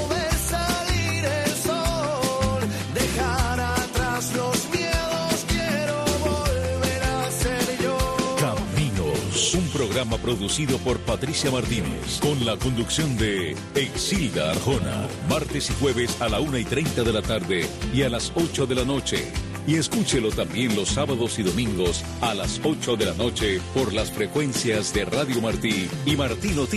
programa 9.98 10.22
producido 10.22 10.78
por 10.78 10.96
Patricia 11.00 11.50
Martínez, 11.50 12.20
con 12.20 12.46
la 12.46 12.56
conducción 12.56 13.16
de 13.16 13.56
Exilda 13.74 14.52
Arjona, 14.52 15.08
martes 15.28 15.70
y 15.70 15.74
jueves 15.80 16.22
a 16.22 16.28
la 16.28 16.38
1 16.38 16.58
y 16.58 16.64
30 16.64 17.02
de 17.02 17.12
la 17.12 17.20
tarde 17.20 17.68
y 17.92 18.02
a 18.02 18.08
las 18.08 18.30
8 18.36 18.66
de 18.66 18.74
la 18.76 18.84
noche. 18.84 19.32
Y 19.66 19.74
escúchelo 19.74 20.30
también 20.30 20.76
los 20.76 20.90
sábados 20.90 21.40
y 21.40 21.42
domingos 21.42 22.04
a 22.20 22.32
las 22.32 22.60
8 22.62 22.96
de 22.96 23.06
la 23.06 23.14
noche 23.14 23.60
por 23.74 23.92
las 23.92 24.12
frecuencias 24.12 24.94
de 24.94 25.04
Radio 25.04 25.40
Martí 25.40 25.90
y 26.06 26.14
Martí 26.14 26.50
Noticias. 26.50 26.76